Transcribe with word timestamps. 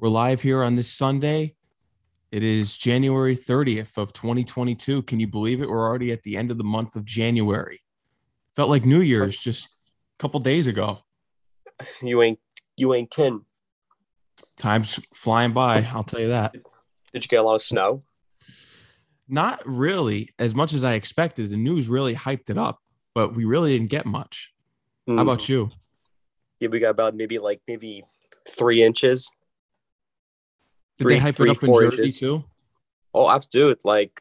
We're 0.00 0.08
live 0.08 0.40
here 0.40 0.62
on 0.62 0.76
this 0.76 0.90
Sunday. 0.90 1.56
It 2.32 2.42
is 2.42 2.78
January 2.78 3.36
30th 3.36 3.98
of 3.98 4.14
2022. 4.14 5.02
Can 5.02 5.20
you 5.20 5.26
believe 5.26 5.60
it? 5.60 5.68
We're 5.68 5.86
already 5.86 6.10
at 6.10 6.22
the 6.22 6.38
end 6.38 6.50
of 6.50 6.56
the 6.56 6.64
month 6.64 6.96
of 6.96 7.04
January. 7.04 7.82
Felt 8.56 8.70
like 8.70 8.86
New 8.86 9.02
Year's 9.02 9.36
just 9.36 9.66
a 9.66 10.18
couple 10.18 10.40
days 10.40 10.66
ago. 10.66 11.00
You 12.02 12.22
ain't 12.22 12.38
you 12.78 12.94
ain't 12.94 13.10
kin. 13.10 13.42
Time's 14.56 14.98
flying 15.14 15.52
by, 15.52 15.86
I'll 15.92 16.02
tell 16.04 16.20
you 16.20 16.28
that. 16.28 16.52
Did 17.12 17.24
you 17.24 17.28
get 17.28 17.40
a 17.40 17.42
lot 17.42 17.56
of 17.56 17.62
snow? 17.62 18.02
Not 19.28 19.60
really 19.66 20.30
as 20.38 20.54
much 20.54 20.72
as 20.72 20.82
I 20.82 20.94
expected. 20.94 21.50
The 21.50 21.56
news 21.58 21.88
really 21.88 22.14
hyped 22.14 22.48
it 22.48 22.56
up, 22.56 22.78
but 23.14 23.34
we 23.34 23.44
really 23.44 23.76
didn't 23.76 23.90
get 23.90 24.06
much. 24.06 24.50
How 25.06 25.14
Mm. 25.14 25.20
about 25.20 25.46
you? 25.48 25.68
Yeah, 26.58 26.68
we 26.68 26.78
got 26.78 26.90
about 26.90 27.14
maybe 27.14 27.38
like 27.38 27.60
maybe 27.68 28.02
three 28.48 28.82
inches. 28.82 29.30
Did 31.00 31.04
Three- 31.04 31.14
they 31.14 31.20
hype 31.20 31.36
three, 31.36 31.48
it 31.48 31.56
up 31.56 31.62
in 31.64 31.72
Jersey 31.74 32.02
inches. 32.02 32.18
too? 32.20 32.44
Oh, 33.14 33.30
absolute. 33.30 33.82
Like 33.86 34.20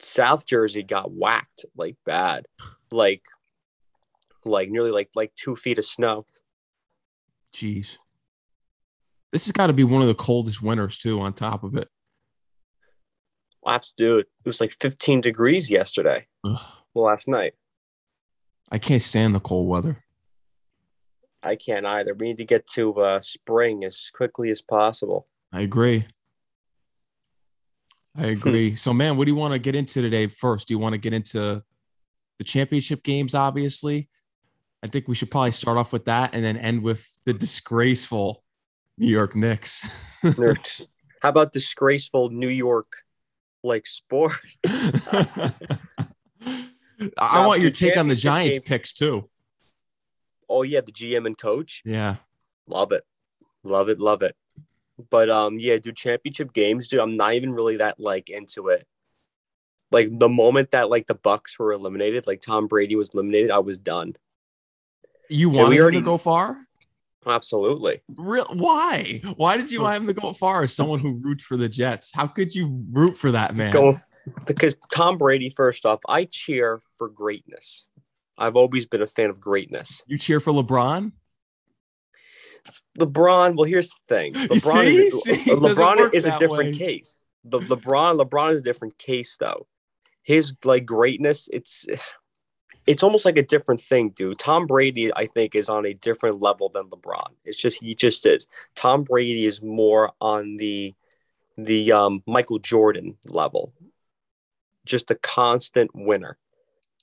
South 0.00 0.46
Jersey 0.46 0.84
got 0.84 1.10
whacked 1.12 1.64
like 1.76 1.96
bad, 2.06 2.46
like 2.92 3.22
like 4.44 4.70
nearly 4.70 4.92
like 4.92 5.10
like 5.16 5.32
two 5.34 5.56
feet 5.56 5.78
of 5.78 5.84
snow. 5.84 6.24
Jeez. 7.52 7.96
This 9.32 9.46
has 9.46 9.52
got 9.52 9.66
to 9.66 9.72
be 9.72 9.82
one 9.82 10.02
of 10.02 10.06
the 10.08 10.14
coldest 10.14 10.62
winters 10.62 10.98
too, 10.98 11.20
on 11.20 11.32
top 11.32 11.64
of 11.64 11.76
it. 11.76 11.88
Absolute. 13.66 14.26
It 14.44 14.48
was 14.48 14.60
like 14.60 14.76
15 14.80 15.20
degrees 15.20 15.68
yesterday. 15.70 16.26
Ugh. 16.44 16.60
Well, 16.94 17.06
last 17.06 17.26
night. 17.26 17.54
I 18.70 18.78
can't 18.78 19.02
stand 19.02 19.34
the 19.34 19.40
cold 19.40 19.68
weather. 19.68 20.03
I 21.44 21.56
can't 21.56 21.84
either. 21.86 22.14
We 22.14 22.28
need 22.28 22.38
to 22.38 22.44
get 22.44 22.66
to 22.70 22.94
uh, 23.00 23.20
spring 23.20 23.84
as 23.84 24.10
quickly 24.14 24.50
as 24.50 24.62
possible. 24.62 25.28
I 25.52 25.60
agree. 25.60 26.06
I 28.16 28.22
Hmm. 28.22 28.28
agree. 28.28 28.74
so, 28.76 28.92
man, 28.94 29.16
what 29.16 29.26
do 29.26 29.32
you 29.32 29.36
want 29.36 29.52
to 29.52 29.58
get 29.58 29.74
into 29.76 30.00
today 30.00 30.26
first? 30.28 30.68
Do 30.68 30.74
you 30.74 30.78
want 30.78 30.94
to 30.94 30.98
get 30.98 31.12
into 31.12 31.62
the 32.38 32.44
championship 32.44 33.02
games? 33.02 33.34
Obviously, 33.34 34.08
I 34.82 34.86
think 34.86 35.06
we 35.08 35.14
should 35.14 35.30
probably 35.30 35.50
start 35.52 35.76
off 35.78 35.92
with 35.92 36.04
that 36.06 36.30
and 36.32 36.44
then 36.44 36.56
end 36.56 36.82
with 36.82 37.06
the 37.24 37.32
disgraceful 37.34 38.42
New 38.98 39.08
York 39.08 39.34
Knicks. 39.36 39.84
How 40.22 41.28
about 41.30 41.52
disgraceful 41.52 42.30
New 42.30 42.48
York 42.48 42.92
like 43.62 43.86
sport? 43.86 44.32
I 47.18 47.46
want 47.46 47.60
your 47.60 47.70
take 47.70 47.96
on 47.96 48.08
the 48.08 48.14
Giants 48.14 48.58
game- 48.60 48.64
picks 48.66 48.92
too. 48.92 49.24
Oh 50.54 50.62
yeah, 50.62 50.80
the 50.80 50.92
GM 50.92 51.26
and 51.26 51.36
coach. 51.36 51.82
Yeah. 51.84 52.16
Love 52.68 52.92
it. 52.92 53.04
Love 53.64 53.88
it. 53.88 53.98
Love 53.98 54.22
it. 54.22 54.36
But 55.10 55.28
um 55.28 55.58
yeah, 55.58 55.78
dude, 55.78 55.96
championship 55.96 56.52
games, 56.52 56.86
dude, 56.88 57.00
I'm 57.00 57.16
not 57.16 57.34
even 57.34 57.52
really 57.52 57.78
that 57.78 57.98
like 57.98 58.30
into 58.30 58.68
it. 58.68 58.86
Like 59.90 60.16
the 60.16 60.28
moment 60.28 60.70
that 60.70 60.88
like 60.88 61.08
the 61.08 61.16
Bucks 61.16 61.58
were 61.58 61.72
eliminated, 61.72 62.28
like 62.28 62.40
Tom 62.40 62.68
Brady 62.68 62.94
was 62.94 63.10
eliminated, 63.10 63.50
I 63.50 63.58
was 63.58 63.78
done. 63.78 64.14
You 65.28 65.50
wanted 65.50 65.74
him 65.76 65.82
already- 65.82 65.98
to 65.98 66.04
go 66.04 66.16
far? 66.16 66.58
Absolutely. 67.26 68.02
Real? 68.16 68.46
Why? 68.52 69.22
Why 69.36 69.56
did 69.56 69.70
you 69.70 69.80
want 69.80 69.96
him 69.96 70.06
to 70.08 70.12
go 70.12 70.34
far 70.34 70.62
as 70.62 70.74
someone 70.74 70.98
who 71.00 71.14
roots 71.14 71.42
for 71.42 71.56
the 71.56 71.70
Jets? 71.70 72.12
How 72.12 72.26
could 72.26 72.54
you 72.54 72.84
root 72.92 73.16
for 73.16 73.30
that 73.32 73.56
man? 73.56 73.72
Going 73.72 73.96
because 74.46 74.74
Tom 74.92 75.16
Brady, 75.16 75.48
first 75.48 75.86
off, 75.86 76.00
I 76.06 76.26
cheer 76.26 76.82
for 76.98 77.08
greatness. 77.08 77.86
I've 78.36 78.56
always 78.56 78.86
been 78.86 79.02
a 79.02 79.06
fan 79.06 79.30
of 79.30 79.40
greatness. 79.40 80.02
You 80.06 80.18
cheer 80.18 80.40
for 80.40 80.52
LeBron? 80.52 81.12
LeBron, 82.98 83.56
well, 83.56 83.64
here's 83.64 83.90
the 83.90 84.14
thing. 84.14 84.34
LeBron 84.34 84.84
see? 84.84 84.96
is, 84.96 85.22
See, 85.22 85.50
LeBron 85.50 86.14
is 86.14 86.24
a 86.24 86.38
different 86.38 86.72
way. 86.72 86.78
case. 86.78 87.16
The 87.44 87.60
LeBron, 87.60 88.22
LeBron 88.22 88.52
is 88.52 88.60
a 88.60 88.62
different 88.62 88.96
case 88.98 89.36
though. 89.38 89.66
His 90.22 90.54
like 90.64 90.86
greatness, 90.86 91.48
it's 91.52 91.86
it's 92.86 93.02
almost 93.02 93.24
like 93.24 93.36
a 93.36 93.42
different 93.42 93.80
thing, 93.80 94.10
dude. 94.10 94.38
Tom 94.38 94.66
Brady, 94.66 95.12
I 95.14 95.26
think, 95.26 95.54
is 95.54 95.68
on 95.68 95.86
a 95.86 95.94
different 95.94 96.40
level 96.40 96.68
than 96.68 96.84
LeBron. 96.84 97.32
It's 97.44 97.58
just 97.58 97.80
he 97.80 97.94
just 97.94 98.24
is. 98.26 98.46
Tom 98.74 99.04
Brady 99.04 99.44
is 99.44 99.62
more 99.62 100.12
on 100.20 100.56
the 100.56 100.94
the 101.56 101.92
um, 101.92 102.22
Michael 102.26 102.58
Jordan 102.58 103.16
level, 103.26 103.72
just 104.84 105.10
a 105.10 105.14
constant 105.14 105.90
winner. 105.94 106.38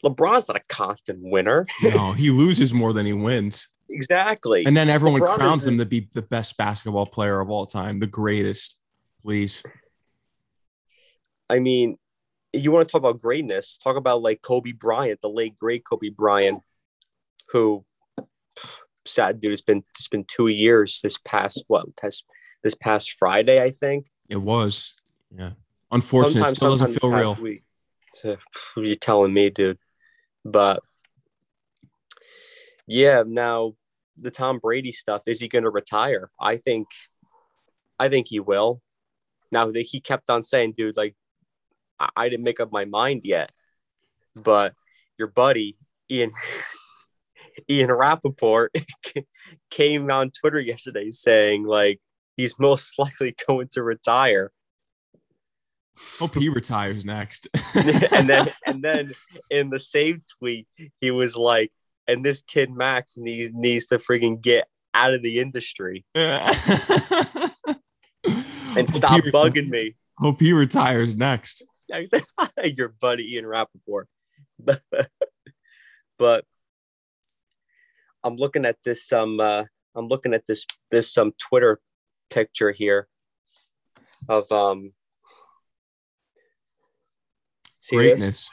LeBron's 0.04 0.48
not 0.48 0.58
a 0.58 0.62
constant 0.68 1.20
winner. 1.22 1.66
No, 1.84 2.14
he 2.14 2.30
loses 2.30 2.74
more 2.74 2.94
than 2.94 3.06
he 3.06 3.14
wins. 3.14 3.68
exactly. 3.90 4.66
And 4.66 4.76
then 4.76 4.90
everyone 4.90 5.22
LeBron 5.22 5.36
crowns 5.36 5.68
him 5.68 5.78
to 5.78 5.86
be 5.86 6.10
the 6.14 6.22
best 6.22 6.58
basketball 6.58 7.06
player 7.06 7.40
of 7.40 7.50
all 7.50 7.66
time, 7.66 8.00
the 8.00 8.08
greatest. 8.08 8.78
Please. 9.22 9.62
I 11.50 11.60
mean, 11.60 11.98
you 12.54 12.72
want 12.72 12.88
to 12.88 12.92
talk 12.92 13.00
about 13.00 13.22
greatness? 13.22 13.78
Talk 13.78 13.98
about 13.98 14.22
like 14.22 14.42
Kobe 14.42 14.72
Bryant, 14.72 15.22
the 15.22 15.30
late 15.30 15.56
great 15.58 15.84
Kobe 15.86 16.10
Bryant, 16.10 16.62
who 17.50 17.86
sad 19.06 19.40
dude. 19.40 19.54
It's 19.54 19.62
been 19.62 19.84
it's 19.98 20.08
been 20.08 20.26
two 20.26 20.48
years. 20.48 21.00
This 21.02 21.18
past 21.24 21.64
what? 21.68 21.86
This 22.02 22.24
this 22.64 22.76
past 22.76 23.16
Friday, 23.18 23.62
I 23.62 23.72
think. 23.72 24.08
It 24.30 24.42
was. 24.42 24.96
Yeah. 25.36 25.52
Unfortunately, 25.92 26.50
it 26.50 26.56
still 26.56 26.72
doesn't 26.72 27.00
feel 27.00 27.12
real. 27.12 27.36
Week. 27.36 27.64
So, 28.14 28.38
you're 28.78 28.96
telling 28.96 29.34
me, 29.34 29.50
dude. 29.50 29.78
But 30.44 30.82
yeah, 32.88 33.24
now 33.26 33.74
the 34.18 34.32
Tom 34.32 34.60
Brady 34.60 34.92
stuff. 34.92 35.22
Is 35.26 35.40
he 35.40 35.48
going 35.48 35.64
to 35.64 35.70
retire? 35.70 36.30
I 36.40 36.58
think, 36.58 36.88
I 38.00 38.10
think 38.10 38.28
he 38.30 38.40
will. 38.40 38.82
Now 39.52 39.72
that 39.72 39.82
he 39.82 40.00
kept 40.00 40.30
on 40.30 40.44
saying, 40.44 40.74
dude, 40.78 40.98
like 40.98 41.16
I, 42.00 42.10
I 42.16 42.30
didn't 42.30 42.46
make 42.46 42.60
up 42.60 42.72
my 42.72 42.86
mind 42.86 43.22
yet, 43.24 43.52
but 44.36 44.74
your 45.18 45.28
buddy 45.28 45.78
Ian. 46.10 46.32
Ian 47.70 47.92
Rapoport 47.92 48.74
came 49.70 50.10
on 50.10 50.32
Twitter 50.32 50.60
yesterday 50.60 51.12
saying 51.12 51.66
like 51.66 52.00
he's 52.38 52.58
most 52.58 52.94
likely 52.98 53.36
going 53.48 53.68
to 53.74 53.84
retire 53.84 54.52
Hope 56.20 56.36
he 56.36 56.50
retires 56.50 57.04
next. 57.06 57.48
and 58.12 58.30
then 58.30 58.48
and 58.66 58.84
then 58.84 59.14
in 59.50 59.70
the 59.70 59.80
same 59.80 60.24
tweet 60.40 60.68
he 61.00 61.12
was 61.12 61.36
like 61.36 61.72
and 62.08 62.24
this 62.24 62.42
kid 62.42 62.72
max 62.72 63.18
needs 63.18 63.52
needs 63.54 63.88
to 63.88 63.98
freaking 63.98 64.42
get 64.42 64.68
out 64.94 65.14
of 65.14 65.24
the 65.24 65.40
industry 65.40 66.06
and 66.16 66.30
stop 68.88 69.22
bugging 69.26 69.70
me 69.70 69.96
Hope 70.18 70.40
he 70.40 70.54
retires 70.54 71.16
next. 71.16 71.64
your 72.64 72.90
buddy 72.90 73.34
Ian 73.36 73.46
Rapoport 73.46 74.08
but, 74.60 74.82
but 76.20 76.46
i'm 78.24 78.36
looking 78.36 78.66
at 78.66 78.78
this 78.86 79.12
um 79.12 79.40
uh, 79.40 79.64
i'm 79.96 80.08
looking 80.08 80.34
at 80.34 80.46
this 80.46 80.66
this 80.92 81.18
um 81.18 81.34
twitter 81.38 81.80
picture 82.30 82.72
here 82.72 83.08
of 84.30 84.52
um 84.52 84.94
see 87.82 87.98
this? 87.98 88.20
Greatness. 88.20 88.50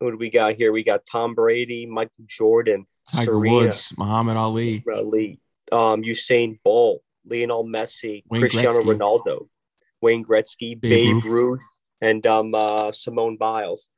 Who 0.00 0.10
do 0.10 0.16
we 0.18 0.30
got 0.30 0.54
here? 0.54 0.72
We 0.72 0.82
got 0.82 1.06
Tom 1.06 1.34
Brady, 1.34 1.86
Michael 1.86 2.24
Jordan, 2.26 2.86
Tiger 3.10 3.32
Serena. 3.32 3.54
Woods, 3.54 3.94
Muhammad 3.96 4.36
Ali. 4.36 4.84
Ali, 4.92 5.40
um, 5.70 6.02
Usain 6.02 6.58
Bolt, 6.64 7.02
Lionel 7.24 7.64
Messi, 7.64 8.24
Wayne 8.28 8.40
Cristiano 8.42 8.78
Gretzky. 8.80 8.98
Ronaldo, 8.98 9.48
Wayne 10.00 10.24
Gretzky, 10.24 10.78
Babe 10.78 11.14
Babe, 11.14 11.24
Ruth. 11.24 11.24
Ruth. 11.24 11.68
and 12.00 12.26
um, 12.26 12.54
uh, 12.54 12.90
Simone 12.92 13.36
Biles. 13.36 13.88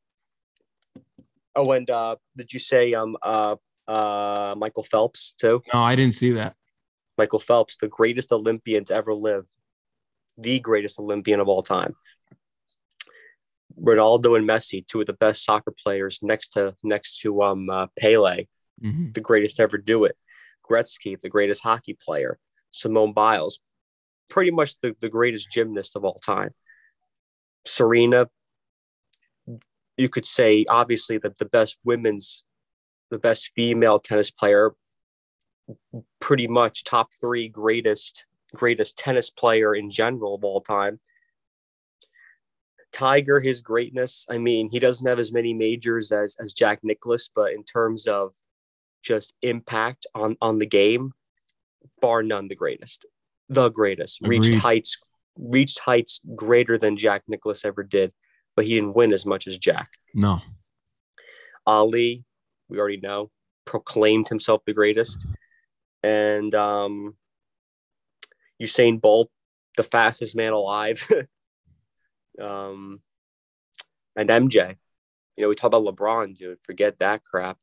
Oh, 1.56 1.72
and 1.72 1.88
uh, 1.88 2.16
did 2.36 2.52
you 2.52 2.58
say 2.58 2.94
um, 2.94 3.16
uh, 3.22 3.56
uh, 3.88 4.54
Michael 4.58 4.82
Phelps 4.82 5.34
too? 5.38 5.62
No, 5.72 5.80
I 5.80 5.96
didn't 5.96 6.14
see 6.14 6.32
that. 6.32 6.54
Michael 7.16 7.38
Phelps, 7.38 7.76
the 7.80 7.88
greatest 7.88 8.32
Olympian 8.32 8.84
to 8.86 8.94
ever 8.94 9.14
live, 9.14 9.46
the 10.36 10.58
greatest 10.58 10.98
Olympian 10.98 11.40
of 11.40 11.48
all 11.48 11.62
time. 11.62 11.94
Ronaldo 13.80 14.36
and 14.38 14.48
Messi, 14.48 14.86
two 14.86 15.00
of 15.00 15.06
the 15.06 15.12
best 15.12 15.44
soccer 15.44 15.72
players 15.72 16.20
next 16.22 16.50
to 16.50 16.74
next 16.82 17.20
to 17.20 17.42
um 17.42 17.68
uh, 17.70 17.86
Pele, 17.98 18.46
Mhm. 18.82 19.14
the 19.14 19.20
greatest 19.20 19.60
ever 19.60 19.78
do 19.78 20.04
it. 20.04 20.16
Gretzky, 20.68 21.20
the 21.20 21.28
greatest 21.28 21.62
hockey 21.62 21.96
player. 22.00 22.38
Simone 22.70 23.12
Biles, 23.12 23.60
pretty 24.28 24.50
much 24.50 24.74
the, 24.80 24.96
the 25.00 25.08
greatest 25.08 25.50
gymnast 25.50 25.94
of 25.96 26.04
all 26.04 26.18
time. 26.18 26.50
Serena, 27.64 28.28
you 29.96 30.08
could 30.08 30.26
say 30.26 30.64
obviously 30.68 31.18
that 31.18 31.38
the 31.38 31.44
best 31.44 31.78
women's, 31.84 32.44
the 33.10 33.18
best 33.18 33.52
female 33.54 34.00
tennis 34.00 34.30
player, 34.30 34.74
pretty 36.20 36.48
much 36.48 36.84
top 36.84 37.10
three 37.20 37.48
greatest 37.48 38.26
greatest 38.54 38.96
tennis 38.98 39.30
player 39.30 39.74
in 39.74 39.90
general 39.90 40.34
of 40.34 40.44
all 40.44 40.60
time. 40.60 41.00
Tiger, 42.94 43.40
his 43.40 43.60
greatness. 43.60 44.24
I 44.30 44.38
mean, 44.38 44.70
he 44.70 44.78
doesn't 44.78 45.06
have 45.06 45.18
as 45.18 45.32
many 45.32 45.52
majors 45.52 46.12
as 46.12 46.36
as 46.40 46.52
Jack 46.52 46.78
Nicklaus, 46.84 47.28
but 47.34 47.52
in 47.52 47.64
terms 47.64 48.06
of 48.06 48.32
just 49.02 49.34
impact 49.42 50.06
on 50.14 50.36
on 50.40 50.60
the 50.60 50.66
game, 50.66 51.12
bar 52.00 52.22
none, 52.22 52.46
the 52.46 52.54
greatest. 52.54 53.04
the 53.48 53.68
greatest. 53.68 54.20
Reached 54.22 54.46
Agreed. 54.46 54.60
heights, 54.60 54.98
reached 55.36 55.80
heights 55.80 56.20
greater 56.36 56.78
than 56.78 56.96
Jack 56.96 57.24
Nicklaus 57.26 57.64
ever 57.64 57.82
did, 57.82 58.12
but 58.54 58.64
he 58.64 58.74
didn't 58.76 58.94
win 58.94 59.12
as 59.12 59.26
much 59.26 59.48
as 59.48 59.58
Jack. 59.58 59.90
No. 60.14 60.40
Ali, 61.66 62.24
we 62.68 62.78
already 62.78 63.00
know, 63.00 63.30
proclaimed 63.64 64.28
himself 64.28 64.62
the 64.66 64.72
greatest. 64.72 65.26
And 66.04 66.54
um, 66.54 67.16
Usain 68.62 69.00
Bolt, 69.00 69.30
the 69.76 69.82
fastest 69.82 70.36
man 70.36 70.52
alive. 70.52 71.06
um, 72.40 73.00
and 74.16 74.28
MJ. 74.28 74.76
You 75.36 75.42
know, 75.42 75.48
we 75.48 75.54
talk 75.56 75.68
about 75.68 75.84
LeBron, 75.84 76.36
dude. 76.36 76.58
Forget 76.62 76.98
that 77.00 77.24
crap. 77.24 77.58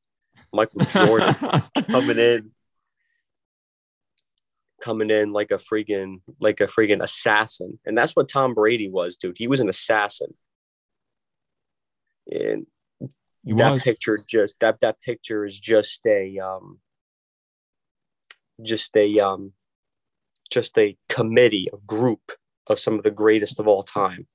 Michael 0.54 0.82
Jordan 0.82 1.36
coming 1.90 2.18
in, 2.18 2.52
coming 4.82 5.10
in 5.10 5.32
like 5.32 5.52
a 5.52 5.58
freaking 5.58 6.22
like 6.40 6.60
a 6.62 6.68
freaking 6.68 7.02
assassin, 7.02 7.80
and 7.86 7.98
that's 7.98 8.16
what 8.16 8.30
Tom 8.30 8.54
Brady 8.54 8.90
was, 8.90 9.18
dude. 9.18 9.38
He 9.38 9.48
was 9.48 9.60
an 9.60 9.70
assassin, 9.70 10.34
and 12.30 12.66
He 13.46 13.54
that 13.54 13.74
was. 13.74 13.84
picture 13.84 14.18
just 14.28 14.56
that 14.60 14.80
that 14.82 15.02
picture 15.02 15.46
is 15.46 15.60
just 15.60 16.06
a 16.06 16.40
um 16.40 16.80
just 18.62 18.96
a 18.96 19.20
um 19.20 19.54
just 20.50 20.78
a 20.78 20.98
committee 21.10 21.68
a 21.74 21.78
group 21.78 22.32
of 22.68 22.80
some 22.80 22.96
of 22.96 23.04
the 23.04 23.12
greatest 23.12 23.60
of 23.60 23.68
all 23.68 23.84
time 23.84 24.28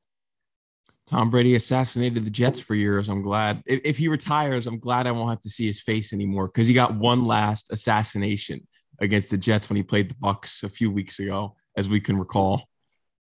Tom 1.07 1.31
Brady 1.31 1.55
assassinated 1.55 2.25
the 2.25 2.31
Jets 2.31 2.59
for 2.59 2.75
years. 2.75 3.09
I'm 3.09 3.23
glad. 3.23 3.63
If, 3.65 3.81
if 3.85 3.99
he 3.99 4.09
retires, 4.09 4.67
I'm 4.67 4.79
glad 4.81 5.07
I 5.07 5.13
won't 5.13 5.31
have 5.31 5.41
to 5.43 5.49
see 5.49 5.67
his 5.67 5.81
face 5.81 6.13
anymore 6.13 6.49
because 6.49 6.67
he 6.67 6.75
got 6.75 6.95
one 6.95 7.25
last 7.25 7.73
assassination 7.73 8.67
against 8.99 9.31
the 9.31 9.37
Jets 9.37 9.69
when 9.69 9.77
he 9.77 9.83
played 9.83 10.11
the 10.11 10.17
Bucks 10.19 10.63
a 10.65 10.69
few 10.69 10.91
weeks 10.91 11.21
ago, 11.21 11.55
as 11.77 11.89
we 11.89 12.01
can 12.01 12.19
recall. 12.19 12.65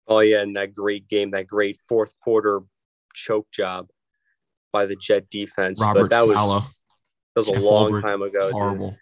oh 0.07 0.19
yeah 0.19 0.41
and 0.41 0.55
that 0.55 0.73
great 0.73 1.07
game 1.07 1.31
that 1.31 1.47
great 1.47 1.77
fourth 1.87 2.13
quarter 2.21 2.61
choke 3.13 3.47
job 3.51 3.87
by 4.73 4.85
the 4.85 4.95
jet 4.97 5.29
defense 5.29 5.79
Robert 5.81 6.03
but 6.03 6.09
that 6.09 6.27
was 6.27 6.75
that 7.35 7.39
was 7.39 7.47
a 7.47 7.59
long 7.59 7.91
Ulbrich, 7.93 8.01
time 8.01 8.21
ago 8.21 8.47
dude. 8.47 8.51
horrible. 8.51 8.97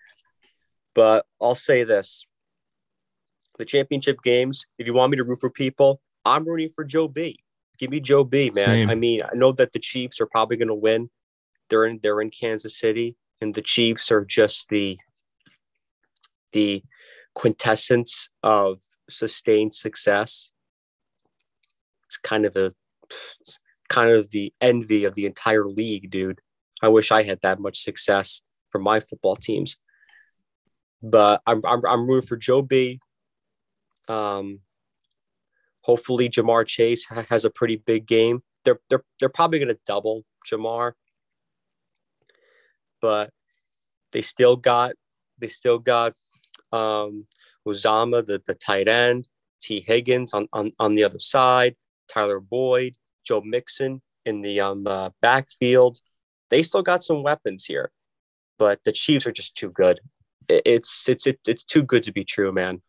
but 0.94 1.26
i'll 1.42 1.56
say 1.56 1.84
this 1.84 2.28
the 3.58 3.66
championship 3.66 4.22
games 4.24 4.66
if 4.78 4.86
you 4.86 4.94
want 4.94 5.10
me 5.10 5.18
to 5.18 5.24
root 5.24 5.40
for 5.40 5.50
people 5.50 6.02
i'm 6.24 6.46
rooting 6.46 6.70
for 6.70 6.84
joe 6.84 7.08
b 7.08 7.41
give 7.82 7.90
me 7.90 8.00
joe 8.00 8.24
b 8.24 8.52
man. 8.52 8.66
Same. 8.66 8.90
i 8.90 8.96
mean 8.96 9.24
i 9.24 9.36
know 9.36 9.52
that 9.52 9.74
the 9.74 9.80
chiefs 9.80 10.22
are 10.22 10.28
probably 10.28 10.56
going 10.56 10.68
to 10.68 10.76
win. 10.76 11.10
They're 11.70 11.86
in 11.86 12.00
they're 12.02 12.22
in 12.22 12.30
kansas 12.30 12.80
city 12.80 13.18
and 13.42 13.56
the 13.56 13.62
chiefs 13.62 14.12
are 14.12 14.24
just 14.24 14.70
the 14.70 15.00
the 16.54 16.84
quintessence 17.34 18.30
of 18.44 18.82
sustained 19.10 19.74
success. 19.74 20.52
It's 22.06 22.18
kind 22.18 22.46
of 22.46 22.56
a 22.56 22.74
kind 23.90 24.12
of 24.12 24.30
the 24.30 24.54
envy 24.62 25.06
of 25.06 25.16
the 25.16 25.26
entire 25.26 25.66
league 25.66 26.12
dude. 26.12 26.40
I 26.84 26.90
wish 26.90 27.12
i 27.12 27.24
had 27.24 27.40
that 27.42 27.60
much 27.60 27.82
success 27.82 28.42
for 28.70 28.80
my 28.80 29.00
football 29.00 29.36
teams. 29.36 29.78
But 31.02 31.42
i'm 31.48 31.62
i'm, 31.66 31.82
I'm 31.86 32.08
rooting 32.08 32.28
for 32.28 32.38
joe 32.38 32.62
b. 32.62 33.00
Um 34.08 34.60
hopefully 35.82 36.30
Ja'Marr 36.30 36.66
Chase 36.68 37.06
ha- 37.06 37.26
has 37.30 37.46
a 37.46 37.50
pretty 37.50 37.76
big 37.76 38.06
game 38.06 38.44
they're 38.66 38.80
they're, 38.90 39.04
they're 39.20 39.30
probably 39.30 39.60
going 39.60 39.70
to 39.70 39.80
double 39.86 40.24
Ja'Marr 40.50 40.94
but 43.02 43.32
they 44.14 44.22
still 44.22 44.56
got 44.56 44.94
they 45.40 45.48
still 45.48 45.80
got 45.80 46.14
um 46.72 47.26
Uzomah, 47.68 48.26
the, 48.26 48.42
the 48.46 48.56
tight 48.56 48.88
end, 48.88 49.28
Tee 49.62 49.84
Higgins 49.86 50.34
on, 50.34 50.48
on, 50.52 50.72
on 50.80 50.96
the 50.96 51.04
other 51.04 51.20
side, 51.20 51.76
Tyler 52.12 52.40
Boyd, 52.40 52.96
Joe 53.24 53.42
Mixon 53.42 54.02
in 54.26 54.42
the 54.42 54.60
um, 54.62 54.88
uh, 54.88 55.12
backfield. 55.22 56.00
They 56.50 56.64
still 56.64 56.82
got 56.82 57.04
some 57.04 57.24
weapons 57.24 57.66
here, 57.66 57.92
but 58.58 58.80
the 58.84 58.92
Chiefs 58.92 59.28
are 59.28 59.32
just 59.32 59.56
too 59.56 59.70
good. 59.70 60.00
It's 60.50 61.08
it's 61.08 61.28
it's 61.28 61.48
it's 61.48 61.64
too 61.64 61.84
good 61.84 62.04
to 62.04 62.12
be 62.12 62.26
true, 62.26 62.52
man. 62.52 62.82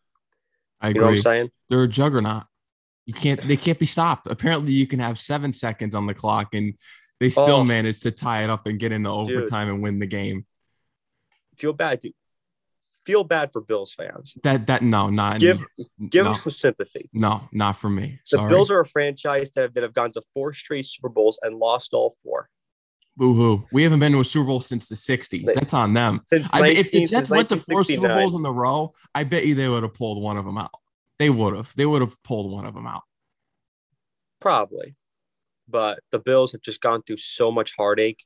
I 0.80 0.88
You 0.88 0.94
know 0.94 1.00
what 1.02 1.06
I'm 1.08 1.12
agree. 1.12 1.22
saying? 1.22 1.50
They're 1.68 1.82
a 1.82 1.88
juggernaut. 1.88 2.44
You 3.06 3.14
can't. 3.14 3.40
They 3.42 3.56
can't 3.56 3.78
be 3.78 3.86
stopped. 3.86 4.26
Apparently, 4.28 4.72
you 4.72 4.86
can 4.86 5.00
have 5.00 5.18
seven 5.18 5.52
seconds 5.52 5.94
on 5.94 6.06
the 6.06 6.14
clock, 6.14 6.54
and 6.54 6.74
they 7.20 7.30
still 7.30 7.56
Oh. 7.56 7.64
manage 7.64 8.00
to 8.00 8.10
tie 8.10 8.44
it 8.44 8.50
up 8.50 8.66
and 8.66 8.78
get 8.78 8.92
into 8.92 9.10
Dude. 9.10 9.36
overtime 9.36 9.68
and 9.68 9.82
win 9.82 9.98
the 9.98 10.06
game. 10.06 10.46
Feel 11.56 11.72
bad, 11.72 12.00
dude. 12.00 12.14
Feel 13.04 13.24
bad 13.24 13.52
for 13.52 13.60
Bills 13.60 13.92
fans. 13.92 14.34
That 14.44 14.68
that 14.68 14.82
no, 14.82 15.10
not 15.10 15.40
Give 15.40 15.58
give 16.08 16.24
no, 16.24 16.32
them 16.32 16.40
some 16.40 16.52
sympathy. 16.52 17.10
no, 17.12 17.48
not 17.52 17.76
for 17.76 17.90
me. 17.90 18.20
The 18.30 18.38
Bills 18.46 18.70
are 18.70 18.78
a 18.78 18.86
franchise 18.86 19.50
that 19.52 19.62
have, 19.62 19.74
that 19.74 19.82
have 19.82 19.92
gone 19.92 20.12
to 20.12 20.22
four 20.34 20.52
straight 20.52 20.86
Super 20.86 21.08
Bowls 21.08 21.40
and 21.42 21.56
lost 21.58 21.94
all 21.94 22.14
four. 22.22 22.48
Boo 23.16 23.34
hoo. 23.34 23.66
We 23.72 23.82
haven't 23.82 23.98
been 23.98 24.12
to 24.12 24.20
a 24.20 24.24
Super 24.24 24.46
Bowl 24.46 24.60
since 24.60 24.88
the 24.88 24.94
'60s. 24.94 25.52
That's 25.52 25.74
on 25.74 25.92
them. 25.94 26.20
Since 26.28 26.48
I 26.52 26.62
mean, 26.62 26.76
if 26.76 26.92
the 26.92 27.04
Jets 27.06 27.28
went 27.28 27.48
to 27.48 27.56
four 27.56 27.82
Super 27.82 28.06
Bowls 28.08 28.36
in 28.36 28.46
a 28.46 28.52
row, 28.52 28.94
I 29.14 29.24
bet 29.24 29.46
you 29.46 29.56
they 29.56 29.68
would 29.68 29.82
have 29.82 29.94
pulled 29.94 30.22
one 30.22 30.36
of 30.36 30.44
them 30.44 30.56
out. 30.56 30.70
They 31.18 31.30
would 31.30 31.54
have. 31.54 31.74
They 31.76 31.86
would 31.86 32.02
have 32.02 32.22
pulled 32.22 32.52
one 32.52 32.66
of 32.66 32.74
them 32.74 32.86
out. 32.86 33.02
Probably. 34.40 34.96
But 35.68 36.00
the 36.10 36.18
Bills 36.18 36.52
have 36.52 36.62
just 36.62 36.80
gone 36.80 37.02
through 37.02 37.18
so 37.18 37.52
much 37.52 37.74
heartache. 37.76 38.24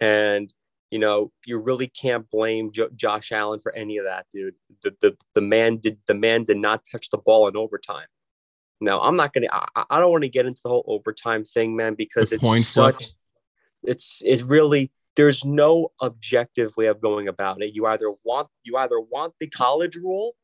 And, 0.00 0.52
you 0.90 0.98
know, 0.98 1.32
you 1.44 1.58
really 1.58 1.86
can't 1.86 2.28
blame 2.30 2.72
jo- 2.72 2.88
Josh 2.94 3.30
Allen 3.32 3.60
for 3.60 3.72
any 3.72 3.98
of 3.98 4.06
that, 4.06 4.26
dude. 4.32 4.54
The, 4.82 4.96
the, 5.00 5.16
the 5.34 5.40
man 5.40 5.76
did 5.76 5.98
the 6.06 6.14
man 6.14 6.44
did 6.44 6.56
not 6.56 6.82
touch 6.90 7.10
the 7.10 7.18
ball 7.18 7.46
in 7.48 7.56
overtime. 7.56 8.06
Now, 8.80 9.00
I'm 9.00 9.16
not 9.16 9.32
gonna 9.32 9.48
I, 9.52 9.84
I 9.90 10.00
don't 10.00 10.12
want 10.12 10.22
to 10.22 10.28
get 10.28 10.46
into 10.46 10.60
the 10.62 10.68
whole 10.68 10.84
overtime 10.86 11.44
thing, 11.44 11.76
man, 11.76 11.94
because 11.94 12.30
The 12.30 12.36
it's 12.36 12.68
such 12.68 13.08
it's 13.82 14.22
it's 14.24 14.42
really 14.42 14.92
there's 15.16 15.44
no 15.44 15.90
objective 16.00 16.76
way 16.76 16.86
of 16.86 17.00
going 17.00 17.28
about 17.28 17.60
it. 17.60 17.74
You 17.74 17.86
either 17.86 18.12
want 18.24 18.48
you 18.62 18.76
either 18.76 19.00
want 19.00 19.34
the 19.40 19.48
college 19.48 19.96
rule 19.96 20.36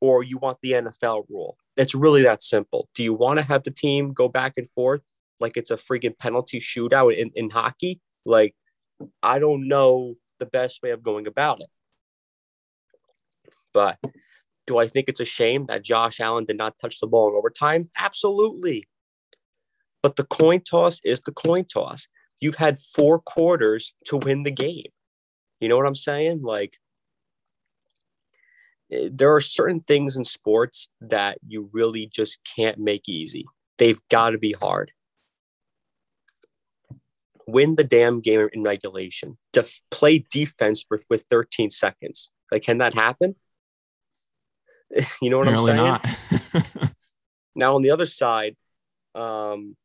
or 0.00 0.22
you 0.22 0.38
want 0.38 0.58
the 0.62 0.72
NFL 0.72 1.24
rule. 1.28 1.56
It's 1.76 1.94
really 1.94 2.22
that 2.22 2.42
simple. 2.42 2.88
Do 2.94 3.02
you 3.02 3.14
want 3.14 3.38
to 3.38 3.44
have 3.44 3.64
the 3.64 3.70
team 3.70 4.12
go 4.12 4.28
back 4.28 4.54
and 4.56 4.68
forth 4.70 5.02
like 5.40 5.56
it's 5.56 5.70
a 5.70 5.76
freaking 5.76 6.18
penalty 6.18 6.60
shootout 6.60 7.16
in, 7.16 7.30
in 7.34 7.50
hockey? 7.50 8.00
Like, 8.24 8.54
I 9.22 9.38
don't 9.38 9.68
know 9.68 10.14
the 10.38 10.46
best 10.46 10.82
way 10.82 10.90
of 10.90 11.02
going 11.02 11.26
about 11.26 11.60
it. 11.60 11.70
But 13.72 13.98
do 14.66 14.78
I 14.78 14.86
think 14.86 15.08
it's 15.08 15.20
a 15.20 15.24
shame 15.24 15.66
that 15.66 15.84
Josh 15.84 16.20
Allen 16.20 16.44
did 16.44 16.56
not 16.56 16.78
touch 16.78 17.00
the 17.00 17.06
ball 17.06 17.28
in 17.28 17.34
overtime? 17.34 17.90
Absolutely. 17.96 18.88
But 20.02 20.16
the 20.16 20.24
coin 20.24 20.60
toss 20.60 21.00
is 21.04 21.20
the 21.20 21.32
coin 21.32 21.64
toss. 21.64 22.08
You've 22.40 22.56
had 22.56 22.78
four 22.78 23.18
quarters 23.18 23.94
to 24.06 24.16
win 24.16 24.44
the 24.44 24.50
game. 24.50 24.90
You 25.60 25.68
know 25.68 25.76
what 25.76 25.86
I'm 25.86 25.94
saying? 25.94 26.42
Like, 26.42 26.74
there 28.90 29.34
are 29.34 29.40
certain 29.40 29.80
things 29.80 30.16
in 30.16 30.24
sports 30.24 30.88
that 31.00 31.38
you 31.46 31.68
really 31.72 32.06
just 32.06 32.38
can't 32.56 32.78
make 32.78 33.08
easy. 33.08 33.44
They've 33.78 34.00
got 34.10 34.30
to 34.30 34.38
be 34.38 34.52
hard. 34.60 34.92
Win 37.46 37.76
the 37.76 37.84
damn 37.84 38.20
game 38.20 38.48
in 38.52 38.62
regulation. 38.62 39.38
Def- 39.52 39.82
play 39.90 40.24
defense 40.30 40.84
with, 40.90 41.04
with 41.08 41.24
13 41.30 41.70
seconds. 41.70 42.30
Like, 42.50 42.62
can 42.62 42.78
that 42.78 42.94
happen? 42.94 43.36
You 45.20 45.28
know 45.28 45.36
what 45.36 45.48
Apparently 45.48 45.72
I'm 45.72 46.00
saying? 46.00 46.62
not. 46.72 46.92
Now 47.54 47.74
on 47.74 47.82
the 47.82 47.90
other 47.90 48.06
side, 48.06 48.56
um, 49.16 49.76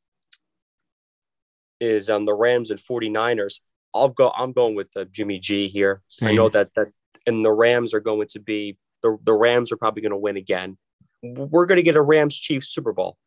is 1.81 2.09
um, 2.09 2.25
the 2.25 2.33
Rams 2.33 2.69
and 2.69 2.79
49ers. 2.79 3.61
I'll 3.95 4.09
go. 4.09 4.29
I'm 4.29 4.53
going 4.53 4.75
with 4.75 4.91
uh, 4.95 5.05
Jimmy 5.05 5.39
G 5.39 5.67
here. 5.67 6.01
I 6.21 6.33
know 6.33 6.49
that 6.49 6.69
that 6.75 6.91
and 7.25 7.43
the 7.43 7.51
Rams 7.51 7.93
are 7.93 7.99
going 7.99 8.27
to 8.29 8.39
be 8.39 8.77
the 9.03 9.17
the 9.23 9.33
Rams 9.33 9.71
are 9.71 9.77
probably 9.77 10.01
going 10.01 10.11
to 10.11 10.17
win 10.17 10.37
again. 10.37 10.77
We're 11.21 11.65
going 11.65 11.77
to 11.77 11.83
get 11.83 11.95
a 11.95 12.01
Rams 12.01 12.35
Chiefs 12.35 12.67
Super 12.69 12.91
Bowl. 12.93 13.17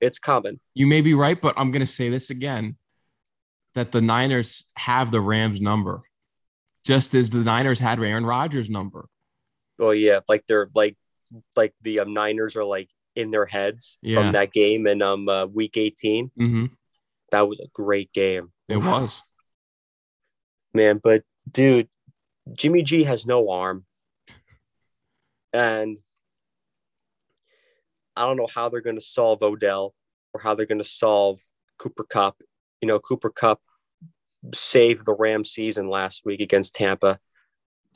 It's 0.00 0.18
coming. 0.18 0.58
you 0.74 0.86
may 0.86 1.00
be 1.00 1.14
right, 1.14 1.40
but 1.40 1.54
I'm 1.56 1.70
going 1.70 1.80
to 1.86 1.92
say 1.92 2.08
this 2.10 2.28
again: 2.30 2.76
that 3.74 3.92
the 3.92 4.00
Niners 4.00 4.64
have 4.76 5.10
the 5.10 5.20
Rams 5.20 5.60
number, 5.60 6.02
just 6.84 7.14
as 7.14 7.30
the 7.30 7.38
Niners 7.38 7.78
had 7.80 8.00
Aaron 8.00 8.26
Rodgers' 8.26 8.68
number. 8.68 9.06
Oh 9.78 9.90
yeah, 9.92 10.20
like 10.28 10.44
they're 10.48 10.68
like 10.74 10.96
like 11.56 11.72
the 11.82 12.00
um, 12.00 12.12
Niners 12.12 12.56
are 12.56 12.64
like 12.64 12.90
in 13.14 13.30
their 13.30 13.46
heads 13.46 13.98
Yeah. 14.02 14.22
from 14.22 14.32
that 14.32 14.52
game 14.52 14.86
in 14.86 15.02
um 15.02 15.28
uh, 15.28 15.46
week 15.46 15.76
18. 15.76 16.30
hmm 16.36 16.66
That 17.30 17.48
was 17.48 17.60
a 17.60 17.66
great 17.72 18.12
game. 18.12 18.52
It 18.68 18.78
was. 18.78 19.20
man. 20.74 21.00
But 21.02 21.22
dude, 21.50 21.88
Jimmy 22.52 22.82
G 22.82 23.04
has 23.04 23.26
no 23.26 23.50
arm, 23.50 23.84
and 25.52 25.98
I 28.16 28.22
don't 28.22 28.36
know 28.36 28.48
how 28.52 28.68
they're 28.68 28.80
going 28.80 28.96
to 28.96 29.02
solve 29.02 29.42
Odell 29.42 29.94
or 30.34 30.40
how 30.40 30.54
they're 30.54 30.66
going 30.66 30.78
to 30.78 30.84
solve 30.84 31.40
Cooper 31.78 32.04
Kupp. 32.04 32.42
You 32.80 32.88
know, 32.88 32.98
Cooper 32.98 33.30
Kupp 33.30 33.60
saved 34.54 35.06
the 35.06 35.14
Rams 35.14 35.50
season 35.50 35.88
last 35.88 36.24
week 36.24 36.40
against 36.40 36.74
Tampa. 36.74 37.18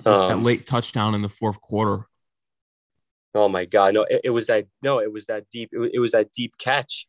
that 0.04 0.10
Um, 0.10 0.44
late 0.44 0.66
touchdown 0.66 1.14
in 1.14 1.22
the 1.22 1.28
fourth 1.28 1.60
quarter. 1.60 2.06
Oh 3.34 3.48
my 3.48 3.66
god, 3.66 3.92
no! 3.92 4.04
It, 4.04 4.22
it 4.24 4.30
was 4.30 4.46
that 4.46 4.66
no, 4.80 4.98
it 4.98 5.12
was 5.12 5.26
that 5.26 5.50
deep. 5.50 5.68
It, 5.72 5.90
it 5.94 5.98
was 5.98 6.12
that 6.12 6.32
deep 6.32 6.56
catch, 6.56 7.06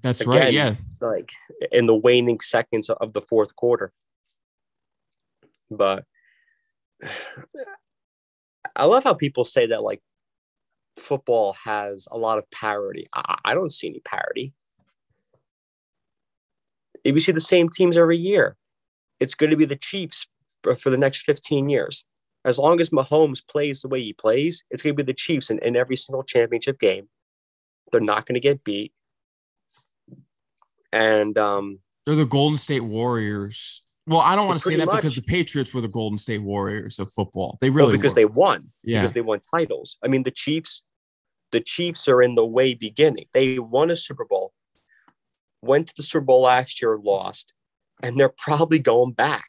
That's 0.00 0.24
right. 0.24 0.52
Yeah. 0.52 0.76
like 1.02 1.30
in 1.70 1.84
the 1.86 1.94
waning 1.94 2.40
seconds 2.40 2.88
of 2.88 3.12
the 3.12 3.20
fourth 3.20 3.54
quarter. 3.54 3.92
But 5.70 6.04
I 8.76 8.84
love 8.84 9.04
how 9.04 9.14
people 9.14 9.44
say 9.44 9.66
that 9.66 9.82
like 9.82 10.02
football 10.96 11.56
has 11.64 12.06
a 12.10 12.18
lot 12.18 12.38
of 12.38 12.50
parity. 12.50 13.08
I, 13.14 13.38
I 13.44 13.54
don't 13.54 13.72
see 13.72 13.88
any 13.88 14.00
parity. 14.00 14.52
If 17.04 17.14
you 17.14 17.20
see 17.20 17.32
the 17.32 17.40
same 17.40 17.68
teams 17.68 17.96
every 17.96 18.18
year, 18.18 18.56
it's 19.20 19.34
going 19.34 19.50
to 19.50 19.56
be 19.56 19.64
the 19.64 19.76
Chiefs 19.76 20.26
for, 20.62 20.76
for 20.76 20.90
the 20.90 20.98
next 20.98 21.22
15 21.22 21.68
years. 21.68 22.04
As 22.44 22.58
long 22.58 22.80
as 22.80 22.90
Mahomes 22.90 23.46
plays 23.46 23.82
the 23.82 23.88
way 23.88 24.00
he 24.00 24.12
plays, 24.12 24.64
it's 24.70 24.82
going 24.82 24.96
to 24.96 25.02
be 25.02 25.06
the 25.06 25.16
Chiefs 25.16 25.50
in, 25.50 25.58
in 25.60 25.76
every 25.76 25.96
single 25.96 26.22
championship 26.22 26.78
game. 26.78 27.08
They're 27.90 28.00
not 28.00 28.26
going 28.26 28.34
to 28.34 28.40
get 28.40 28.64
beat. 28.64 28.92
And 30.92 31.36
um, 31.38 31.80
They're 32.04 32.14
the 32.14 32.24
Golden 32.24 32.58
State 32.58 32.84
Warriors. 32.84 33.82
Well, 34.06 34.20
I 34.20 34.36
don't 34.36 34.46
want 34.46 34.60
to 34.60 34.68
say 34.68 34.76
that 34.76 34.88
because 34.90 35.16
the. 35.16 35.22
Patriots 35.22 35.74
were 35.74 35.80
the 35.80 35.88
Golden 35.88 36.18
State 36.18 36.42
Warriors 36.42 36.98
of 36.98 37.10
football. 37.10 37.58
They 37.60 37.70
well, 37.70 37.86
really 37.86 37.98
because 37.98 38.12
were. 38.12 38.20
they 38.20 38.24
won, 38.24 38.70
yeah. 38.84 39.00
because 39.00 39.12
they 39.12 39.20
won 39.20 39.40
titles. 39.54 39.96
I 40.04 40.08
mean, 40.08 40.22
the 40.22 40.30
Chiefs, 40.30 40.82
the 41.50 41.60
Chiefs 41.60 42.06
are 42.06 42.22
in 42.22 42.36
the 42.36 42.46
way 42.46 42.74
beginning. 42.74 43.26
They 43.32 43.58
won 43.58 43.90
a 43.90 43.96
Super 43.96 44.24
Bowl, 44.24 44.52
went 45.60 45.88
to 45.88 45.94
the 45.96 46.04
Super 46.04 46.24
Bowl 46.24 46.42
last 46.42 46.80
year, 46.80 46.96
lost, 46.96 47.52
and 48.02 48.18
they're 48.18 48.28
probably 48.28 48.78
going 48.78 49.12
back. 49.12 49.48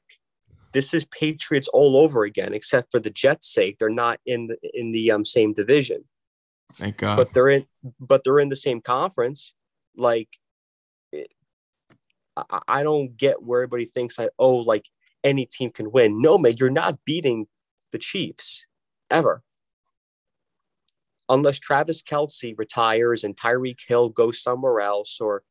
This 0.74 0.94
is 0.94 1.06
Patriots 1.06 1.68
all 1.68 1.96
over 1.96 2.24
again, 2.24 2.54
except 2.54 2.92
for 2.92 3.00
the 3.00 3.10
Jets' 3.12 3.54
sake. 3.54 3.78
They're 3.78 3.90
not 3.90 4.20
in 4.26 4.48
the 4.48 4.58
in 4.74 4.92
the 4.92 5.12
um, 5.12 5.24
same 5.24 5.54
division. 5.54 6.04
Thank 6.78 6.98
God. 6.98 7.16
but 7.18 7.34
they're 7.34 7.50
in 7.50 7.66
but 8.00 8.24
they're 8.24 8.40
in 8.40 8.50
the 8.50 8.56
same 8.56 8.82
conference 8.82 9.54
like 9.96 10.30
I, 12.50 12.60
I 12.68 12.84
don't 12.84 13.16
get 13.18 13.44
where 13.44 13.62
everybody 13.62 13.86
thinks 13.86 14.18
like 14.18 14.30
oh 14.40 14.56
like 14.58 14.86
any 15.24 15.46
team 15.46 15.72
can 15.72 15.92
win. 15.92 16.22
No 16.22 16.38
man 16.38 16.56
you're 16.58 16.70
not 16.70 17.00
beating 17.06 17.48
the 17.92 17.98
chiefs 17.98 18.66
ever. 19.10 19.44
Unless 21.30 21.60
Travis 21.60 22.02
Kelce 22.02 22.58
retires 22.58 23.24
and 23.24 23.36
tyreek 23.36 23.80
hill 23.86 24.10
goes 24.10 24.42
somewhere 24.42 24.82
else 24.82 25.20
or 25.20 25.44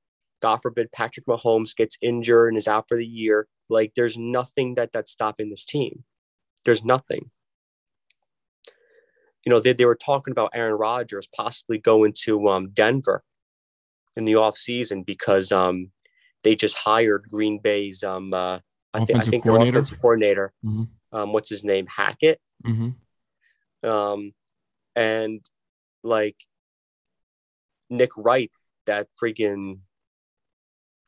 god 0.43 0.59
forbid 0.59 0.93
patrick 0.93 1.27
mahomes 1.27 1.75
gets 1.75 1.97
injured 2.03 2.49
and 2.49 2.59
is 2.59 2.69
out 2.69 2.87
for 2.89 2.97
the 2.97 3.07
year 3.07 3.49
like 3.69 3.93
there's 3.95 4.17
nothing 4.17 4.75
that 4.75 4.93
that's 4.93 5.13
stopping 5.13 5.51
this 5.51 5.65
team. 5.65 6.05
There's 6.65 6.85
nothing. 6.85 7.31
You 9.45 9.51
know, 9.51 9.61
they, 9.61 9.73
they 9.73 9.85
were 9.85 9.97
talking 9.97 10.33
about 10.33 10.51
Aaron 10.55 10.75
Rodgers 10.75 11.29
possibly 11.35 11.79
going 11.79 12.15
to 12.25 12.49
um, 12.49 12.71
Denver 12.71 13.23
in 14.17 14.25
the 14.25 14.33
offseason 14.33 15.07
because 15.07 15.53
um, 15.53 15.93
they 16.47 16.55
just 16.55 16.77
hired 16.77 17.27
Green 17.29 17.59
Bay's 17.59 18.05
um, 18.05 18.33
uh, 18.33 18.61
I, 18.95 19.05
thi- 19.05 19.15
I 19.15 19.19
think 19.21 19.43
their 19.43 19.51
coordinator? 19.55 19.79
offensive 19.79 20.01
coordinator. 20.01 20.53
Mhm. 20.65 20.89
Um, 21.11 21.33
what's 21.33 21.49
his 21.51 21.65
name? 21.65 21.87
Hackett. 21.89 22.41
hmm 22.65 22.91
Um, 23.83 24.33
and 24.95 25.41
like 26.05 26.37
Nick 27.91 28.11
Wright, 28.17 28.53
that 28.87 29.09
freaking 29.21 29.81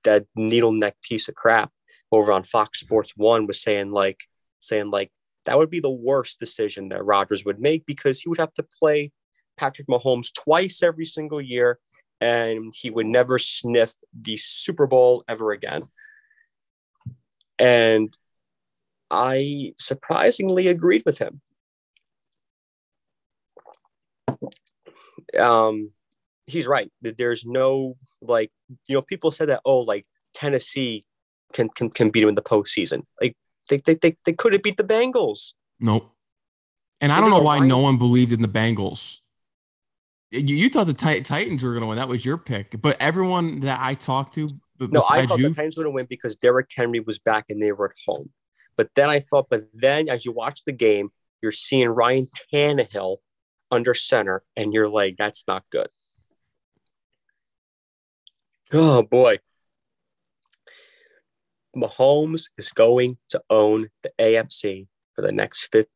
that 0.02 0.26
needle 0.35 0.73
neck 0.73 0.97
piece 1.02 1.28
of 1.28 1.37
crap 1.37 1.71
over 2.11 2.33
on 2.33 2.42
Fox 2.42 2.80
Sports 2.80 3.12
One 3.16 3.47
was 3.47 3.61
saying 3.62 3.92
like 3.92 4.21
saying 4.59 4.90
like 4.90 5.12
that 5.47 5.57
would 5.57 5.71
be 5.71 5.80
the 5.80 5.90
worst 6.11 6.40
decision 6.40 6.88
that 6.88 7.04
Rodgers 7.04 7.45
would 7.45 7.61
make 7.61 7.87
because 7.87 8.21
he 8.21 8.28
would 8.28 8.38
have 8.38 8.54
to 8.54 8.66
play 8.80 9.12
Patrick 9.57 9.87
Mahomes 9.87 10.33
twice 10.35 10.83
every 10.83 11.04
single 11.04 11.40
year 11.40 11.78
and 12.21 12.73
he 12.77 12.91
would 12.91 13.07
never 13.07 13.39
sniff 13.39 13.97
the 14.19 14.37
Super 14.37 14.87
Bowl 14.87 15.25
ever 15.29 15.53
again. 15.53 15.85
And 17.59 18.17
I 19.11 19.73
surprisingly 19.77 20.69
agreed 20.69 21.03
with 21.05 21.19
him. 21.19 21.41
Um, 25.39 25.93
he's 26.47 26.67
right. 26.67 26.91
that 27.03 27.19
There's 27.19 27.45
no 27.45 27.97
like 28.21 28.51
you 28.89 28.97
know 28.97 29.03
people 29.03 29.31
said 29.31 29.49
that 29.49 29.61
oh 29.65 29.81
like 29.81 30.07
Tennessee 30.35 31.05
can 31.53 31.69
can, 31.69 31.91
can 31.91 32.11
beat 32.11 32.23
him 32.23 32.29
in 32.29 32.35
the 32.35 32.43
postseason. 32.43 33.05
Like 33.21 33.37
they 33.71 33.79
they 33.79 33.95
they, 33.95 34.17
they 34.25 34.33
couldn't 34.33 34.63
beat 34.63 34.77
the 34.77 34.85
Bengals. 34.85 35.53
Nope. 35.81 36.11
And 37.01 37.13
I 37.13 37.21
don't 37.21 37.31
know 37.31 37.39
why 37.39 37.61
no 37.61 37.79
one 37.79 37.97
believed 37.97 38.33
in 38.33 38.43
the 38.43 38.49
Bengals. 38.49 39.19
You, 40.30 40.56
you 40.56 40.68
thought 40.68 40.87
the 40.87 40.94
Tit- 40.94 41.25
Titans 41.25 41.62
were 41.62 41.70
going 41.70 41.80
to 41.80 41.87
win. 41.87 41.97
That 41.97 42.08
was 42.08 42.25
your 42.25 42.37
pick. 42.37 42.80
But 42.80 42.97
everyone 43.00 43.61
that 43.61 43.80
I 43.80 43.94
talked 43.94 44.35
to, 44.35 44.50
No, 44.78 45.02
I 45.11 45.26
thought 45.26 45.38
you, 45.38 45.49
the 45.49 45.54
Titans 45.54 45.76
would 45.76 45.87
have 45.87 45.94
win 45.94 46.06
because 46.08 46.37
Derrick 46.37 46.70
Henry 46.75 47.00
was 47.00 47.18
back 47.18 47.47
and 47.49 47.62
they 47.62 47.73
were 47.73 47.87
at 47.87 47.97
home. 48.06 48.30
But 48.76 48.90
then 48.94 49.08
I 49.11 49.20
thought, 49.20 49.47
but 49.50 49.64
then 49.75 50.08
as 50.08 50.25
you 50.25 50.32
watch 50.32 50.64
the 50.64 50.73
game, 50.73 51.11
you're 51.42 51.52
seeing 51.52 51.88
Ryan 51.88 52.26
Tannehill 52.52 53.18
under 53.70 53.94
center, 53.94 54.42
and 54.56 54.73
you're 54.73 54.88
like, 54.88 55.16
that's 55.18 55.44
not 55.47 55.64
good. 55.70 55.88
Oh 58.73 59.02
boy. 59.02 59.38
Mahomes 61.76 62.49
is 62.56 62.73
going 62.73 63.18
to 63.28 63.42
own 63.50 63.88
the 64.02 64.11
AFC 64.18 64.88
for 65.14 65.23
the 65.23 65.32
next 65.32 65.68
15 65.73 65.87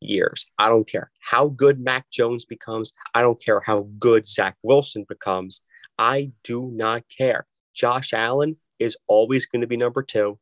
years. 0.00 0.46
I 0.58 0.68
don't 0.68 0.88
care 0.88 1.10
how 1.20 1.48
good 1.48 1.80
Mac 1.80 2.10
Jones 2.10 2.44
becomes. 2.44 2.92
I 3.14 3.22
don't 3.22 3.42
care 3.42 3.60
how 3.60 3.88
good 3.98 4.26
Zach 4.28 4.56
Wilson 4.62 5.04
becomes. 5.08 5.62
I 5.98 6.32
do 6.44 6.70
not 6.74 7.04
care. 7.08 7.46
Josh 7.74 8.12
Allen 8.12 8.56
is 8.78 8.96
always 9.06 9.46
going 9.46 9.60
to 9.60 9.66
be 9.66 9.76
number 9.76 10.02
two. 10.02 10.38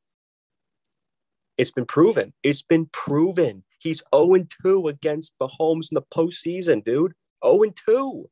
It's 1.57 1.71
been 1.71 1.87
proven. 1.87 2.33
It's 2.43 2.63
been 2.63 2.87
proven. 2.87 3.65
He's 3.79 4.03
0 4.15 4.45
2 4.63 4.89
against 4.89 5.35
Mahomes 5.41 5.93
in 5.93 5.95
the 5.95 6.03
postseason, 6.03 6.85
dude. 6.85 7.13
0 7.45 7.65
2. 7.87 8.31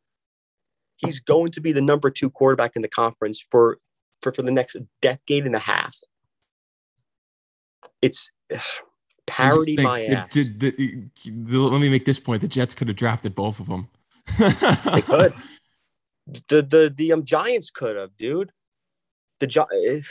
He's 0.97 1.21
going 1.21 1.52
to 1.52 1.61
be 1.61 1.73
the 1.73 1.83
number 1.83 2.11
two 2.11 2.31
quarterback 2.31 2.76
in 2.76 2.83
the 2.83 2.88
conference 2.88 3.45
for, 3.50 3.79
for, 4.21 4.33
for 4.33 4.43
the 4.43 4.52
next 4.52 4.76
decade 5.00 5.47
and 5.47 5.57
a 5.57 5.61
half. 5.61 5.97
It's 8.00 8.31
ugh, 8.52 8.61
parody 9.32 9.76
think 9.76 9.86
my 9.86 10.04
ass. 10.04 10.34
let 10.60 11.80
me 11.80 11.88
make 11.88 12.04
this 12.04 12.20
point: 12.20 12.40
the 12.40 12.48
Jets 12.48 12.74
could 12.74 12.88
have 12.88 12.96
drafted 12.96 13.34
both 13.34 13.60
of 13.60 13.66
them. 13.68 13.88
They 14.38 14.50
could. 15.02 15.34
The 16.48 16.62
the 16.62 16.94
the 16.96 17.12
um 17.12 17.24
Giants 17.24 17.70
could 17.70 17.96
have, 17.96 18.16
dude. 18.16 18.52
The 19.40 19.46
Gi- 19.46 20.02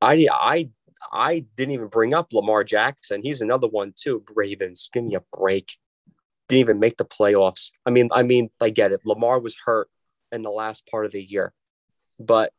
I 0.00 0.28
I 0.32 0.70
I 1.12 1.44
didn't 1.56 1.74
even 1.74 1.88
bring 1.88 2.14
up 2.14 2.32
Lamar 2.32 2.64
Jackson. 2.64 3.22
He's 3.22 3.40
another 3.40 3.68
one 3.68 3.92
too. 3.96 4.24
Ravens, 4.34 4.88
give 4.92 5.04
me 5.04 5.14
a 5.14 5.22
break. 5.36 5.76
Didn't 6.48 6.60
even 6.60 6.78
make 6.80 6.96
the 6.96 7.04
playoffs. 7.04 7.70
I 7.86 7.90
mean, 7.90 8.08
I 8.12 8.22
mean, 8.22 8.50
I 8.60 8.70
get 8.70 8.92
it. 8.92 9.00
Lamar 9.04 9.38
was 9.38 9.56
hurt 9.64 9.88
in 10.32 10.42
the 10.42 10.50
last 10.50 10.86
part 10.90 11.06
of 11.06 11.12
the 11.12 11.22
year, 11.22 11.52
but 12.18 12.52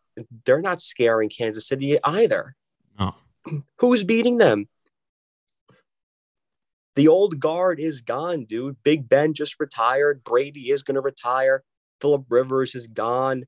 they're 0.46 0.62
not 0.62 0.82
scaring 0.82 1.30
Kansas 1.30 1.68
City 1.68 1.98
either. 2.04 2.56
No. 3.00 3.16
Who's 3.80 4.04
beating 4.04 4.38
them? 4.38 4.68
The 6.96 7.08
old 7.10 7.40
guard 7.40 7.80
is 7.80 8.02
gone, 8.02 8.46
dude. 8.46 8.78
Big 8.84 9.10
Ben 9.10 9.34
just 9.34 9.60
retired. 9.60 10.24
Brady 10.24 10.72
is 10.72 10.82
going 10.82 10.96
to 10.96 11.02
retire. 11.02 11.64
Philip 12.00 12.26
Rivers 12.30 12.74
is 12.74 12.88
gone. 12.88 13.46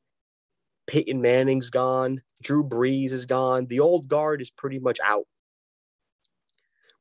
Peyton 0.86 1.22
Manning's 1.22 1.70
gone. 1.70 2.22
Drew 2.42 2.64
Brees 2.64 3.12
is 3.12 3.26
gone. 3.26 3.68
The 3.68 3.80
old 3.80 4.08
guard 4.08 4.42
is 4.42 4.50
pretty 4.50 4.80
much 4.80 5.00
out. 5.04 5.26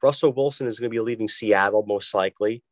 Russell 0.02 0.32
Wilson 0.32 0.66
is 0.66 0.78
going 0.78 0.90
to 0.90 0.94
be 0.94 1.00
leaving 1.00 1.28
Seattle 1.28 1.84
most 1.86 2.14
likely. 2.14 2.62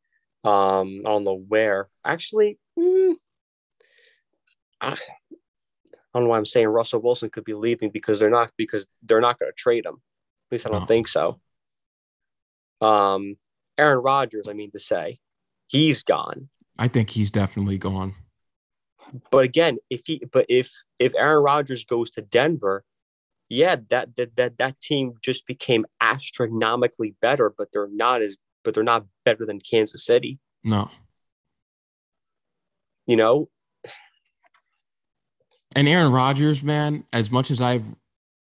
Um, 0.45 1.03
I 1.05 1.11
don't 1.11 1.25
know 1.25 1.43
where. 1.49 1.89
Actually, 2.05 2.59
hmm, 2.79 3.13
I, 4.81 4.93
I 4.93 4.97
don't 6.15 6.25
know 6.25 6.31
why 6.31 6.37
I'm 6.37 6.47
saying 6.47 6.69
Russell 6.69 7.01
Wilson 7.01 7.31
could 7.31 7.45
be 7.45 7.55
leaving 7.55 7.91
because 7.91 8.21
they're 8.21 8.31
not 8.31 8.53
because 8.57 8.87
they're 9.03 9.21
not 9.21 9.39
going 9.39 9.51
to 9.51 9.57
trade 9.57 9.87
him. 9.87 10.03
Least 10.55 10.67
I 10.67 10.71
don't 10.71 10.81
No. 10.83 10.87
think 10.87 11.09
so. 11.09 11.41
Um, 12.81 13.37
Aaron 13.77 13.99
Rodgers, 13.99 14.49
I 14.49 14.53
mean 14.53 14.71
to 14.73 14.79
say, 14.79 15.19
he's 15.69 16.03
gone. 16.03 16.49
I 16.79 16.89
think 16.89 17.11
he's 17.11 17.31
definitely 17.31 17.79
gone. 17.79 18.15
But 19.31 19.45
again, 19.45 19.79
if 19.91 20.07
he 20.07 20.23
but 20.33 20.47
if 20.49 20.73
if 20.99 21.15
Aaron 21.17 21.43
Rodgers 21.43 21.85
goes 21.85 22.11
to 22.13 22.21
Denver, 22.23 22.85
yeah, 23.49 23.77
that 23.91 24.17
that 24.17 24.37
that, 24.37 24.59
that 24.59 24.81
team 24.81 25.15
just 25.23 25.47
became 25.47 25.87
astronomically 26.01 27.15
better, 27.21 27.53
but 27.57 27.69
they're 27.73 27.89
not 27.89 28.23
as 28.23 28.37
but 28.65 28.75
they're 28.75 28.83
not 28.83 29.07
better 29.25 29.45
than 29.47 29.61
Kansas 29.61 30.05
City. 30.05 30.39
No. 30.65 30.91
You 33.07 33.17
know, 33.17 33.51
And 35.77 35.89
Aaron 35.89 36.11
Rodgers, 36.13 36.63
man, 36.63 37.05
as 37.13 37.31
much 37.31 37.51
as 37.51 37.61
I've 37.61 37.85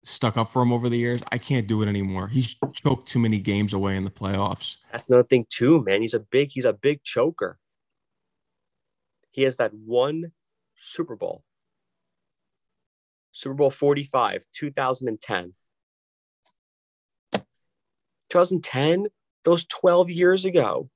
stuck 0.07 0.37
up 0.37 0.49
for 0.49 0.61
him 0.61 0.71
over 0.71 0.89
the 0.89 0.97
years. 0.97 1.21
I 1.31 1.37
can't 1.37 1.67
do 1.67 1.81
it 1.81 1.87
anymore. 1.87 2.27
He's 2.27 2.55
choked 2.73 3.07
too 3.07 3.19
many 3.19 3.39
games 3.39 3.73
away 3.73 3.95
in 3.95 4.05
the 4.05 4.11
playoffs. 4.11 4.77
That's 4.91 5.09
another 5.09 5.27
thing 5.27 5.45
too, 5.49 5.83
man. 5.83 6.01
He's 6.01 6.13
a 6.13 6.19
big 6.19 6.49
he's 6.51 6.65
a 6.65 6.73
big 6.73 7.03
choker. 7.03 7.57
He 9.31 9.43
has 9.43 9.57
that 9.57 9.73
one 9.73 10.31
Super 10.79 11.15
Bowl. 11.15 11.43
Super 13.31 13.53
Bowl 13.53 13.69
45, 13.69 14.45
2010. 14.51 15.53
2010, 18.29 19.07
those 19.43 19.65
12 19.65 20.09
years 20.09 20.43
ago. 20.43 20.89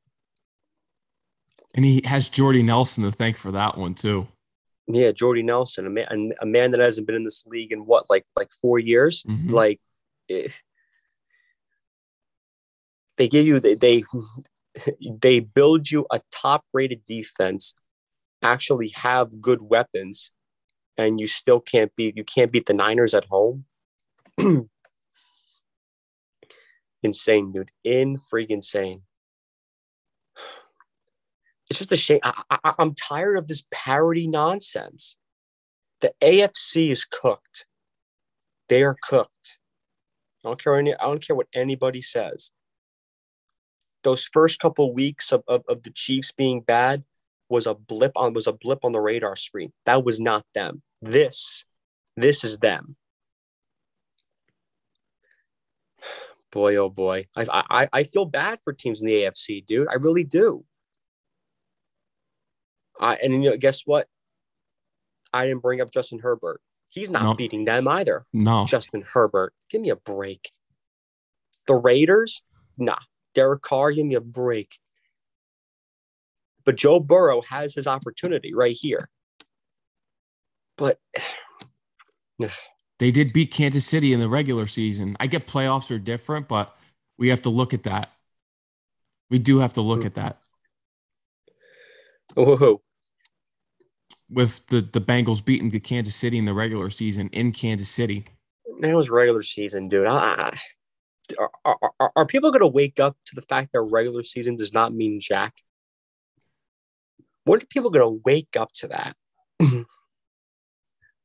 And 1.75 1.85
he 1.85 2.01
has 2.05 2.29
Jordy 2.29 2.63
Nelson 2.63 3.03
to 3.03 3.11
thank 3.11 3.37
for 3.37 3.51
that 3.51 3.77
one 3.77 3.93
too. 3.93 4.27
Yeah, 4.87 5.11
Jordy 5.11 5.43
Nelson, 5.43 5.85
a 5.85 5.89
man, 5.89 6.33
a 6.41 6.45
man 6.45 6.71
that 6.71 6.79
hasn't 6.79 7.07
been 7.07 7.15
in 7.15 7.23
this 7.23 7.45
league 7.45 7.71
in 7.71 7.85
what, 7.85 8.09
like, 8.09 8.25
like 8.35 8.51
four 8.61 8.79
years. 8.79 9.23
Mhm. 9.23 9.51
Like, 9.51 9.79
eh, 10.29 10.49
they 13.17 13.27
give 13.27 13.45
you 13.45 13.59
they, 13.59 13.75
they 13.75 14.03
they 15.21 15.39
build 15.39 15.91
you 15.91 16.07
a 16.11 16.21
top-rated 16.31 17.05
defense, 17.05 17.75
actually 18.41 18.89
have 18.89 19.41
good 19.41 19.61
weapons, 19.61 20.31
and 20.97 21.19
you 21.19 21.27
still 21.27 21.59
can't 21.59 21.95
beat 21.95 22.17
you 22.17 22.23
can't 22.23 22.51
beat 22.51 22.65
the 22.65 22.73
Niners 22.73 23.13
at 23.13 23.25
home. 23.25 23.65
insane, 27.03 27.51
dude. 27.51 27.71
In 27.83 28.17
freaking 28.17 28.49
insane. 28.61 29.03
It's 31.71 31.79
just 31.79 31.93
a 31.93 31.95
shame. 31.95 32.19
I, 32.21 32.43
I, 32.49 32.73
I'm 32.79 32.93
tired 32.93 33.37
of 33.37 33.47
this 33.47 33.63
parody 33.71 34.27
nonsense. 34.27 35.15
The 36.01 36.13
AFC 36.21 36.91
is 36.91 37.05
cooked. 37.05 37.65
They 38.67 38.83
are 38.83 38.97
cooked. 39.01 39.57
I 40.43 40.49
don't 40.49 40.61
care. 40.61 40.75
Any, 40.75 40.93
I 40.93 41.03
don't 41.03 41.25
care 41.25 41.33
what 41.33 41.47
anybody 41.53 42.01
says. 42.01 42.51
Those 44.03 44.25
first 44.25 44.59
couple 44.59 44.93
weeks 44.93 45.31
of, 45.31 45.43
of, 45.47 45.63
of 45.69 45.83
the 45.83 45.91
Chiefs 45.91 46.33
being 46.33 46.59
bad 46.59 47.05
was 47.47 47.65
a 47.65 47.73
blip 47.73 48.11
on 48.17 48.33
was 48.33 48.47
a 48.47 48.53
blip 48.53 48.83
on 48.83 48.91
the 48.91 48.99
radar 48.99 49.37
screen. 49.37 49.71
That 49.85 50.03
was 50.03 50.19
not 50.19 50.43
them. 50.53 50.81
This, 51.01 51.63
this 52.17 52.43
is 52.43 52.57
them. 52.57 52.97
boy, 56.51 56.75
oh 56.75 56.89
boy, 56.89 57.27
I, 57.33 57.45
I 57.49 57.89
I 57.93 58.03
feel 58.03 58.25
bad 58.25 58.59
for 58.61 58.73
teams 58.73 59.01
in 59.01 59.07
the 59.07 59.21
AFC, 59.21 59.65
dude. 59.65 59.87
I 59.87 59.93
really 59.93 60.25
do. 60.25 60.65
I 63.01 63.15
and 63.15 63.43
you 63.43 63.49
know, 63.49 63.57
guess 63.57 63.81
what? 63.85 64.07
I 65.33 65.45
didn't 65.45 65.61
bring 65.61 65.81
up 65.81 65.91
Justin 65.91 66.19
Herbert. 66.19 66.61
He's 66.89 67.09
not 67.09 67.23
No. 67.23 67.33
beating 67.33 67.65
them 67.65 67.87
either. 67.87 68.25
No. 68.31 68.65
Justin 68.65 69.03
Herbert, 69.13 69.53
give 69.69 69.81
me 69.81 69.89
a 69.89 69.95
break. 69.95 70.51
The 71.67 71.75
Raiders, 71.75 72.43
nah. 72.77 72.99
Derek 73.33 73.61
Carr, 73.61 73.91
give 73.91 74.05
me 74.05 74.15
a 74.15 74.21
break. 74.21 74.77
But 76.65 76.75
Joe 76.75 76.99
Burrow 76.99 77.41
has 77.41 77.73
his 77.73 77.87
opportunity 77.87 78.53
right 78.53 78.77
here. 78.79 79.09
But 80.77 80.99
They 82.99 83.09
did 83.09 83.33
beat 83.33 83.51
Kansas 83.51 83.85
City 83.85 84.13
in 84.13 84.19
the 84.19 84.29
regular 84.29 84.67
season. 84.67 85.17
I 85.19 85.25
get 85.25 85.47
playoffs 85.47 85.89
are 85.89 85.97
different, 85.97 86.47
but 86.47 86.75
we 87.17 87.29
have 87.29 87.41
to 87.43 87.49
look 87.49 87.73
at 87.73 87.83
that. 87.83 88.11
We 89.31 89.39
do 89.39 89.57
have 89.59 89.73
to 89.73 89.81
look 89.81 90.01
mm. 90.01 90.05
at 90.05 90.13
that 90.15 90.45
whoa, 92.35 92.81
with 94.31 94.65
the 94.67 94.81
the 94.81 95.01
Bengals 95.01 95.43
beating 95.43 95.69
the 95.69 95.79
Kansas 95.79 96.15
City 96.15 96.37
in 96.37 96.45
the 96.45 96.53
regular 96.53 96.89
season 96.89 97.29
in 97.33 97.51
Kansas 97.51 97.89
City. 97.89 98.25
That 98.79 98.95
was 98.95 99.09
regular 99.09 99.41
season, 99.41 99.89
dude. 99.89 100.07
I, 100.07 100.17
I- 100.17 100.59
are, 101.65 101.77
are, 101.99 102.11
are, 102.15 102.25
people 102.25 102.51
going 102.51 102.61
to 102.61 102.67
wake 102.67 102.99
up 102.99 103.15
to 103.27 103.35
the 103.35 103.41
fact 103.41 103.69
that 103.71 103.81
regular 103.81 104.21
season 104.23 104.57
does 104.57 104.73
not 104.73 104.93
mean 104.93 105.21
jack? 105.21 105.53
When 107.45 107.61
are 107.61 107.65
people 107.65 107.89
going 107.89 108.05
to 108.05 108.21
wake 108.25 108.57
up 108.57 108.71
to 108.75 108.89
that? 108.89 109.15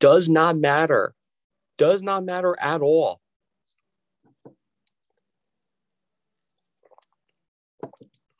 does 0.01 0.29
not 0.29 0.57
matter. 0.57 1.15
Does 1.79 2.03
not 2.03 2.25
matter 2.25 2.57
at 2.61 2.83
all. 2.83 3.21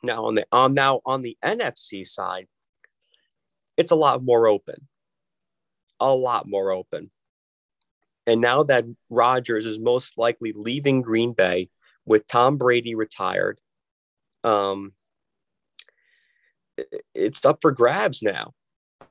Now 0.03 0.25
on 0.25 0.35
the 0.35 0.45
um 0.51 0.73
now 0.73 1.01
on 1.05 1.21
the 1.21 1.37
NFC 1.43 2.05
side, 2.05 2.47
it's 3.77 3.91
a 3.91 3.95
lot 3.95 4.23
more 4.23 4.47
open. 4.47 4.87
A 5.99 6.13
lot 6.13 6.47
more 6.47 6.71
open. 6.71 7.11
And 8.25 8.41
now 8.41 8.63
that 8.63 8.85
Rodgers 9.09 9.65
is 9.65 9.79
most 9.79 10.17
likely 10.17 10.51
leaving 10.51 11.01
Green 11.01 11.31
Bay 11.33 11.69
with 12.05 12.27
Tom 12.27 12.57
Brady 12.57 12.93
retired, 12.93 13.59
um, 14.43 14.93
it's 17.15 17.45
up 17.45 17.59
for 17.61 17.71
grabs 17.71 18.21
now. 18.21 18.53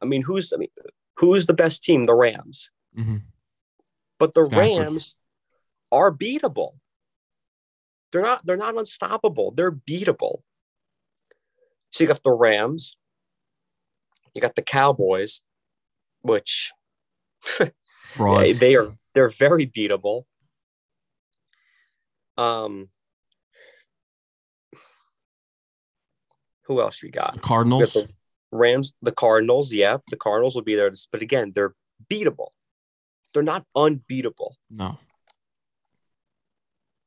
I 0.00 0.04
mean, 0.04 0.22
who's 0.22 0.52
I 0.52 0.58
mean, 0.58 0.68
who's 1.16 1.46
the 1.46 1.54
best 1.54 1.82
team? 1.82 2.04
The 2.04 2.14
Rams. 2.14 2.70
Mhm. 2.96 3.22
But 4.18 4.34
the. 4.34 4.44
Rams 4.44 5.16
are 5.90 6.12
beatable. 6.12 6.74
They're 8.12 8.22
not. 8.22 8.44
They're 8.44 8.56
not 8.56 8.76
unstoppable. 8.76 9.50
They're 9.50 9.72
beatable. 9.72 10.42
So 11.90 12.04
you 12.04 12.08
got 12.08 12.22
the 12.22 12.32
Rams. 12.32 12.96
You 14.36 14.42
got 14.42 14.54
the 14.54 14.60
Cowboys, 14.60 15.40
which 16.20 16.70
yeah, 18.58 18.58
they 18.60 18.74
are 18.76 18.94
they're 19.14 19.30
very 19.30 19.66
beatable. 19.66 20.24
Um, 22.36 22.90
who 26.64 26.82
else 26.82 27.02
we 27.02 27.08
got? 27.08 27.32
The 27.32 27.36
We 27.38 27.40
got 27.40 27.48
Cardinals. 27.48 27.92
the 27.94 28.12
Rams, 28.52 28.92
the 29.00 29.12
Cardinals. 29.12 29.72
Yeah, 29.72 29.96
the 30.10 30.18
Cardinals 30.18 30.54
will 30.54 30.62
be 30.62 30.74
there, 30.74 30.92
but 31.10 31.22
again, 31.22 31.52
they're 31.54 31.74
beatable. 32.12 32.48
They're 33.32 33.42
not 33.42 33.64
unbeatable. 33.74 34.58
No. 34.68 34.98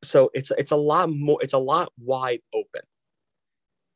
So 0.04 0.32
it's 0.34 0.52
it's 0.58 0.72
a 0.72 0.78
lot 0.78 1.12
more. 1.12 1.38
It's 1.44 1.54
a 1.54 1.60
lot 1.60 1.94
wide 2.00 2.42
open, 2.56 2.82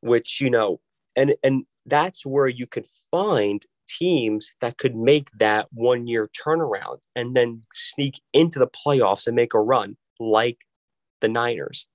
which 0.02 0.40
you 0.40 0.52
know, 0.52 0.82
and 1.16 1.34
and 1.42 1.66
that's 1.86 2.26
where 2.26 2.48
you 2.48 2.68
could 2.68 2.86
find 3.12 3.66
teams 3.88 4.52
that 4.62 4.78
could 4.78 4.96
make 4.96 5.30
that 5.38 5.68
one 5.72 6.08
year 6.08 6.30
turnaround 6.46 6.98
and 7.16 7.36
then 7.36 7.62
sneak 7.74 8.22
into 8.32 8.60
the 8.60 8.68
playoffs 8.68 9.28
and 9.28 9.36
make 9.36 9.54
a 9.54 9.60
run, 9.60 9.98
like 10.20 10.60
the 11.22 11.30
Niners. 11.30 11.88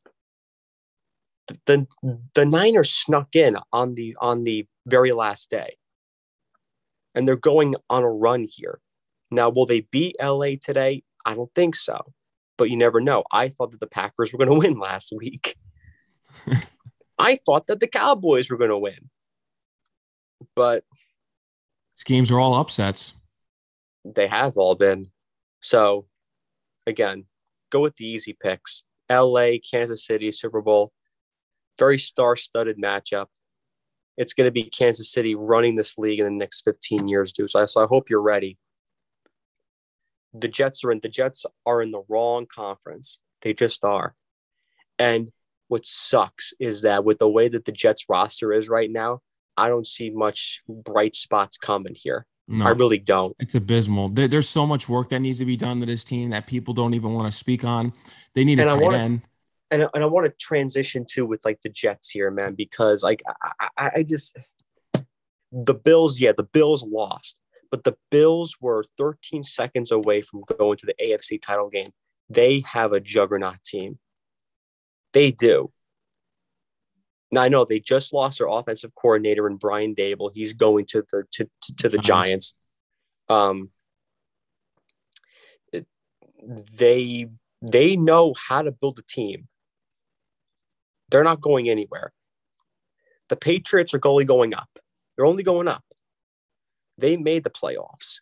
The, 1.46 1.58
the, 2.02 2.18
the 2.34 2.46
Niners 2.46 2.90
snuck 2.90 3.34
in 3.34 3.56
on 3.72 3.94
the 3.94 4.16
on 4.20 4.44
the 4.44 4.66
very 4.86 5.12
last 5.12 5.50
day. 5.50 5.76
And 7.14 7.26
they're 7.26 7.36
going 7.36 7.74
on 7.88 8.02
a 8.02 8.10
run 8.10 8.46
here. 8.48 8.80
Now, 9.30 9.48
will 9.48 9.66
they 9.66 9.80
beat 9.80 10.16
LA 10.22 10.52
today? 10.62 11.02
I 11.24 11.34
don't 11.34 11.52
think 11.54 11.74
so. 11.74 12.12
But 12.56 12.70
you 12.70 12.76
never 12.76 13.00
know. 13.00 13.24
I 13.32 13.48
thought 13.48 13.70
that 13.72 13.80
the 13.80 13.86
Packers 13.86 14.32
were 14.32 14.38
going 14.38 14.50
to 14.60 14.68
win 14.68 14.78
last 14.78 15.12
week. 15.16 15.56
I 17.18 17.38
thought 17.44 17.66
that 17.66 17.80
the 17.80 17.86
Cowboys 17.86 18.50
were 18.50 18.58
going 18.58 18.70
to 18.70 18.78
win. 18.78 19.10
But 20.54 20.84
These 21.96 22.04
games 22.04 22.30
are 22.30 22.38
all 22.40 22.54
upsets. 22.54 23.14
they 24.04 24.26
have 24.28 24.56
all 24.56 24.74
been. 24.74 25.10
So, 25.60 26.06
again, 26.86 27.26
go 27.70 27.80
with 27.80 27.96
the 27.96 28.06
easy 28.06 28.36
picks. 28.40 28.84
LA, 29.10 29.52
Kansas 29.68 30.04
City, 30.06 30.30
Super 30.32 30.60
Bowl. 30.62 30.92
Very 31.78 31.98
star 31.98 32.36
studded 32.36 32.78
matchup. 32.78 33.26
It's 34.16 34.32
going 34.32 34.46
to 34.46 34.52
be 34.52 34.64
Kansas 34.64 35.10
City 35.10 35.34
running 35.34 35.76
this 35.76 35.96
league 35.96 36.18
in 36.18 36.24
the 36.24 36.30
next 36.30 36.62
15 36.62 37.08
years, 37.08 37.32
dude. 37.32 37.50
So 37.50 37.62
I, 37.62 37.64
so 37.66 37.82
I 37.82 37.86
hope 37.86 38.10
you're 38.10 38.20
ready. 38.22 38.58
The 40.34 40.48
Jets 40.48 40.84
are 40.84 40.90
in 40.92 41.00
the 41.00 41.08
Jets 41.08 41.46
are 41.64 41.80
in 41.80 41.90
the 41.90 42.02
wrong 42.08 42.46
conference. 42.46 43.20
They 43.42 43.54
just 43.54 43.84
are. 43.84 44.14
And 44.98 45.30
what 45.68 45.86
sucks 45.86 46.52
is 46.58 46.82
that 46.82 47.04
with 47.04 47.18
the 47.18 47.28
way 47.28 47.48
that 47.48 47.64
the 47.64 47.72
Jets 47.72 48.06
roster 48.08 48.52
is 48.52 48.68
right 48.68 48.90
now, 48.90 49.20
I 49.58 49.68
don't 49.68 49.86
see 49.86 50.10
much 50.10 50.62
bright 50.68 51.14
spots 51.16 51.58
coming 51.58 51.94
here. 51.94 52.26
No. 52.50 52.64
I 52.66 52.70
really 52.70 52.98
don't. 52.98 53.36
It's 53.38 53.54
abysmal. 53.54 54.08
There, 54.08 54.26
there's 54.28 54.48
so 54.48 54.66
much 54.66 54.88
work 54.88 55.10
that 55.10 55.20
needs 55.20 55.38
to 55.40 55.44
be 55.44 55.56
done 55.56 55.80
to 55.80 55.86
this 55.86 56.02
team 56.04 56.30
that 56.30 56.46
people 56.46 56.72
don't 56.72 56.94
even 56.94 57.12
want 57.12 57.30
to 57.30 57.36
speak 57.38 57.62
on. 57.64 57.92
They 58.34 58.44
need 58.44 58.58
a 58.58 58.62
And 58.62 58.70
I 58.70 58.74
tight 58.74 58.82
wanna- 58.82 58.96
end. 58.98 59.22
and 59.70 59.82
I- 59.82 59.90
and 59.92 60.02
I 60.02 60.06
want 60.06 60.24
to 60.26 60.32
transition 60.38 61.04
to 61.10 61.26
with 61.26 61.44
like 61.44 61.60
the 61.62 61.68
Jets 61.68 62.08
here, 62.10 62.30
man, 62.30 62.54
because 62.54 63.02
like 63.02 63.20
I, 63.60 63.68
I, 63.76 63.90
I 63.96 64.02
just 64.02 64.36
the 65.52 65.74
Bills, 65.74 66.20
yeah, 66.20 66.32
the 66.34 66.42
Bills 66.44 66.82
lost, 66.82 67.36
but 67.70 67.84
the 67.84 67.96
Bills 68.10 68.56
were 68.60 68.82
13 68.96 69.42
seconds 69.42 69.92
away 69.92 70.22
from 70.22 70.42
going 70.58 70.78
to 70.78 70.86
the 70.86 70.94
AFC 71.04 71.40
title 71.42 71.68
game. 71.68 71.86
They 72.30 72.60
have 72.60 72.92
a 72.92 73.00
juggernaut 73.00 73.62
team. 73.64 73.98
They 75.12 75.32
do. 75.32 75.70
Now 77.30 77.42
I 77.42 77.48
know 77.48 77.64
they 77.64 77.80
just 77.80 78.12
lost 78.12 78.38
their 78.38 78.48
offensive 78.48 78.94
coordinator 78.94 79.46
and 79.46 79.58
Brian 79.58 79.94
Daboll. 79.94 80.30
He's 80.32 80.52
going 80.54 80.86
to 80.86 81.04
the 81.10 81.24
to, 81.32 81.50
to, 81.76 81.88
the 81.88 81.98
Giants. 81.98 82.54
Giants. 83.28 83.44
Um, 83.62 83.70
they 86.76 87.28
they 87.60 87.96
know 87.96 88.34
how 88.48 88.62
to 88.62 88.72
build 88.72 88.98
a 88.98 89.02
team. 89.02 89.48
They're 91.10 91.24
not 91.24 91.40
going 91.40 91.68
anywhere. 91.68 92.12
The 93.28 93.36
Patriots 93.36 93.92
are 93.94 94.00
only 94.04 94.24
going 94.24 94.54
up. 94.54 94.78
They're 95.16 95.26
only 95.26 95.42
going 95.42 95.68
up. 95.68 95.84
They 96.96 97.16
made 97.16 97.44
the 97.44 97.50
playoffs. 97.50 98.20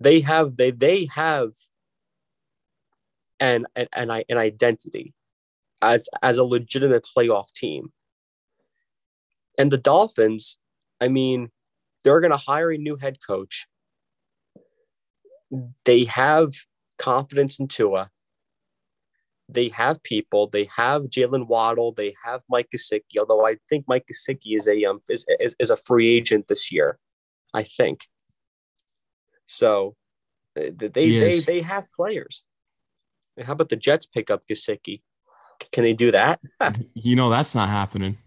They 0.00 0.20
have 0.20 0.56
they 0.56 0.70
they 0.70 1.06
have 1.14 1.52
an 3.40 3.66
an, 3.74 3.86
an, 3.92 4.10
an 4.28 4.38
identity 4.38 5.14
as 5.80 6.08
as 6.22 6.38
a 6.38 6.44
legitimate 6.44 7.06
playoff 7.16 7.52
team. 7.52 7.92
And 9.58 9.70
the 9.70 9.78
Dolphins, 9.78 10.58
I 11.00 11.08
mean, 11.08 11.50
they're 12.04 12.20
going 12.20 12.30
to 12.30 12.36
hire 12.36 12.70
a 12.70 12.78
new 12.78 12.96
head 12.96 13.18
coach. 13.26 13.66
They 15.84 16.04
have 16.04 16.52
confidence 16.98 17.58
in 17.58 17.68
Tua. 17.68 18.10
They 19.48 19.68
have 19.68 20.02
people. 20.02 20.48
They 20.48 20.68
have 20.76 21.02
Jaylen 21.04 21.46
Waddle. 21.46 21.92
They 21.92 22.14
have 22.24 22.42
Mike 22.48 22.68
Gesicki. 22.74 23.18
Although 23.18 23.46
I 23.46 23.56
think 23.68 23.84
Mike 23.86 24.06
Gesicki 24.12 24.56
is 24.56 24.66
a 24.66 24.84
um 24.84 25.00
is, 25.08 25.24
is, 25.40 25.54
is 25.60 25.70
a 25.70 25.76
free 25.76 26.08
agent 26.08 26.48
this 26.48 26.72
year, 26.72 26.98
I 27.54 27.62
think. 27.62 28.06
So 29.46 29.94
they 30.56 30.70
they 30.88 31.40
they 31.40 31.60
have 31.60 31.86
players. 31.94 32.42
How 33.40 33.52
about 33.52 33.68
the 33.68 33.76
Jets 33.76 34.06
pick 34.06 34.30
up 34.30 34.42
Gesicki? 34.48 35.02
Can 35.70 35.84
they 35.84 35.94
do 35.94 36.10
that? 36.10 36.40
you 36.94 37.14
know 37.14 37.30
that's 37.30 37.54
not 37.54 37.68
happening. 37.68 38.18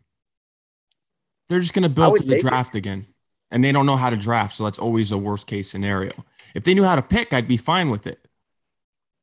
They're 1.50 1.60
just 1.60 1.74
going 1.74 1.84
to 1.84 1.90
build 1.90 2.18
to 2.18 2.24
the 2.24 2.40
draft 2.40 2.76
it. 2.76 2.80
again, 2.80 3.08
and 3.52 3.64
they 3.64 3.72
don't 3.72 3.86
know 3.86 3.98
how 3.98 4.10
to 4.10 4.18
draft, 4.18 4.56
so 4.56 4.64
that's 4.64 4.80
always 4.80 5.12
a 5.12 5.18
worst 5.18 5.48
case 5.48 5.70
scenario. 5.70 6.14
If 6.54 6.64
they 6.64 6.74
knew 6.74 6.84
how 6.84 6.96
to 6.96 7.02
pick, 7.02 7.34
I'd 7.34 7.48
be 7.48 7.58
fine 7.58 7.90
with 7.90 8.08
it. 8.08 8.28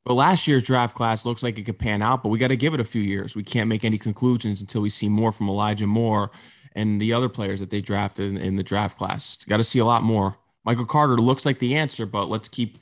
But 0.04 0.14
last 0.14 0.46
year's 0.46 0.62
draft 0.62 0.94
class 0.94 1.24
looks 1.24 1.42
like 1.42 1.58
it 1.58 1.64
could 1.64 1.78
pan 1.78 2.02
out, 2.02 2.22
but 2.22 2.28
we 2.28 2.38
got 2.38 2.48
to 2.48 2.56
give 2.56 2.74
it 2.74 2.80
a 2.80 2.84
few 2.84 3.02
years. 3.02 3.34
We 3.34 3.42
can't 3.42 3.68
make 3.68 3.84
any 3.84 3.98
conclusions 3.98 4.60
until 4.60 4.82
we 4.82 4.88
see 4.88 5.08
more 5.08 5.32
from 5.32 5.48
Elijah 5.48 5.86
Moore 5.86 6.30
and 6.76 7.00
the 7.00 7.12
other 7.12 7.28
players 7.28 7.58
that 7.58 7.70
they 7.70 7.80
drafted 7.80 8.30
in, 8.30 8.36
in 8.36 8.56
the 8.56 8.62
draft 8.62 8.96
class. 8.96 9.36
Got 9.48 9.56
to 9.56 9.64
see 9.64 9.80
a 9.80 9.84
lot 9.84 10.04
more. 10.04 10.36
Michael 10.64 10.84
Carter 10.84 11.16
looks 11.16 11.46
like 11.46 11.58
the 11.58 11.74
answer, 11.74 12.06
but 12.06 12.26
let's 12.26 12.48
keep 12.48 12.78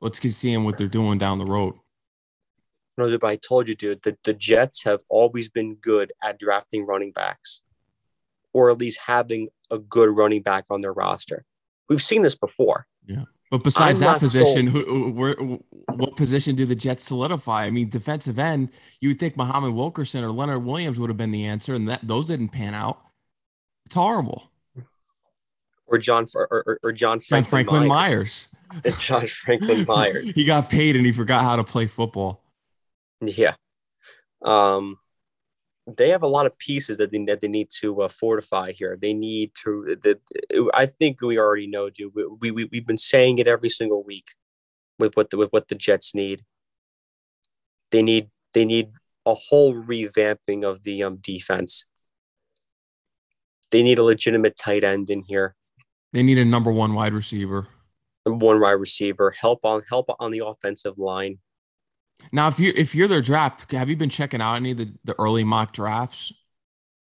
let's 0.00 0.18
keep 0.18 0.32
seeing 0.32 0.64
what 0.64 0.76
they're 0.76 0.88
doing 0.88 1.18
down 1.18 1.38
the 1.38 1.46
road. 1.46 1.74
No, 2.98 3.16
but 3.18 3.26
I 3.26 3.36
told 3.36 3.68
you, 3.68 3.74
dude, 3.74 4.02
that 4.02 4.22
the 4.24 4.32
Jets 4.32 4.82
have 4.84 5.00
always 5.08 5.48
been 5.48 5.74
good 5.76 6.12
at 6.22 6.38
drafting 6.38 6.86
running 6.86 7.12
backs, 7.12 7.62
or 8.56 8.70
at 8.70 8.78
least 8.78 8.98
having 9.04 9.50
a 9.70 9.78
good 9.78 10.08
running 10.08 10.40
back 10.40 10.64
on 10.70 10.80
their 10.80 10.92
roster. 10.94 11.44
We've 11.90 12.00
seen 12.00 12.22
this 12.22 12.34
before. 12.34 12.86
Yeah. 13.04 13.24
But 13.50 13.62
besides 13.62 14.00
I'm 14.00 14.14
that 14.14 14.18
position, 14.18 14.68
who, 14.68 15.12
where, 15.12 15.34
what 15.34 16.16
position 16.16 16.56
do 16.56 16.64
the 16.64 16.74
Jets 16.74 17.04
solidify? 17.04 17.66
I 17.66 17.70
mean, 17.70 17.90
defensive 17.90 18.38
end, 18.38 18.70
you 18.98 19.10
would 19.10 19.18
think 19.18 19.36
Muhammad 19.36 19.74
Wilkerson 19.74 20.24
or 20.24 20.32
Leonard 20.32 20.64
Williams 20.64 20.98
would 20.98 21.10
have 21.10 21.18
been 21.18 21.32
the 21.32 21.44
answer, 21.44 21.74
and 21.74 21.86
that 21.86 22.00
those 22.02 22.24
didn't 22.24 22.48
pan 22.48 22.72
out. 22.72 22.98
It's 23.84 23.94
horrible. 23.94 24.50
Or 25.86 25.98
John 25.98 26.24
or, 26.34 26.48
or, 26.50 26.80
or 26.82 26.92
John 26.92 27.20
Franklin, 27.20 27.50
Franklin 27.50 27.88
Myers. 27.88 28.48
Myers. 28.72 28.98
John 29.04 29.26
Franklin 29.26 29.84
Myers. 29.86 30.30
he 30.34 30.44
got 30.46 30.70
paid 30.70 30.96
and 30.96 31.04
he 31.04 31.12
forgot 31.12 31.42
how 31.42 31.56
to 31.56 31.62
play 31.62 31.86
football. 31.86 32.42
Yeah. 33.20 33.54
Um, 34.42 34.98
they 35.86 36.08
have 36.10 36.22
a 36.22 36.28
lot 36.28 36.46
of 36.46 36.58
pieces 36.58 36.98
that 36.98 37.12
they, 37.12 37.24
that 37.26 37.40
they 37.40 37.48
need 37.48 37.68
to 37.80 38.02
uh, 38.02 38.08
fortify 38.08 38.72
here. 38.72 38.98
They 39.00 39.14
need 39.14 39.52
to. 39.62 39.96
The, 40.02 40.68
I 40.74 40.86
think 40.86 41.20
we 41.20 41.38
already 41.38 41.68
know, 41.68 41.90
dude. 41.90 42.12
We, 42.40 42.50
we 42.50 42.64
we've 42.64 42.86
been 42.86 42.98
saying 42.98 43.38
it 43.38 43.46
every 43.46 43.68
single 43.68 44.02
week 44.02 44.26
with 44.98 45.16
what 45.16 45.30
the 45.30 45.36
with 45.36 45.50
what 45.50 45.68
the 45.68 45.76
Jets 45.76 46.14
need. 46.14 46.42
They 47.92 48.02
need 48.02 48.30
they 48.52 48.64
need 48.64 48.90
a 49.24 49.34
whole 49.34 49.74
revamping 49.74 50.64
of 50.64 50.82
the 50.82 51.04
um 51.04 51.16
defense. 51.16 51.86
They 53.70 53.82
need 53.82 53.98
a 53.98 54.02
legitimate 54.02 54.56
tight 54.56 54.84
end 54.84 55.10
in 55.10 55.22
here. 55.22 55.54
They 56.12 56.22
need 56.22 56.38
a 56.38 56.44
number 56.44 56.72
one 56.72 56.94
wide 56.94 57.12
receiver. 57.12 57.68
Number 58.24 58.46
one 58.46 58.60
wide 58.60 58.72
receiver. 58.72 59.30
Help 59.30 59.64
on 59.64 59.82
help 59.88 60.06
on 60.18 60.32
the 60.32 60.44
offensive 60.44 60.98
line. 60.98 61.38
Now, 62.32 62.48
if 62.48 62.58
you 62.58 62.72
if 62.76 62.94
you're 62.94 63.08
their 63.08 63.20
draft, 63.22 63.70
have 63.72 63.88
you 63.88 63.96
been 63.96 64.10
checking 64.10 64.40
out 64.40 64.54
any 64.54 64.72
of 64.72 64.78
the, 64.78 64.92
the 65.04 65.14
early 65.18 65.44
mock 65.44 65.72
drafts? 65.72 66.32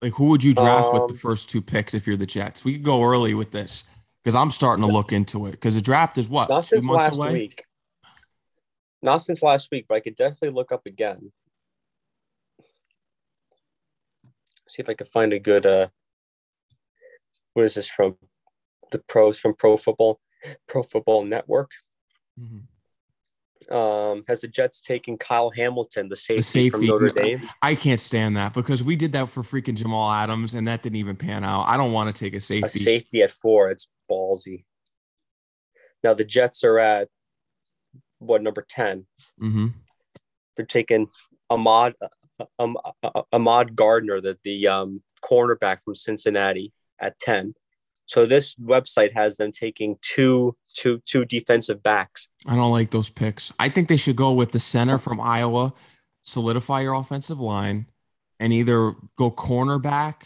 Like, 0.02 0.14
who 0.14 0.26
would 0.26 0.44
you 0.44 0.54
draft 0.54 0.88
um, 0.88 0.94
with 0.94 1.08
the 1.08 1.14
um, 1.14 1.18
first 1.18 1.50
two 1.50 1.62
picks 1.62 1.94
if 1.94 2.08
you're 2.08 2.18
the 2.18 2.26
Jets? 2.26 2.66
We 2.66 2.74
could 2.74 2.84
go 2.84 3.04
early 3.04 3.34
with 3.34 3.52
this 3.52 3.84
because 4.24 4.36
I'm 4.36 4.50
starting 4.50 4.84
to 4.86 4.92
look 4.92 5.12
into 5.12 5.46
it. 5.46 5.52
Because 5.52 5.76
the 5.76 5.82
draft 5.82 6.18
is 6.18 6.30
what 6.30 6.50
not 6.50 6.66
since 6.66 6.88
last 6.88 7.18
away? 7.18 7.34
week. 7.34 7.64
Not 9.04 9.18
since 9.18 9.44
last 9.44 9.70
week, 9.72 9.86
but 9.88 9.96
I 9.96 10.00
could 10.00 10.16
definitely 10.16 10.52
look 10.52 10.72
up 10.72 10.86
again. 10.86 11.32
See 14.68 14.82
if 14.82 14.90
I 14.90 14.94
can 14.94 15.08
find 15.08 15.34
a 15.34 15.40
good. 15.40 15.66
uh 15.66 15.88
What 17.54 17.66
is 17.66 17.76
this 17.76 17.90
from? 17.90 18.18
The 18.92 19.00
pros 19.00 19.40
from 19.40 19.56
Pro 19.56 19.78
Football, 19.78 20.20
Pro 20.68 20.84
Football 20.84 21.26
Network. 21.26 21.72
Mm-hmm 22.40 22.60
um, 23.70 24.24
has 24.28 24.42
the 24.42 24.48
Jets 24.48 24.82
taken 24.82 25.18
Kyle 25.18 25.50
Hamilton, 25.50 26.10
the 26.10 26.16
safety, 26.16 26.38
the 26.38 26.44
safety, 26.44 26.70
from 26.70 26.86
Notre 26.86 27.10
Dame? 27.10 27.42
I 27.62 27.76
can't 27.76 28.00
stand 28.00 28.38
that 28.38 28.54
because 28.54 28.84
we 28.84 28.96
did 28.96 29.12
that 29.14 29.30
for 29.30 29.44
freaking 29.44 29.76
Jamal 29.76 30.12
Adams 30.12 30.54
and 30.54 30.68
that 30.68 30.84
didn't 30.84 30.98
even 30.98 31.16
pan 31.16 31.44
out. 31.44 31.64
I 31.64 31.78
don't 31.78 31.92
want 31.92 32.14
to 32.14 32.20
take 32.20 32.34
a 32.34 32.40
safety. 32.40 32.80
A 32.80 32.84
safety 32.84 33.22
at 33.22 33.32
four, 33.32 33.70
it's 33.70 33.88
ballsy. 34.10 34.66
Now 36.04 36.14
the 36.14 36.24
Jets 36.24 36.64
are 36.64 36.80
at 36.80 37.10
what 38.20 38.42
number 38.42 38.66
10? 38.68 39.06
Mm-hmm. 39.42 39.68
They're 40.56 40.66
taking 40.66 41.08
Ahmad 41.50 41.96
um, 42.60 42.78
Ahmad 43.32 43.76
Gardner, 43.76 44.22
the 44.22 44.38
the 44.44 44.68
um, 44.68 45.02
cornerback 45.24 45.84
from 45.84 45.96
Cincinnati, 45.96 46.74
at 47.00 47.20
ten. 47.20 47.54
So 48.06 48.26
this 48.26 48.56
website 48.56 49.14
has 49.14 49.38
them 49.38 49.52
taking 49.52 49.98
two 50.02 50.56
two 50.72 51.02
two 51.06 51.26
defensive 51.26 51.84
backs. 51.84 52.28
I 52.48 52.56
don't 52.56 52.72
like 52.72 52.92
those 52.92 53.10
picks. 53.10 53.52
I 53.60 53.70
think 53.70 53.88
they 53.88 53.98
should 53.98 54.16
go 54.16 54.32
with 54.32 54.52
the 54.52 54.60
center 54.60 54.98
from 54.98 55.20
Iowa, 55.20 55.74
solidify 56.24 56.82
your 56.82 56.94
offensive 56.94 57.40
line, 57.40 57.88
and 58.40 58.52
either 58.54 58.94
go 59.18 59.32
cornerback, 59.32 60.24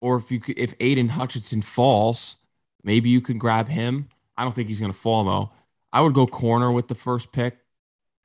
or 0.00 0.16
if 0.16 0.30
you 0.30 0.40
could, 0.40 0.58
if 0.58 0.74
Aidan 0.80 1.10
Hutchinson 1.10 1.62
falls, 1.62 2.36
maybe 2.82 3.08
you 3.08 3.20
can 3.20 3.38
grab 3.38 3.68
him. 3.68 4.08
I 4.36 4.42
don't 4.42 4.54
think 4.54 4.68
he's 4.68 4.80
going 4.80 4.92
to 4.92 4.98
fall 4.98 5.24
though. 5.24 5.50
I 5.92 6.02
would 6.02 6.14
go 6.14 6.26
corner 6.26 6.70
with 6.70 6.88
the 6.88 6.94
first 6.94 7.32
pick, 7.32 7.58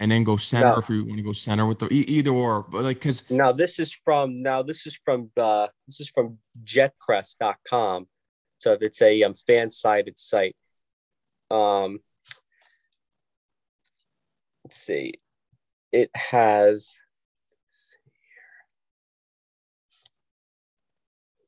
and 0.02 0.12
then 0.12 0.24
go 0.24 0.36
center 0.36 0.72
no. 0.72 0.78
if 0.80 0.90
you 0.90 1.06
want 1.06 1.18
to 1.18 1.24
go 1.24 1.32
center 1.32 1.66
with 1.68 1.78
the 1.78 1.88
either 1.90 2.32
or. 2.32 2.64
But 2.64 2.84
like 2.84 2.98
because 2.98 3.30
now 3.30 3.52
this 3.52 3.78
is 3.78 3.94
from 3.94 4.36
now 4.36 4.64
this 4.64 4.88
is 4.88 5.00
from 5.06 5.30
uh, 5.38 5.68
this 5.88 6.02
is 6.02 6.10
from 6.10 6.40
JetPress.com. 6.64 8.08
So 8.58 8.78
it's 8.82 9.02
a 9.02 9.24
um, 9.24 9.36
fan-sided 9.36 10.18
site. 10.18 10.56
Um, 11.52 12.00
let's 14.64 14.78
see. 14.78 15.16
It 15.92 16.10
has. 16.16 16.96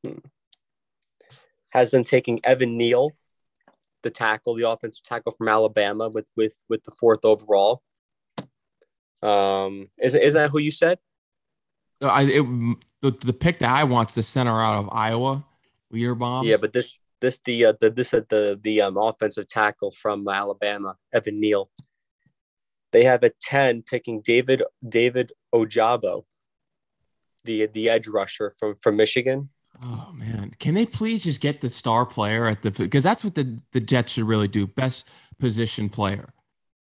Hmm, 0.06 0.18
has 1.70 1.92
them 1.92 2.04
taking 2.04 2.42
Evan 2.44 2.78
Neal, 2.78 3.12
the 4.02 4.10
tackle, 4.10 4.56
the 4.56 4.70
offensive 4.70 5.04
tackle 5.04 5.32
from 5.32 5.48
Alabama, 5.48 6.10
with 6.10 6.26
with 6.36 6.62
with 6.68 6.84
the 6.84 6.92
fourth 6.92 7.24
overall. 7.24 7.82
Um, 9.22 9.89
is 9.98 10.16
is 10.16 10.34
that 10.34 10.50
who 10.50 10.60
you 10.60 10.72
said? 10.72 11.00
I 12.02 12.24
it, 12.24 12.42
the 13.02 13.12
the 13.12 13.32
pick 13.32 13.60
that 13.60 13.70
I 13.70 13.84
want 13.84 13.94
want's 13.94 14.16
the 14.16 14.24
center 14.24 14.62
out 14.62 14.80
of 14.80 14.89
Iowa, 14.92 15.46
Linderbaum. 15.94 16.44
Yeah, 16.44 16.58
but 16.58 16.74
this 16.74 17.00
this 17.24 17.40
the 17.46 17.66
uh, 17.66 17.74
the 17.80 17.90
this 17.90 18.14
uh, 18.14 18.22
the 18.30 18.60
the 18.62 18.82
um, 18.82 18.98
offensive 18.98 19.48
tackle 19.48 19.92
from 19.92 20.28
Alabama, 20.28 20.98
Evan 21.12 21.36
Neal. 21.36 21.72
They 22.92 23.06
have 23.06 23.24
a 23.24 23.32
ten 23.42 23.82
picking 23.82 24.22
David 24.22 24.62
David 24.88 25.32
Ojabo, 25.56 26.26
the 27.46 27.68
the 27.68 27.90
edge 27.90 28.08
rusher 28.08 28.52
from 28.60 28.76
from 28.76 28.98
Michigan. 28.98 29.50
Oh 29.82 30.14
man, 30.20 30.52
can 30.60 30.76
they 30.76 30.86
please 30.86 31.24
just 31.24 31.42
get 31.42 31.62
the 31.62 31.70
star 31.70 32.06
player 32.06 32.46
at 32.46 32.62
the 32.62 32.72
because 32.72 33.04
that's 33.04 33.24
what 33.24 33.36
the 33.36 33.60
the 33.72 33.80
Jets 33.80 34.12
should 34.12 34.26
really 34.26 34.50
do, 34.50 34.68
best 34.68 35.10
position 35.40 35.90
player. 35.90 36.34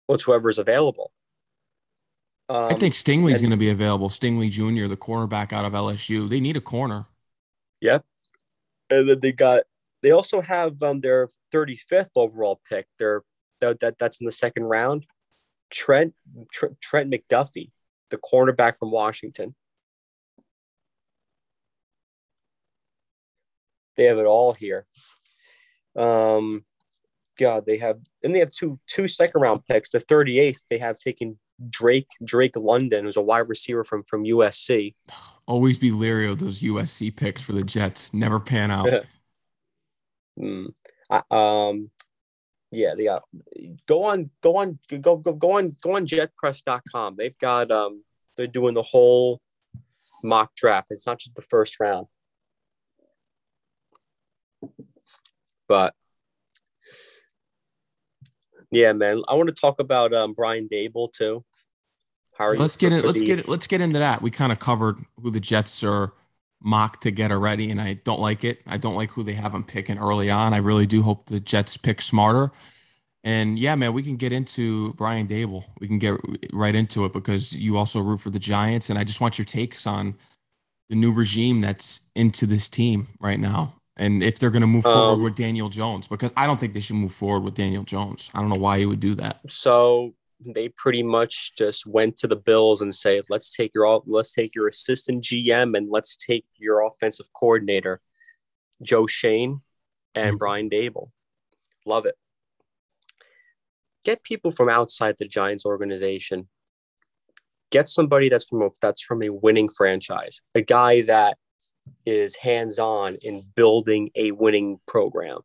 Well, 0.08 0.16
it's 0.16 0.24
whoever's 0.24 0.58
available. 0.58 1.12
Um, 2.48 2.72
I 2.72 2.74
think 2.74 2.94
Stingley's 2.94 3.40
going 3.40 3.52
to 3.52 3.56
be 3.56 3.70
available. 3.70 4.10
Stingley 4.10 4.50
Jr., 4.50 4.88
the 4.88 4.96
cornerback 4.96 5.52
out 5.52 5.64
of 5.64 5.72
LSU. 5.72 6.28
They 6.28 6.40
need 6.40 6.56
a 6.56 6.60
corner. 6.60 7.06
Yep. 7.80 8.04
And 8.90 9.08
then 9.08 9.20
they 9.20 9.32
got 9.32 9.62
they 10.02 10.10
also 10.10 10.40
have 10.40 10.82
um, 10.82 11.00
their 11.00 11.28
35th 11.54 12.10
overall 12.16 12.60
pick. 12.68 12.86
Their 12.98 13.22
that, 13.60 13.80
that 13.80 13.98
that's 13.98 14.20
in 14.20 14.24
the 14.26 14.32
second 14.32 14.64
round. 14.64 15.06
Trent 15.70 16.14
Tr- 16.52 16.66
Trent 16.80 17.10
McDuffie, 17.10 17.70
the 18.10 18.18
cornerback 18.18 18.78
from 18.78 18.90
Washington. 18.90 19.54
They 23.96 24.04
have 24.04 24.18
it 24.18 24.26
all 24.26 24.54
here. 24.54 24.86
Um, 25.96 26.64
God, 27.38 27.64
they 27.66 27.78
have 27.78 27.98
and 28.22 28.34
they 28.34 28.40
have 28.40 28.52
two 28.52 28.78
two 28.86 29.08
second 29.08 29.40
round 29.40 29.64
picks. 29.66 29.90
The 29.90 30.00
38th, 30.00 30.60
they 30.68 30.78
have 30.78 30.98
taken 30.98 31.38
Drake 31.70 32.08
Drake 32.24 32.56
London, 32.56 33.04
who's 33.04 33.16
a 33.16 33.22
wide 33.22 33.48
receiver 33.48 33.84
from 33.84 34.02
from 34.02 34.24
USC. 34.24 34.94
Always 35.46 35.78
be 35.78 35.90
leery 35.90 36.28
of 36.28 36.38
those 36.38 36.60
USC 36.60 37.14
picks 37.14 37.42
for 37.42 37.52
the 37.52 37.62
Jets. 37.62 38.12
Never 38.12 38.40
pan 38.40 38.70
out. 38.70 38.88
mm. 40.38 40.72
I, 41.10 41.22
um, 41.30 41.90
yeah, 42.70 42.94
they 42.96 43.04
got 43.04 43.24
go 43.86 44.04
on, 44.04 44.30
go 44.40 44.56
on, 44.56 44.78
go 44.88 45.16
go 45.16 45.32
go 45.32 45.58
on, 45.58 45.76
go 45.82 45.96
on 45.96 46.06
JetPress.com. 46.06 47.16
They've 47.18 47.36
got 47.38 47.70
um, 47.70 48.02
they're 48.36 48.46
doing 48.46 48.74
the 48.74 48.82
whole 48.82 49.40
mock 50.24 50.54
draft. 50.56 50.88
It's 50.90 51.06
not 51.06 51.18
just 51.18 51.34
the 51.34 51.42
first 51.42 51.78
round, 51.78 52.06
but 55.68 55.94
yeah, 58.70 58.94
man. 58.94 59.22
I 59.28 59.34
want 59.34 59.50
to 59.50 59.54
talk 59.54 59.78
about 59.78 60.14
um, 60.14 60.32
Brian 60.32 60.68
Daboll 60.68 61.12
too. 61.12 61.44
How 62.38 62.46
are 62.46 62.54
you? 62.54 62.60
let's 62.60 62.76
get 62.76 62.94
it. 62.94 63.04
Let's 63.04 63.20
the... 63.20 63.26
get 63.26 63.38
it. 63.40 63.48
Let's 63.48 63.66
get 63.66 63.82
into 63.82 63.98
that. 63.98 64.22
We 64.22 64.30
kind 64.30 64.50
of 64.50 64.58
covered 64.58 64.96
who 65.20 65.30
the 65.30 65.40
Jets 65.40 65.84
are 65.84 66.14
mocked 66.62 67.02
to 67.02 67.10
get 67.10 67.30
already, 67.30 67.70
and 67.70 67.80
I 67.80 67.94
don't 67.94 68.20
like 68.20 68.44
it. 68.44 68.60
I 68.66 68.76
don't 68.76 68.94
like 68.94 69.12
who 69.12 69.22
they 69.22 69.34
have 69.34 69.52
them 69.52 69.64
picking 69.64 69.98
early 69.98 70.30
on. 70.30 70.54
I 70.54 70.58
really 70.58 70.86
do 70.86 71.02
hope 71.02 71.26
the 71.26 71.40
Jets 71.40 71.76
pick 71.76 72.00
smarter. 72.02 72.50
And 73.24 73.58
yeah, 73.58 73.74
man, 73.76 73.92
we 73.92 74.02
can 74.02 74.16
get 74.16 74.32
into 74.32 74.94
Brian 74.94 75.28
Daboll. 75.28 75.64
We 75.78 75.86
can 75.86 75.98
get 75.98 76.18
right 76.52 76.74
into 76.74 77.04
it 77.04 77.12
because 77.12 77.52
you 77.52 77.76
also 77.76 78.00
root 78.00 78.20
for 78.20 78.30
the 78.30 78.38
Giants, 78.38 78.90
and 78.90 78.98
I 78.98 79.04
just 79.04 79.20
want 79.20 79.38
your 79.38 79.44
takes 79.44 79.86
on 79.86 80.16
the 80.88 80.96
new 80.96 81.12
regime 81.12 81.60
that's 81.60 82.02
into 82.14 82.46
this 82.46 82.68
team 82.68 83.08
right 83.20 83.40
now 83.40 83.76
and 83.96 84.22
if 84.22 84.38
they're 84.38 84.50
going 84.50 84.62
to 84.62 84.66
move 84.66 84.84
forward 84.84 85.14
um, 85.14 85.22
with 85.22 85.34
Daniel 85.34 85.68
Jones, 85.68 86.08
because 86.08 86.32
I 86.36 86.46
don't 86.46 86.58
think 86.58 86.74
they 86.74 86.80
should 86.80 86.96
move 86.96 87.12
forward 87.12 87.44
with 87.44 87.54
Daniel 87.54 87.84
Jones. 87.84 88.30
I 88.34 88.40
don't 88.40 88.48
know 88.48 88.56
why 88.56 88.78
you 88.78 88.88
would 88.88 89.00
do 89.00 89.14
that. 89.16 89.40
So 89.48 90.14
they 90.44 90.68
pretty 90.68 91.02
much 91.02 91.54
just 91.56 91.86
went 91.86 92.16
to 92.18 92.26
the 92.26 92.36
Bills 92.36 92.80
and 92.80 92.94
say, 92.94 93.22
"Let's 93.28 93.50
take 93.50 93.72
your 93.74 94.02
let's 94.06 94.32
take 94.32 94.54
your 94.54 94.68
assistant 94.68 95.24
GM 95.24 95.76
and 95.76 95.90
let's 95.90 96.16
take 96.16 96.46
your 96.56 96.80
offensive 96.84 97.26
coordinator, 97.32 98.00
Joe 98.82 99.06
Schoen 99.06 99.62
and 100.14 100.32
mm-hmm. 100.32 100.36
Brian 100.38 100.70
Daboll. 100.70 101.10
Love 101.86 102.06
it. 102.06 102.16
Get 104.04 104.24
people 104.24 104.50
from 104.50 104.68
outside 104.68 105.16
the 105.18 105.28
Giants 105.28 105.64
organization. 105.64 106.48
Get 107.70 107.88
somebody 107.88 108.28
that's 108.28 108.48
from 108.48 108.62
a, 108.62 108.68
that's 108.80 109.02
from 109.02 109.22
a 109.22 109.30
winning 109.30 109.68
franchise, 109.68 110.42
a 110.54 110.60
guy 110.60 111.02
that 111.02 111.38
is 112.04 112.36
hands 112.36 112.78
on 112.78 113.16
in 113.22 113.44
building 113.54 114.10
a 114.14 114.32
winning 114.32 114.80
program, 114.86 115.38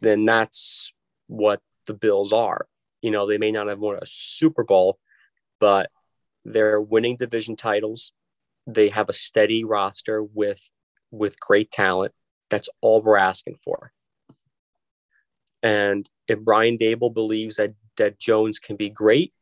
then 0.00 0.24
that's 0.24 0.92
what 1.26 1.60
the 1.86 1.94
Bills 1.94 2.32
are. 2.32 2.66
You 3.02 3.10
know, 3.10 3.26
they 3.26 3.38
may 3.38 3.52
not 3.52 3.68
have 3.68 3.78
won 3.78 3.96
a 3.96 4.06
Super 4.06 4.64
Bowl, 4.64 4.98
but 5.60 5.90
they're 6.44 6.80
winning 6.80 7.16
division 7.16 7.56
titles. 7.56 8.12
They 8.66 8.88
have 8.88 9.08
a 9.08 9.14
steady 9.14 9.64
roster 9.64 10.22
with 10.22 10.68
with 11.10 11.40
great 11.40 11.70
talent. 11.70 12.12
That's 12.50 12.68
all 12.80 13.02
we're 13.02 13.16
asking 13.16 13.56
for. 13.56 13.92
And 15.62 16.08
if 16.26 16.40
Brian 16.40 16.78
Daboll 16.78 17.12
believes 17.12 17.56
that 17.56 17.74
that 17.96 18.18
Jones 18.18 18.58
can 18.58 18.76
be 18.76 18.90
great, 18.90 19.32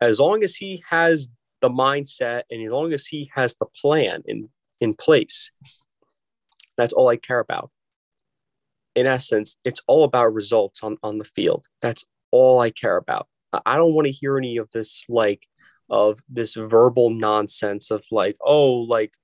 as 0.00 0.18
long 0.18 0.42
as 0.42 0.56
he 0.56 0.82
has 0.88 1.28
the 1.60 1.70
mindset 1.70 2.42
and 2.50 2.66
as 2.66 2.72
long 2.72 2.92
as 2.92 3.06
he 3.06 3.30
has 3.34 3.54
the 3.54 3.66
plan 3.80 4.22
in 4.26 4.48
in 4.80 4.92
place 4.94 5.52
that's 6.76 6.92
all 6.92 7.08
i 7.08 7.16
care 7.16 7.38
about 7.38 7.70
in 8.94 9.06
essence 9.06 9.56
it's 9.64 9.80
all 9.86 10.04
about 10.04 10.32
results 10.32 10.82
on 10.82 10.96
on 11.02 11.18
the 11.18 11.24
field. 11.24 11.66
That's 11.80 12.04
all 12.30 12.60
i 12.60 12.70
care 12.70 12.96
about. 12.96 13.28
I 13.66 13.76
don't 13.76 13.94
want 13.94 14.06
to 14.06 14.12
hear 14.12 14.38
any 14.38 14.56
of 14.56 14.70
this 14.70 15.04
like 15.08 15.46
of 15.90 16.20
this 16.28 16.54
verbal 16.54 17.10
nonsense 17.10 17.90
of 17.90 18.02
like 18.10 18.36
oh 18.40 18.72
like 18.72 19.14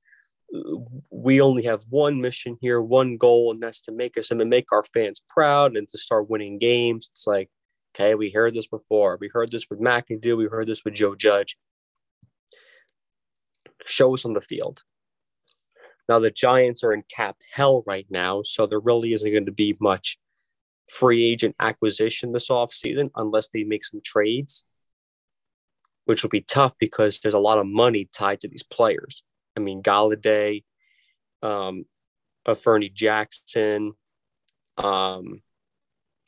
we 1.11 1.41
only 1.41 1.65
have 1.65 1.85
one 1.91 2.21
mission 2.21 2.57
here 2.61 2.81
one 2.81 3.17
goal 3.17 3.53
and 3.53 3.63
that's 3.63 3.81
to 3.83 3.93
make 3.93 4.17
us 4.17 4.31
and 4.31 4.49
make 4.49 4.73
our 4.73 4.85
fans 4.85 5.23
proud 5.29 5.77
and 5.77 5.89
to 5.89 5.99
start 5.99 6.31
winning 6.31 6.59
games. 6.59 7.09
It's 7.13 7.27
like 7.27 7.51
okay 7.95 8.15
we 8.15 8.31
heard 8.31 8.55
this 8.55 8.67
before. 8.67 9.19
We 9.21 9.31
heard 9.33 9.51
this 9.51 9.67
with 9.71 9.81
mcadoo. 9.81 10.37
We 10.37 10.47
heard 10.47 10.67
this 10.67 10.85
with 10.85 10.95
joe 10.95 11.15
judge. 11.15 11.57
Show 13.87 14.15
us 14.15 14.25
on 14.25 14.35
the 14.35 14.41
field. 14.41 14.83
Now, 16.09 16.19
the 16.19 16.31
Giants 16.31 16.83
are 16.85 16.93
in 16.93 17.03
cap 17.15 17.37
hell 17.53 17.83
right 17.87 18.07
now, 18.09 18.43
so 18.43 18.67
there 18.67 18.81
really 18.81 19.13
isn't 19.13 19.31
going 19.31 19.47
to 19.47 19.53
be 19.53 19.77
much 19.81 20.19
free 20.91 21.25
agent 21.25 21.55
acquisition 21.61 22.33
this 22.33 22.49
offseason 22.49 23.11
unless 23.15 23.49
they 23.49 23.65
make 23.65 23.85
some 23.85 24.01
trades, 24.03 24.65
which 26.07 26.23
will 26.23 26.31
be 26.31 26.41
tough 26.41 26.73
because 26.81 27.21
there's 27.21 27.35
a 27.35 27.39
lot 27.39 27.59
of 27.59 27.67
money 27.67 28.09
tied 28.13 28.41
to 28.41 28.49
these 28.49 28.63
players. 28.63 29.23
I 29.57 29.61
mean, 29.61 29.83
Golladay, 29.83 30.65
um, 31.43 31.85
Fernie 32.63 32.89
Jackson, 32.89 33.93
um, 34.79 35.43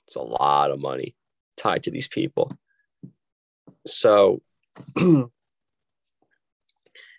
it's 0.07 0.17
a 0.17 0.21
lot 0.21 0.71
of 0.71 0.81
money 0.81 1.15
tied 1.57 1.85
to 1.85 1.91
these 1.91 2.09
people. 2.09 2.51
So 3.87 4.43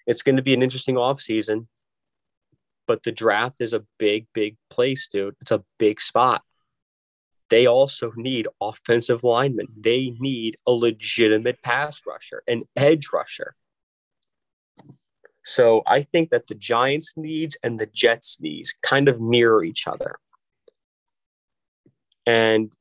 it's 0.05 0.21
going 0.21 0.35
to 0.35 0.43
be 0.43 0.53
an 0.53 0.61
interesting 0.61 0.95
offseason. 0.95 1.67
But 2.91 3.03
the 3.03 3.13
draft 3.13 3.61
is 3.61 3.71
a 3.71 3.85
big, 3.99 4.27
big 4.33 4.57
place, 4.69 5.07
dude. 5.07 5.37
It's 5.39 5.51
a 5.51 5.63
big 5.79 6.01
spot. 6.01 6.41
They 7.49 7.65
also 7.65 8.11
need 8.17 8.49
offensive 8.59 9.23
linemen. 9.23 9.67
They 9.77 10.13
need 10.19 10.57
a 10.67 10.73
legitimate 10.73 11.61
pass 11.61 12.01
rusher, 12.05 12.43
an 12.49 12.63
edge 12.75 13.07
rusher. 13.13 13.55
So 15.45 15.83
I 15.87 16.01
think 16.01 16.31
that 16.31 16.47
the 16.47 16.53
Giants' 16.53 17.13
needs 17.15 17.55
and 17.63 17.79
the 17.79 17.85
Jets' 17.85 18.41
needs 18.41 18.75
kind 18.81 19.07
of 19.07 19.21
mirror 19.21 19.63
each 19.63 19.87
other. 19.87 20.19
And 22.25 22.73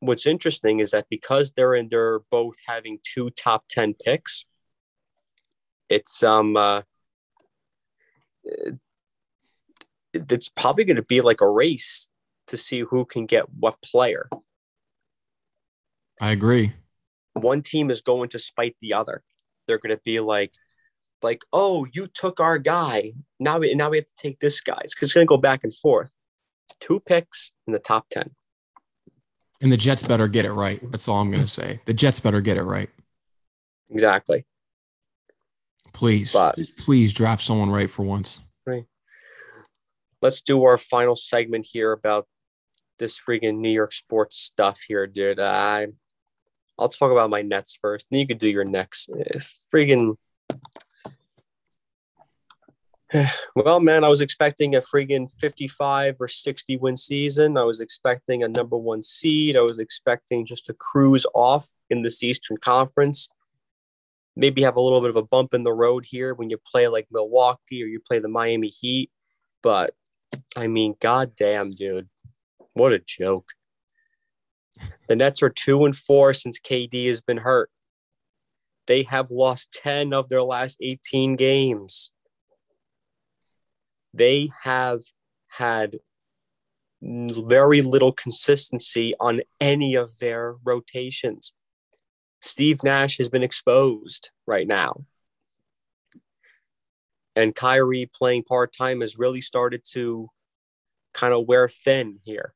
what's 0.00 0.24
interesting 0.24 0.80
is 0.80 0.92
that 0.92 1.10
because 1.10 1.52
they're 1.52 1.74
in, 1.74 1.88
they're 1.88 2.20
both 2.30 2.56
having 2.66 3.00
two 3.02 3.28
top 3.28 3.64
10 3.68 3.96
picks, 4.02 4.46
it's 5.90 6.22
um 6.22 6.56
uh, 6.56 6.80
it's 10.12 10.48
probably 10.48 10.84
going 10.84 10.96
to 10.96 11.02
be 11.02 11.20
like 11.20 11.40
a 11.40 11.48
race 11.48 12.08
to 12.48 12.56
see 12.56 12.80
who 12.80 13.04
can 13.04 13.26
get 13.26 13.48
what 13.50 13.80
player. 13.82 14.28
I 16.20 16.30
agree. 16.30 16.74
One 17.34 17.62
team 17.62 17.90
is 17.90 18.00
going 18.00 18.28
to 18.30 18.38
spite 18.38 18.76
the 18.80 18.94
other. 18.94 19.22
They're 19.66 19.78
going 19.78 19.94
to 19.94 20.02
be 20.04 20.20
like, 20.20 20.52
like, 21.22 21.42
oh, 21.52 21.86
you 21.92 22.08
took 22.08 22.40
our 22.40 22.58
guy. 22.58 23.12
Now 23.40 23.58
we 23.58 23.74
now 23.74 23.90
we 23.90 23.98
have 23.98 24.06
to 24.06 24.14
take 24.16 24.40
this 24.40 24.60
guy's 24.60 24.92
because 24.94 25.08
it's 25.08 25.14
going 25.14 25.26
to 25.26 25.28
go 25.28 25.38
back 25.38 25.64
and 25.64 25.74
forth. 25.74 26.16
Two 26.80 27.00
picks 27.00 27.52
in 27.66 27.72
the 27.72 27.78
top 27.78 28.06
ten. 28.10 28.30
And 29.60 29.70
the 29.70 29.76
Jets 29.76 30.02
better 30.02 30.26
get 30.26 30.44
it 30.44 30.52
right. 30.52 30.80
That's 30.90 31.06
all 31.08 31.20
I'm 31.20 31.30
going 31.30 31.44
to 31.44 31.50
say. 31.50 31.80
The 31.86 31.94
Jets 31.94 32.18
better 32.18 32.40
get 32.40 32.56
it 32.56 32.64
right. 32.64 32.90
Exactly. 33.90 34.44
Please, 35.92 36.32
but, 36.32 36.58
please 36.78 37.12
draft 37.12 37.42
someone 37.42 37.70
right 37.70 37.88
for 37.88 38.02
once. 38.02 38.40
Let's 40.22 40.40
do 40.40 40.64
our 40.64 40.78
final 40.78 41.16
segment 41.16 41.66
here 41.68 41.92
about 41.92 42.26
this 42.98 43.20
freaking 43.20 43.58
New 43.58 43.70
York 43.70 43.92
sports 43.92 44.36
stuff 44.36 44.80
here, 44.86 45.06
dude. 45.06 45.40
I, 45.40 45.88
I'll 46.78 46.88
talk 46.88 47.10
about 47.10 47.28
my 47.30 47.42
Nets 47.42 47.76
first. 47.80 48.06
and 48.10 48.20
you 48.20 48.26
could 48.26 48.38
do 48.38 48.48
your 48.48 48.64
next. 48.64 49.10
Freaking. 49.72 50.16
Well, 53.54 53.78
man, 53.78 54.04
I 54.04 54.08
was 54.08 54.22
expecting 54.22 54.74
a 54.74 54.80
friggin' 54.80 55.30
55 55.38 56.16
or 56.18 56.28
60 56.28 56.78
win 56.78 56.96
season. 56.96 57.58
I 57.58 57.64
was 57.64 57.82
expecting 57.82 58.42
a 58.42 58.48
number 58.48 58.78
one 58.78 59.02
seed. 59.02 59.54
I 59.54 59.60
was 59.60 59.78
expecting 59.78 60.46
just 60.46 60.64
to 60.66 60.72
cruise 60.72 61.26
off 61.34 61.68
in 61.90 62.00
this 62.00 62.22
Eastern 62.22 62.56
Conference 62.56 63.28
maybe 64.36 64.62
have 64.62 64.76
a 64.76 64.80
little 64.80 65.00
bit 65.00 65.10
of 65.10 65.16
a 65.16 65.22
bump 65.22 65.54
in 65.54 65.62
the 65.62 65.72
road 65.72 66.06
here 66.06 66.34
when 66.34 66.50
you 66.50 66.56
play 66.56 66.88
like 66.88 67.06
Milwaukee 67.10 67.82
or 67.82 67.86
you 67.86 68.00
play 68.00 68.18
the 68.18 68.28
Miami 68.28 68.68
Heat. 68.68 69.10
But 69.62 69.90
I 70.56 70.66
mean, 70.66 70.94
goddamn, 71.00 71.72
dude, 71.72 72.08
what 72.74 72.92
a 72.92 72.98
joke. 72.98 73.48
The 75.08 75.16
Nets 75.16 75.42
are 75.42 75.50
two 75.50 75.84
and 75.84 75.96
four 75.96 76.34
since 76.34 76.60
KD 76.60 77.08
has 77.08 77.20
been 77.20 77.38
hurt. 77.38 77.70
They 78.86 79.02
have 79.04 79.30
lost 79.30 79.72
10 79.82 80.12
of 80.12 80.28
their 80.28 80.42
last 80.42 80.78
18 80.80 81.36
games. 81.36 82.10
They 84.14 84.50
have 84.62 85.00
had 85.48 85.98
very 87.00 87.82
little 87.82 88.12
consistency 88.12 89.14
on 89.20 89.42
any 89.60 89.94
of 89.94 90.18
their 90.18 90.56
rotations. 90.64 91.54
Steve 92.40 92.78
Nash 92.82 93.18
has 93.18 93.28
been 93.28 93.42
exposed 93.42 94.30
right 94.46 94.66
now. 94.66 95.04
And 97.34 97.54
Kyrie 97.54 98.10
playing 98.12 98.44
part 98.44 98.74
time 98.74 99.00
has 99.00 99.18
really 99.18 99.40
started 99.40 99.82
to 99.92 100.28
kind 101.14 101.32
of 101.32 101.46
wear 101.46 101.68
thin 101.68 102.18
here. 102.24 102.54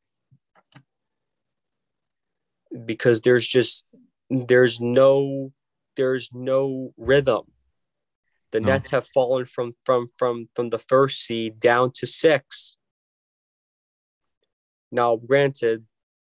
Because 2.85 3.23
there's 3.23 3.47
just 3.47 3.85
there's 4.29 4.81
no 4.81 5.53
there's 5.97 6.31
no 6.33 6.93
rhythm. 6.97 7.43
The 8.53 8.61
No. 8.61 8.69
Nets 8.69 8.91
have 8.91 9.07
fallen 9.07 9.47
from 9.47 9.75
from 9.85 10.09
from 10.17 10.49
from 10.55 10.71
the 10.71 10.79
first 10.79 11.25
seed 11.25 11.59
down 11.59 11.91
to 11.97 12.07
six. 12.07 12.79
Now, 14.93 15.17
granted, 15.17 15.87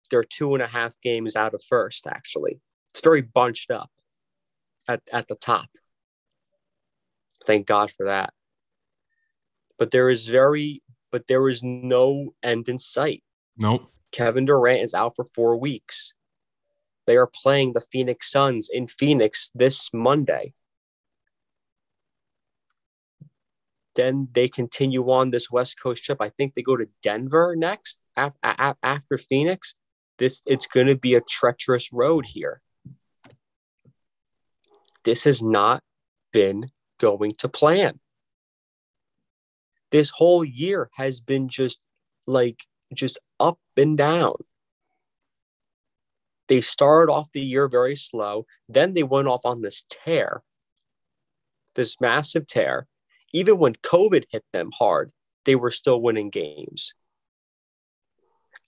they're 0.10 0.24
two 0.24 0.54
and 0.54 0.64
a 0.64 0.68
half 0.68 1.00
games 1.02 1.36
out 1.36 1.54
of 1.54 1.62
first. 1.64 2.08
Actually, 2.08 2.62
it's 2.90 3.02
very 3.02 3.22
bunched 3.22 3.72
up 3.72 3.92
at 4.88 5.02
at 5.12 5.28
the 5.28 5.36
top. 5.36 5.70
Thank 7.46 7.68
God 7.68 7.92
for 7.92 8.06
that. 8.06 8.34
But 9.78 9.92
there 9.92 10.10
is 10.10 10.28
very 10.28 10.82
but 11.12 11.28
there 11.28 11.48
is 11.48 11.64
no 11.64 12.34
end 12.44 12.68
in 12.68 12.80
sight. 12.80 13.24
Nope. 13.58 13.90
Kevin 14.12 14.46
Durant 14.46 14.82
is 14.82 14.94
out 14.94 15.14
for 15.16 15.26
four 15.34 15.58
weeks. 15.58 16.14
They 17.06 17.16
are 17.16 17.28
playing 17.28 17.74
the 17.74 17.82
Phoenix 17.82 18.30
Suns 18.30 18.70
in 18.72 18.88
Phoenix 18.88 19.50
this 19.56 19.90
Monday. 19.94 20.54
Then 23.96 24.28
they 24.34 24.48
continue 24.48 25.10
on 25.10 25.32
this 25.32 25.50
West 25.50 25.80
Coast 25.82 26.04
trip. 26.04 26.22
I 26.22 26.30
think 26.30 26.54
they 26.54 26.62
go 26.62 26.78
to 26.78 26.90
Denver 27.02 27.56
next 27.58 27.98
af- 28.16 28.34
after 28.44 29.18
Phoenix. 29.18 29.76
This 30.20 30.42
it's 30.46 30.68
going 30.68 30.88
to 30.88 30.96
be 30.96 31.16
a 31.16 31.22
treacherous 31.22 31.92
road 31.94 32.26
here. 32.28 32.62
This 35.04 35.24
has 35.24 35.42
not 35.42 35.84
been 36.34 36.70
going 37.00 37.32
to 37.40 37.48
plan. 37.48 38.00
This 39.92 40.10
whole 40.10 40.44
year 40.44 40.90
has 40.96 41.22
been 41.22 41.48
just 41.48 41.80
like 42.26 42.66
just 42.94 43.18
up 43.40 43.60
and 43.76 43.98
down. 43.98 44.36
They 46.48 46.62
started 46.62 47.12
off 47.12 47.32
the 47.32 47.42
year 47.42 47.68
very 47.68 47.96
slow. 47.96 48.46
Then 48.70 48.94
they 48.94 49.04
went 49.04 49.28
off 49.28 49.46
on 49.46 49.62
this 49.62 49.84
tear, 49.90 50.44
this 51.76 52.00
massive 52.00 52.48
tear. 52.48 52.88
Even 53.34 53.58
when 53.58 53.76
COVID 53.76 54.24
hit 54.30 54.46
them 54.54 54.72
hard, 54.78 55.12
they 55.46 55.56
were 55.56 55.72
still 55.72 56.02
winning 56.02 56.30
games. 56.30 56.94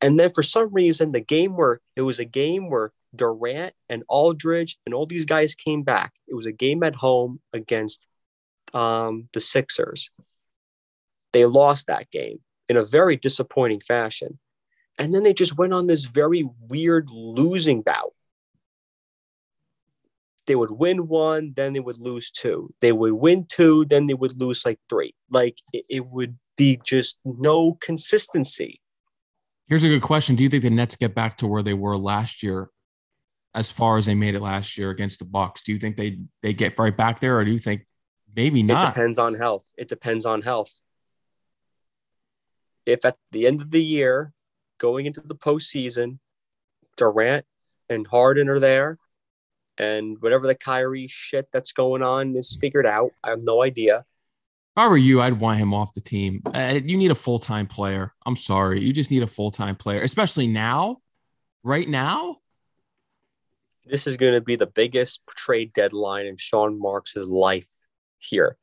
And 0.01 0.19
then 0.19 0.31
for 0.33 0.43
some 0.43 0.73
reason, 0.73 1.11
the 1.11 1.19
game 1.19 1.55
where 1.55 1.81
it 1.95 2.01
was 2.01 2.19
a 2.19 2.25
game 2.25 2.69
where 2.69 2.91
Durant 3.15 3.73
and 3.89 4.03
Aldridge 4.07 4.77
and 4.85 4.93
all 4.93 5.05
these 5.05 5.25
guys 5.25 5.55
came 5.55 5.83
back, 5.83 6.13
it 6.27 6.35
was 6.35 6.45
a 6.45 6.51
game 6.51 6.83
at 6.83 6.95
home 6.95 7.39
against 7.53 8.05
um, 8.73 9.25
the 9.33 9.39
Sixers. 9.39 10.09
They 11.33 11.45
lost 11.45 11.87
that 11.87 12.09
game 12.11 12.39
in 12.67 12.77
a 12.77 12.83
very 12.83 13.15
disappointing 13.15 13.81
fashion. 13.81 14.39
And 14.97 15.13
then 15.13 15.23
they 15.23 15.33
just 15.33 15.57
went 15.57 15.73
on 15.73 15.87
this 15.87 16.05
very 16.05 16.47
weird 16.67 17.09
losing 17.09 17.81
bout. 17.81 18.13
They 20.45 20.55
would 20.55 20.71
win 20.71 21.07
one, 21.07 21.53
then 21.55 21.73
they 21.73 21.79
would 21.79 21.99
lose 21.99 22.31
two. 22.31 22.73
They 22.81 22.91
would 22.91 23.13
win 23.13 23.45
two, 23.47 23.85
then 23.85 24.07
they 24.07 24.13
would 24.13 24.37
lose 24.37 24.65
like 24.65 24.79
three. 24.89 25.13
Like 25.29 25.59
it, 25.71 25.85
it 25.89 26.05
would 26.07 26.37
be 26.57 26.79
just 26.83 27.19
no 27.23 27.73
consistency. 27.73 28.81
Here's 29.67 29.83
a 29.83 29.87
good 29.87 30.01
question. 30.01 30.35
Do 30.35 30.43
you 30.43 30.49
think 30.49 30.63
the 30.63 30.71
Nets 30.71 30.95
get 30.95 31.13
back 31.13 31.37
to 31.37 31.47
where 31.47 31.61
they 31.61 31.75
were 31.75 31.97
last 31.97 32.41
year, 32.41 32.69
as 33.53 33.69
far 33.69 33.97
as 33.97 34.07
they 34.07 34.15
made 34.15 34.33
it 34.33 34.41
last 34.41 34.77
year 34.77 34.89
against 34.89 35.19
the 35.19 35.25
Bucks? 35.25 35.61
Do 35.61 35.71
you 35.71 35.79
think 35.79 35.95
they 35.95 36.19
they 36.41 36.53
get 36.53 36.77
right 36.79 36.95
back 36.95 37.19
there, 37.19 37.37
or 37.37 37.45
do 37.45 37.51
you 37.51 37.59
think 37.59 37.85
maybe 38.35 38.63
not? 38.63 38.83
It 38.83 38.95
depends 38.95 39.19
on 39.19 39.35
health. 39.35 39.71
It 39.77 39.87
depends 39.87 40.25
on 40.25 40.41
health. 40.41 40.73
If 42.89 43.05
at 43.05 43.17
the 43.31 43.45
end 43.45 43.61
of 43.61 43.71
the 43.71 43.83
year, 43.83 44.33
going 44.79 45.05
into 45.05 45.21
the 45.21 45.35
postseason, 45.35 46.19
Durant 46.97 47.45
and 47.89 48.07
Harden 48.07 48.49
are 48.49 48.59
there, 48.59 48.97
and 49.77 50.17
whatever 50.21 50.47
the 50.47 50.55
Kyrie 50.55 51.07
shit 51.07 51.47
that's 51.51 51.71
going 51.71 52.01
on 52.01 52.35
is 52.35 52.57
figured 52.59 52.85
out, 52.85 53.11
I 53.23 53.29
have 53.29 53.41
no 53.41 53.63
idea. 53.63 53.99
If 53.99 54.77
I 54.77 54.87
were 54.87 54.97
you, 54.97 55.21
I'd 55.21 55.39
want 55.39 55.59
him 55.59 55.73
off 55.73 55.93
the 55.93 56.01
team. 56.01 56.41
Uh, 56.45 56.79
you 56.83 56.97
need 56.97 57.11
a 57.11 57.15
full 57.15 57.39
time 57.39 57.67
player. 57.67 58.13
I'm 58.25 58.35
sorry, 58.35 58.81
you 58.81 58.93
just 58.93 59.11
need 59.11 59.23
a 59.23 59.27
full 59.27 59.51
time 59.51 59.75
player, 59.75 60.01
especially 60.01 60.47
now, 60.47 60.97
right 61.63 61.87
now. 61.87 62.37
This 63.85 64.05
is 64.05 64.17
going 64.17 64.33
to 64.33 64.41
be 64.41 64.55
the 64.55 64.67
biggest 64.67 65.21
trade 65.35 65.73
deadline 65.73 66.27
in 66.27 66.37
Sean 66.37 66.79
Marks' 66.79 67.15
life 67.15 67.71
here. 68.19 68.58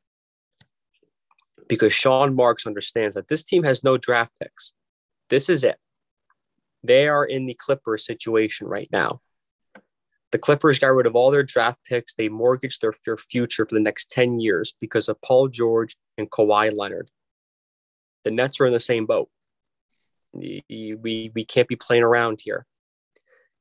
Because 1.68 1.92
Sean 1.92 2.34
Marks 2.34 2.66
understands 2.66 3.14
that 3.14 3.28
this 3.28 3.44
team 3.44 3.64
has 3.64 3.82
no 3.82 3.96
draft 3.96 4.32
picks. 4.40 4.72
This 5.30 5.48
is 5.48 5.64
it. 5.64 5.78
They 6.84 7.08
are 7.08 7.24
in 7.24 7.46
the 7.46 7.54
Clippers 7.54 8.06
situation 8.06 8.68
right 8.68 8.88
now. 8.92 9.20
The 10.32 10.38
Clippers 10.38 10.78
got 10.78 10.88
rid 10.88 11.06
of 11.06 11.16
all 11.16 11.30
their 11.30 11.42
draft 11.42 11.78
picks. 11.84 12.14
They 12.14 12.28
mortgaged 12.28 12.82
their, 12.82 12.92
their 13.04 13.16
future 13.16 13.64
for 13.66 13.74
the 13.74 13.80
next 13.80 14.10
10 14.10 14.40
years 14.40 14.74
because 14.80 15.08
of 15.08 15.20
Paul 15.22 15.48
George 15.48 15.96
and 16.18 16.30
Kawhi 16.30 16.76
Leonard. 16.76 17.10
The 18.24 18.30
Nets 18.30 18.60
are 18.60 18.66
in 18.66 18.72
the 18.72 18.80
same 18.80 19.06
boat. 19.06 19.28
We, 20.32 20.62
we, 20.68 21.44
can't 21.44 21.68
be 21.68 21.76
playing 21.76 22.02
around 22.02 22.40
here. 22.42 22.66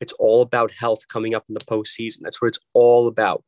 It's 0.01 0.13
all 0.13 0.41
about 0.41 0.71
health 0.71 1.07
coming 1.07 1.33
up 1.33 1.45
in 1.47 1.53
the 1.53 1.61
postseason. 1.61 2.19
That's 2.21 2.41
what 2.41 2.49
it's 2.49 2.59
all 2.73 3.07
about. 3.07 3.43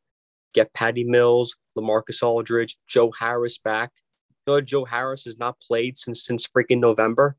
Get 0.54 0.72
Patty 0.72 1.04
Mills, 1.04 1.56
LaMarcus 1.76 2.22
Aldridge, 2.22 2.78
Joe 2.86 3.12
Harris 3.18 3.58
back. 3.58 3.90
Know, 4.48 4.62
Joe 4.62 4.86
Harris 4.86 5.24
has 5.26 5.38
not 5.38 5.60
played 5.60 5.98
since 5.98 6.24
since 6.24 6.46
freaking 6.46 6.80
November. 6.80 7.36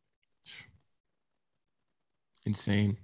Insane. 2.45 2.97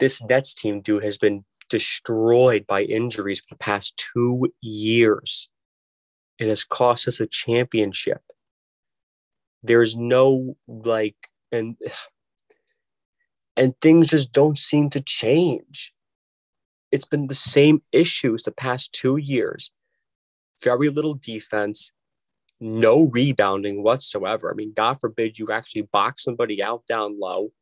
This 0.00 0.22
Nets 0.22 0.54
team, 0.54 0.80
dude, 0.80 1.04
has 1.04 1.18
been 1.18 1.44
destroyed 1.68 2.66
by 2.66 2.82
injuries 2.82 3.40
for 3.40 3.54
the 3.54 3.58
past 3.58 3.96
two 3.96 4.50
years. 4.62 5.50
It 6.38 6.48
has 6.48 6.64
cost 6.64 7.06
us 7.06 7.20
a 7.20 7.26
championship. 7.26 8.22
There's 9.62 9.94
no 9.94 10.56
like 10.66 11.28
and 11.52 11.76
and 13.58 13.74
things 13.82 14.08
just 14.08 14.32
don't 14.32 14.56
seem 14.56 14.88
to 14.90 15.02
change. 15.02 15.92
It's 16.90 17.04
been 17.04 17.26
the 17.26 17.34
same 17.34 17.82
issues 17.92 18.42
the 18.42 18.52
past 18.52 18.94
two 18.94 19.18
years. 19.18 19.70
Very 20.62 20.88
little 20.88 21.14
defense, 21.14 21.92
no 22.60 23.04
rebounding 23.04 23.82
whatsoever. 23.82 24.50
I 24.50 24.54
mean, 24.54 24.72
God 24.74 25.00
forbid 25.00 25.38
you 25.38 25.50
actually 25.50 25.82
box 25.82 26.22
somebody 26.22 26.62
out 26.62 26.86
down 26.86 27.18
low, 27.18 27.52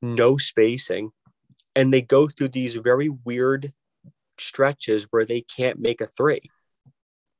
no 0.00 0.36
spacing. 0.36 1.10
And 1.74 1.92
they 1.92 2.02
go 2.02 2.28
through 2.28 2.48
these 2.48 2.74
very 2.76 3.08
weird 3.08 3.72
stretches 4.38 5.06
where 5.10 5.24
they 5.24 5.40
can't 5.40 5.78
make 5.78 6.00
a 6.00 6.06
three, 6.06 6.42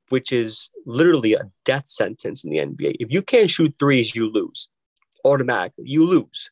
which 0.09 0.31
is 0.31 0.69
literally 0.85 1.33
a 1.33 1.51
death 1.65 1.87
sentence 1.87 2.43
in 2.43 2.49
the 2.49 2.57
NBA. 2.57 2.95
If 2.99 3.11
you 3.11 3.21
can't 3.21 3.49
shoot 3.49 3.75
threes, 3.77 4.15
you 4.15 4.29
lose 4.29 4.69
automatically. 5.23 5.85
You 5.87 6.05
lose. 6.05 6.51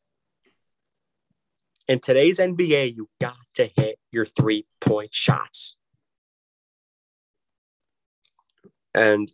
In 1.87 1.99
today's 1.99 2.39
NBA, 2.39 2.95
you 2.95 3.09
got 3.19 3.35
to 3.55 3.69
hit 3.75 3.99
your 4.11 4.25
three 4.25 4.65
point 4.79 5.13
shots. 5.13 5.77
And 8.93 9.31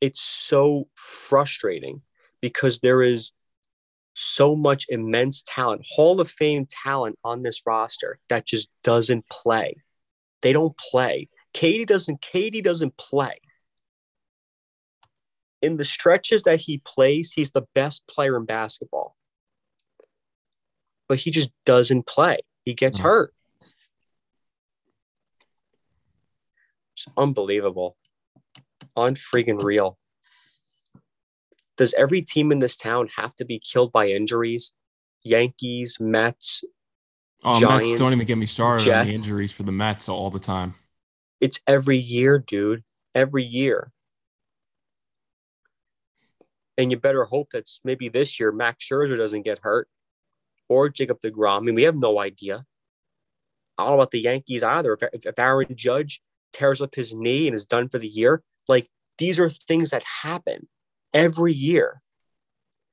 it's 0.00 0.20
so 0.20 0.88
frustrating 0.94 2.02
because 2.40 2.80
there 2.80 3.02
is 3.02 3.32
so 4.14 4.54
much 4.54 4.86
immense 4.88 5.42
talent, 5.46 5.86
Hall 5.88 6.20
of 6.20 6.30
Fame 6.30 6.66
talent 6.68 7.18
on 7.24 7.42
this 7.42 7.62
roster 7.64 8.18
that 8.28 8.46
just 8.46 8.68
doesn't 8.82 9.28
play. 9.28 9.76
They 10.42 10.52
don't 10.52 10.76
play. 10.76 11.28
Katie 11.54 11.84
doesn't 11.84 12.20
Katie 12.20 12.62
doesn't 12.62 12.96
play. 12.96 13.40
In 15.62 15.76
the 15.76 15.84
stretches 15.84 16.42
that 16.42 16.62
he 16.62 16.78
plays, 16.78 17.32
he's 17.32 17.52
the 17.52 17.66
best 17.74 18.06
player 18.08 18.36
in 18.36 18.44
basketball. 18.44 19.16
But 21.08 21.18
he 21.18 21.30
just 21.30 21.50
doesn't 21.64 22.06
play. 22.06 22.40
He 22.64 22.74
gets 22.74 22.98
Mhm. 22.98 23.02
hurt. 23.02 23.34
It's 26.94 27.06
unbelievable. 27.16 27.96
Unfreaking 28.96 29.58
real. 29.58 29.98
Does 31.76 31.94
every 31.94 32.22
team 32.22 32.52
in 32.52 32.58
this 32.58 32.76
town 32.76 33.08
have 33.16 33.34
to 33.36 33.44
be 33.44 33.58
killed 33.58 33.92
by 33.92 34.08
injuries? 34.08 34.72
Yankees, 35.22 35.98
Mets. 36.00 36.64
Oh, 37.44 37.52
Mets 37.52 37.60
Giants, 37.60 38.00
don't 38.00 38.12
even 38.12 38.26
get 38.26 38.38
me 38.38 38.46
started 38.46 38.88
on 38.92 39.06
the 39.06 39.12
injuries 39.12 39.52
for 39.52 39.62
the 39.62 39.72
Mets 39.72 40.08
all 40.08 40.30
the 40.30 40.38
time. 40.38 40.74
It's 41.40 41.60
every 41.66 41.98
year, 41.98 42.38
dude. 42.38 42.84
Every 43.14 43.42
year. 43.42 43.92
And 46.78 46.90
you 46.90 46.96
better 46.96 47.24
hope 47.24 47.50
that 47.50 47.68
maybe 47.84 48.08
this 48.08 48.38
year 48.38 48.52
Max 48.52 48.86
Scherzer 48.86 49.16
doesn't 49.16 49.42
get 49.42 49.60
hurt 49.62 49.88
or 50.68 50.88
Jacob 50.88 51.20
DeGrom. 51.20 51.58
I 51.58 51.60
mean, 51.60 51.74
we 51.74 51.82
have 51.82 51.96
no 51.96 52.18
idea. 52.18 52.64
I 53.76 53.82
don't 53.82 53.90
know 53.90 53.94
about 53.94 54.10
the 54.10 54.20
Yankees 54.20 54.62
either. 54.62 54.94
If, 54.94 55.26
if 55.26 55.38
Aaron 55.38 55.74
Judge 55.74 56.22
tears 56.52 56.80
up 56.80 56.94
his 56.94 57.14
knee 57.14 57.46
and 57.46 57.54
is 57.54 57.66
done 57.66 57.88
for 57.88 57.98
the 57.98 58.08
year, 58.08 58.42
like 58.68 58.86
these 59.18 59.38
are 59.40 59.50
things 59.50 59.90
that 59.90 60.02
happen 60.22 60.68
every 61.12 61.52
year. 61.52 62.00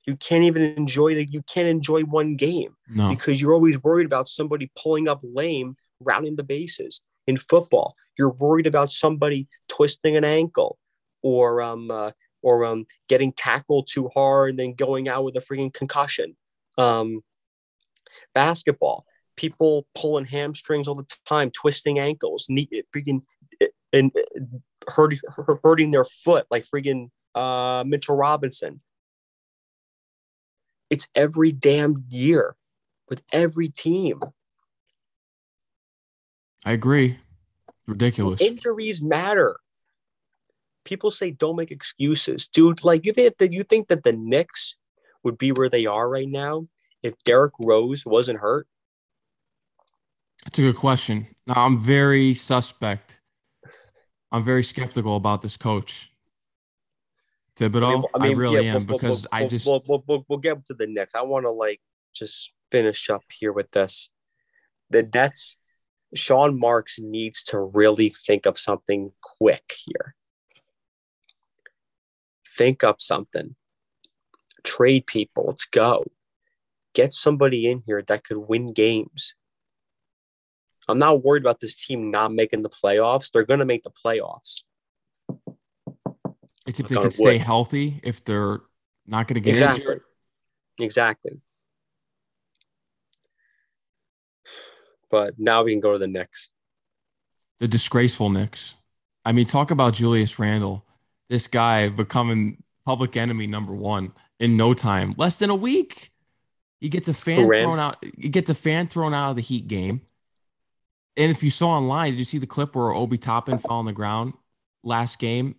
you 0.08 0.16
can't 0.16 0.44
even 0.44 0.62
enjoy 0.62 1.14
the 1.16 1.26
you 1.26 1.42
can't 1.44 1.68
enjoy 1.68 2.02
one 2.04 2.36
game 2.36 2.76
No. 2.90 3.10
because 3.10 3.40
you're 3.40 3.54
always 3.54 3.82
worried 3.84 4.06
about 4.08 4.28
somebody 4.30 4.72
pulling 4.82 5.08
up 5.08 5.20
lame, 5.24 5.76
rounding 6.00 6.36
the 6.36 6.44
bases. 6.44 7.02
In 7.28 7.38
football, 7.38 7.94
you're 8.18 8.32
worried 8.32 8.66
about 8.66 8.90
somebody 8.92 9.48
twisting 9.68 10.16
an 10.18 10.24
ankle 10.24 10.80
or 11.22 11.62
um 11.62 11.92
uh, 11.92 12.12
or 12.42 12.66
um 12.66 12.86
getting 13.08 13.32
tackled 13.34 13.88
too 13.92 14.10
hard 14.16 14.50
and 14.52 14.60
then 14.60 14.74
going 14.74 15.08
out 15.08 15.24
with 15.26 15.36
a 15.38 15.42
freaking 15.42 15.72
concussion. 15.74 16.36
Um, 16.78 17.22
basketball, 18.34 19.06
people 19.36 19.86
pulling 19.96 20.26
hamstrings 20.26 20.88
all 20.88 20.96
the 20.96 21.06
time, 21.28 21.52
twisting 21.52 22.00
ankles, 22.00 22.46
knee, 22.50 22.70
freaking 22.96 23.22
and 23.94 24.12
hurting 24.88 25.20
hurting 25.64 25.92
their 25.92 26.06
foot 26.06 26.46
like 26.50 26.66
freaking 26.66 27.10
uh, 27.36 27.84
Mitchell 27.86 28.16
Robinson. 28.16 28.82
It's 30.90 31.08
every 31.16 31.52
damn 31.52 32.04
year 32.10 32.56
with 33.10 33.22
every 33.32 33.70
team. 33.70 34.22
I 36.66 36.74
agree. 36.74 37.20
Ridiculous. 37.88 38.42
Injuries 38.42 39.02
matter. 39.02 39.58
People 40.84 41.12
say 41.12 41.32
don't 41.32 41.56
make 41.56 41.72
excuses, 41.72 42.48
dude. 42.48 42.84
Like 42.84 43.06
you 43.06 43.14
think 43.14 43.38
that 43.38 43.52
you 43.52 43.64
think 43.64 43.88
that 43.90 44.04
the 44.04 44.14
Knicks 44.14 44.76
would 45.24 45.38
be 45.38 45.52
where 45.52 45.70
they 45.70 45.86
are 45.86 46.10
right 46.10 46.28
now 46.28 46.68
if 47.04 47.14
Derrick 47.24 47.54
Rose 47.60 48.06
wasn't 48.06 48.40
hurt? 48.40 48.68
That's 50.44 50.60
a 50.60 50.64
good 50.64 50.76
question. 50.76 51.28
Now 51.46 51.66
I'm 51.66 51.80
very 51.80 52.34
suspect. 52.34 53.19
I'm 54.32 54.44
very 54.44 54.64
skeptical 54.64 55.16
about 55.16 55.42
this 55.42 55.58
coach. 55.58 56.12
Thibodeau. 57.56 58.06
I, 58.16 58.28
mean 58.28 58.38
really 58.38 58.66
yeah, 58.66 58.76
am 58.76 58.86
we'll- 58.86 58.98
because 58.98 59.24
we'll- 59.32 59.44
I 59.44 59.48
just 59.48 59.66
we'll, 59.66 59.84
we'll, 59.88 60.04
we'll, 60.08 60.26
we'll 60.30 60.40
get 60.40 60.66
to 60.68 60.74
the 60.74 60.88
Knicks. 60.88 61.16
I 61.16 61.22
want 61.24 61.46
to 61.46 61.52
like 61.52 61.82
just 62.14 62.54
finish 62.72 63.10
up 63.10 63.24
here 63.32 63.52
with 63.52 63.72
this. 63.72 64.10
The 64.90 65.04
Nets, 65.14 65.58
Sean 66.16 66.58
Marks 66.60 67.00
needs 67.00 67.44
to 67.44 67.60
really 67.60 68.10
think 68.10 68.46
of 68.46 68.58
something 68.58 69.12
quick 69.22 69.76
here. 69.86 70.16
Think 72.58 72.84
up 72.84 73.02
something. 73.02 73.56
Trade 74.64 75.06
people. 75.06 75.46
Let's 75.48 75.66
go. 75.66 76.06
Get 76.94 77.14
somebody 77.14 77.70
in 77.70 77.84
here 77.86 78.02
that 78.02 78.24
could 78.24 78.38
win 78.38 78.68
games. 78.68 79.36
I'm 80.90 80.98
not 80.98 81.24
worried 81.24 81.44
about 81.44 81.60
this 81.60 81.76
team 81.76 82.10
not 82.10 82.34
making 82.34 82.64
the 82.64 82.70
playoffs. 82.70 83.32
They're 83.32 83.46
going 83.46 83.60
to 83.60 83.66
make 83.66 83.84
the 83.84 83.92
playoffs. 83.92 84.64
it's 86.66 86.80
if 86.80 86.88
they 86.88 86.96
can 86.96 87.12
stay 87.12 87.38
healthy, 87.38 88.00
if 88.04 88.24
they're 88.24 88.62
not 89.06 89.28
going 89.28 89.36
to 89.36 89.42
get 89.42 89.52
Exactly. 89.52 89.84
injured. 89.84 90.02
Exactly. 90.80 91.32
But 95.12 95.36
now 95.38 95.64
we 95.64 95.74
can 95.74 95.80
go 95.80 95.92
to 95.92 96.00
the 96.00 96.08
Knicks. 96.08 96.50
The 97.60 97.68
disgraceful 97.68 98.30
Knicks. 98.30 98.76
I 99.24 99.32
mean, 99.32 99.46
talk 99.46 99.70
about 99.70 99.94
Julius 99.94 100.40
Randle. 100.40 100.86
This 101.30 101.46
guy 101.46 101.90
becoming 101.90 102.64
public 102.84 103.16
enemy 103.16 103.46
number 103.46 103.74
one 103.74 104.14
in 104.40 104.58
no 104.58 104.74
time, 104.74 105.14
less 105.18 105.38
than 105.38 105.52
a 105.52 105.56
week. 105.56 106.12
He 106.80 106.90
gets 106.90 107.08
a 107.08 107.14
fan 107.14 107.46
thrown 107.46 107.78
out. 107.78 108.04
He 108.18 108.30
gets 108.30 108.50
a 108.50 108.56
fan 108.56 108.88
thrown 108.88 109.14
out 109.14 109.32
of 109.32 109.36
the 109.36 109.42
Heat 109.44 109.68
game. 109.68 110.02
And 111.20 111.30
if 111.30 111.44
you 111.44 111.50
saw 111.50 111.72
online, 111.72 112.14
did 112.14 112.20
you 112.20 112.26
see 112.26 112.38
the 112.38 112.48
clip 112.48 112.76
where 112.76 112.94
Obi 112.94 113.18
Toppin 113.18 113.60
fell 113.60 113.74
on 113.74 113.86
the 113.86 113.92
ground 113.92 114.34
last 114.84 115.20
game 115.20 115.56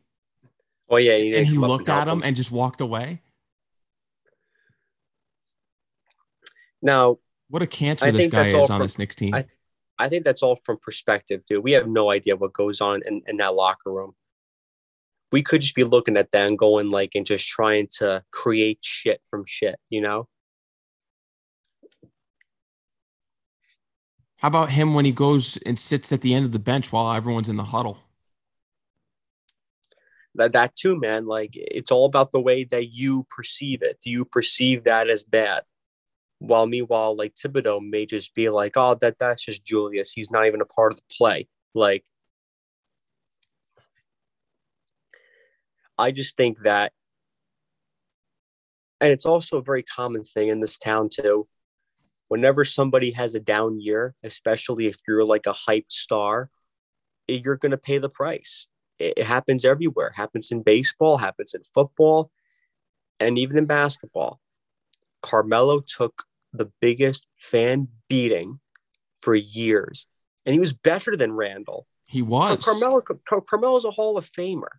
Oh 0.88 0.96
yeah, 0.96 1.16
he 1.16 1.36
and 1.36 1.46
he 1.46 1.58
looked 1.58 1.88
at 1.88 2.08
him 2.08 2.22
and 2.24 2.34
just 2.34 2.50
walked 2.50 2.80
away? 2.80 3.20
Now, 6.82 7.18
What 7.48 7.62
a 7.62 7.66
cancer 7.66 8.06
I 8.06 8.11
this 8.11 8.28
guy 8.28 8.48
is 8.48 8.70
on 8.70 8.80
this 8.80 8.98
Knicks 8.98 9.14
team. 9.14 9.34
I- 9.34 9.46
I 9.98 10.08
think 10.08 10.24
that's 10.24 10.42
all 10.42 10.56
from 10.64 10.78
perspective, 10.78 11.44
dude. 11.44 11.62
We 11.62 11.72
have 11.72 11.86
no 11.86 12.11
idea 12.11 12.34
what 12.34 12.54
goes 12.54 12.80
on 12.80 13.02
in, 13.04 13.20
in 13.26 13.36
that 13.36 13.54
locker 13.54 13.92
room. 13.92 14.14
We 15.30 15.42
could 15.42 15.61
just 15.61 15.74
be 15.74 15.84
looking 15.84 16.16
at 16.16 16.32
that 16.32 16.48
and 16.48 16.58
going 16.58 16.90
like 16.90 17.14
and 17.14 17.26
just 17.26 17.46
trying 17.46 17.88
to 17.98 18.24
create 18.30 18.78
shit 18.80 19.20
from 19.28 19.44
shit, 19.46 19.78
you 19.90 20.00
know? 20.00 20.26
How 24.41 24.49
about 24.49 24.70
him 24.70 24.95
when 24.95 25.05
he 25.05 25.12
goes 25.12 25.59
and 25.66 25.78
sits 25.78 26.12
at 26.12 26.22
the 26.22 26.32
end 26.32 26.47
of 26.47 26.53
the 26.53 26.59
bench 26.59 26.91
while 26.91 27.14
everyone's 27.14 27.49
in 27.51 27.57
the 27.57 27.64
huddle? 27.64 27.99
That 30.34 30.53
that 30.53 30.74
too, 30.76 30.99
man. 30.99 31.26
Like 31.26 31.51
it's 31.55 31.91
all 31.91 32.07
about 32.07 32.32
the 32.32 32.41
way 32.41 32.64
that 32.64 32.91
you 32.91 33.26
perceive 33.28 33.82
it. 33.82 33.99
Do 34.03 34.09
you 34.09 34.24
perceive 34.24 34.84
that 34.84 35.11
as 35.11 35.24
bad? 35.24 35.64
While 36.38 36.66
meanwhile, 36.66 37.14
like 37.14 37.34
Thibodeau 37.34 37.86
may 37.86 38.07
just 38.07 38.34
be 38.34 38.49
like, 38.49 38.76
oh, 38.76 38.95
that 39.03 39.18
that's 39.18 39.45
just 39.45 39.62
Julius. 39.62 40.12
He's 40.12 40.30
not 40.30 40.47
even 40.47 40.62
a 40.62 40.66
part 40.66 40.95
of 40.95 40.99
the 41.01 41.14
play. 41.14 41.49
Like, 41.74 42.05
I 45.99 46.12
just 46.12 46.36
think 46.38 46.61
that, 46.62 46.93
and 49.03 49.12
it's 49.12 49.26
also 49.26 49.59
a 49.59 49.62
very 49.62 49.82
common 49.82 50.24
thing 50.24 50.49
in 50.49 50.61
this 50.61 50.78
town 50.78 51.11
too. 51.11 51.47
Whenever 52.31 52.64
somebody 52.64 53.11
has 53.11 53.35
a 53.35 53.41
down 53.41 53.81
year, 53.81 54.14
especially 54.22 54.87
if 54.87 54.99
you're 55.07 55.24
like 55.24 55.47
a 55.47 55.53
hyped 55.53 55.91
star, 55.91 56.49
eh, 57.28 57.41
you're 57.45 57.57
going 57.57 57.72
to 57.72 57.76
pay 57.76 57.99
the 57.99 58.09
price. 58.09 58.68
It, 59.01 59.14
it 59.16 59.26
happens 59.26 59.64
everywhere. 59.64 60.07
It 60.07 60.14
happens 60.14 60.53
in 60.53 60.62
baseball, 60.62 61.16
happens 61.16 61.55
in 61.55 61.62
football, 61.74 62.31
and 63.18 63.37
even 63.37 63.59
in 63.59 63.66
basketball. 63.66 64.39
Carmelo 65.22 65.81
took 65.81 66.22
the 66.53 66.70
biggest 66.81 67.26
fan 67.37 67.89
beating 68.09 68.61
for 69.20 69.35
years, 69.35 70.07
and 70.47 70.53
he 70.53 70.61
was 70.61 70.72
better 70.72 71.16
than 71.16 71.33
Randle. 71.33 71.89
He 72.07 72.22
was. 72.22 72.64
Carmelo, 72.64 73.01
Car- 73.01 73.41
Carmelo's 73.41 73.85
a 73.85 73.91
Hall 73.91 74.16
of 74.16 74.31
Famer. 74.31 74.78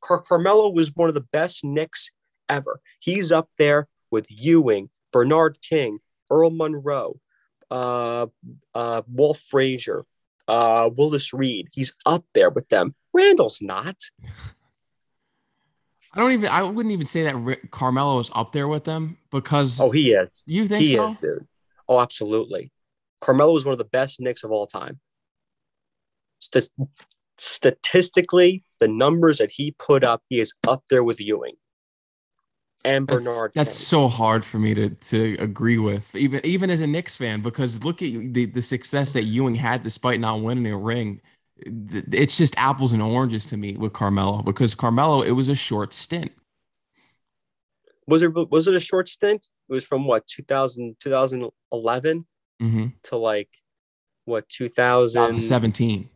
Car- 0.00 0.22
Carmelo 0.22 0.70
was 0.70 0.94
one 0.94 1.08
of 1.08 1.14
the 1.14 1.26
best 1.32 1.64
Knicks 1.64 2.12
ever. 2.48 2.80
He's 3.00 3.32
up 3.32 3.50
there 3.58 3.88
with 4.12 4.26
Ewing, 4.30 4.90
Bernard 5.12 5.58
King, 5.62 5.98
Earl 6.32 6.50
Monroe, 6.50 7.20
uh, 7.70 8.26
uh, 8.74 9.02
Walt 9.06 9.36
Frazier, 9.36 10.04
uh, 10.48 10.88
Willis 10.96 11.32
Reed. 11.32 11.68
He's 11.72 11.94
up 12.06 12.24
there 12.34 12.50
with 12.50 12.68
them. 12.70 12.94
Randle's 13.12 13.60
not. 13.60 13.96
I 16.14 16.20
don't 16.20 16.32
even. 16.32 16.50
I 16.50 16.62
wouldn't 16.62 16.92
even 16.92 17.06
say 17.06 17.22
that 17.24 17.70
Carmelo 17.70 18.18
is 18.18 18.30
up 18.34 18.52
there 18.52 18.68
with 18.68 18.84
them 18.84 19.18
because. 19.30 19.80
Oh, 19.80 19.90
he 19.90 20.12
is. 20.12 20.42
you 20.46 20.66
think 20.66 20.84
He 20.84 20.94
so? 20.94 21.06
is, 21.06 21.16
dude. 21.16 21.46
Oh, 21.88 22.00
absolutely. 22.00 22.72
Carmelo 23.20 23.56
is 23.56 23.64
one 23.64 23.72
of 23.72 23.78
the 23.78 23.84
best 23.84 24.20
Knicks 24.20 24.44
of 24.44 24.50
all 24.50 24.66
time. 24.66 25.00
St- 26.40 26.70
statistically, 27.38 28.64
the 28.80 28.88
numbers 28.88 29.38
that 29.38 29.50
he 29.52 29.72
put 29.78 30.04
up, 30.04 30.22
he 30.28 30.40
is 30.40 30.52
up 30.66 30.84
there 30.90 31.04
with 31.04 31.20
Ewing 31.20 31.54
and 32.84 33.06
Bernard. 33.06 33.52
that's 33.54 33.74
King. 33.74 33.86
so 33.86 34.08
hard 34.08 34.44
for 34.44 34.58
me 34.58 34.74
to 34.74 34.90
to 34.90 35.36
agree 35.38 35.78
with, 35.78 36.14
even 36.14 36.44
even 36.44 36.70
as 36.70 36.80
a 36.80 36.86
Knicks 36.86 37.16
fan, 37.16 37.42
because 37.42 37.84
look 37.84 38.02
at 38.02 38.34
the 38.34 38.46
the 38.46 38.62
success 38.62 39.12
that 39.12 39.24
Ewing 39.24 39.56
had 39.56 39.82
despite 39.82 40.20
not 40.20 40.42
winning 40.42 40.72
a 40.72 40.76
ring. 40.76 41.20
It's 41.64 42.36
just 42.36 42.56
apples 42.58 42.92
and 42.92 43.02
oranges 43.02 43.46
to 43.46 43.56
me 43.56 43.76
with 43.76 43.92
Carmelo 43.92 44.42
because 44.42 44.74
Carmelo, 44.74 45.22
it 45.22 45.32
was 45.32 45.48
a 45.48 45.54
short 45.54 45.92
stint. 45.94 46.32
was 48.06 48.22
it 48.22 48.32
was 48.50 48.66
it 48.68 48.74
a 48.74 48.80
short 48.80 49.08
stint? 49.08 49.48
It 49.68 49.72
was 49.72 49.84
from 49.84 50.06
what 50.06 50.26
2000 50.26 50.96
2011 51.00 52.26
hmm 52.60 52.86
to 53.04 53.16
like 53.16 53.48
what 54.24 54.48
2000 54.48 55.38
17. 55.38 56.08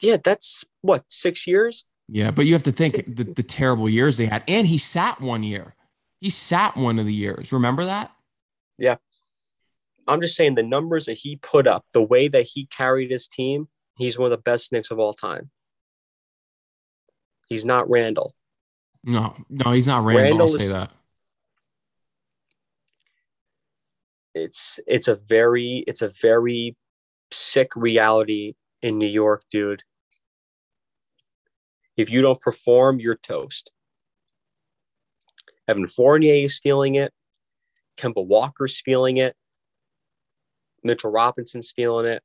Yeah, 0.00 0.16
that's 0.22 0.64
what 0.80 1.04
six 1.08 1.46
years. 1.46 1.84
Yeah, 2.08 2.30
but 2.30 2.46
you 2.46 2.52
have 2.52 2.62
to 2.64 2.72
think 2.72 3.16
the, 3.16 3.24
the 3.24 3.42
terrible 3.42 3.88
years 3.88 4.16
they 4.16 4.26
had, 4.26 4.44
and 4.46 4.66
he 4.66 4.78
sat 4.78 5.20
one 5.20 5.42
year. 5.42 5.74
He 6.20 6.30
sat 6.30 6.76
one 6.76 6.98
of 6.98 7.06
the 7.06 7.12
years. 7.12 7.52
Remember 7.52 7.84
that? 7.84 8.12
Yeah. 8.78 8.96
I'm 10.08 10.20
just 10.20 10.36
saying 10.36 10.54
the 10.54 10.62
numbers 10.62 11.06
that 11.06 11.18
he 11.18 11.36
put 11.36 11.66
up, 11.66 11.84
the 11.92 12.02
way 12.02 12.28
that 12.28 12.42
he 12.42 12.66
carried 12.66 13.10
his 13.10 13.26
team, 13.26 13.68
he's 13.98 14.16
one 14.18 14.26
of 14.26 14.38
the 14.38 14.42
best 14.42 14.70
Knicks 14.72 14.90
of 14.90 15.00
all 15.00 15.14
time. 15.14 15.50
He's 17.48 17.64
not 17.64 17.90
Randle. 17.90 18.34
No, 19.02 19.36
no, 19.48 19.72
he's 19.72 19.86
not 19.86 20.04
Randle. 20.04 20.24
Randle 20.24 20.42
I'll 20.42 20.48
say 20.48 20.64
is- 20.64 20.70
that. 20.70 20.92
It's 24.34 24.78
it's 24.86 25.08
a 25.08 25.14
very 25.14 25.82
it's 25.86 26.02
a 26.02 26.10
very 26.10 26.76
sick 27.30 27.70
reality 27.74 28.54
in 28.82 28.98
New 28.98 29.06
York, 29.06 29.44
dude. 29.50 29.82
If 31.96 32.10
you 32.10 32.22
don't 32.22 32.40
perform, 32.40 33.00
you're 33.00 33.16
toast. 33.16 33.70
Evan 35.68 35.86
Fournier 35.86 36.44
is 36.44 36.58
feeling 36.58 36.94
it. 36.94 37.12
Kemba 37.96 38.24
Walker's 38.24 38.80
feeling 38.80 39.16
it. 39.16 39.34
Mitchell 40.84 41.10
Robinson's 41.10 41.70
feeling 41.70 42.06
it. 42.06 42.22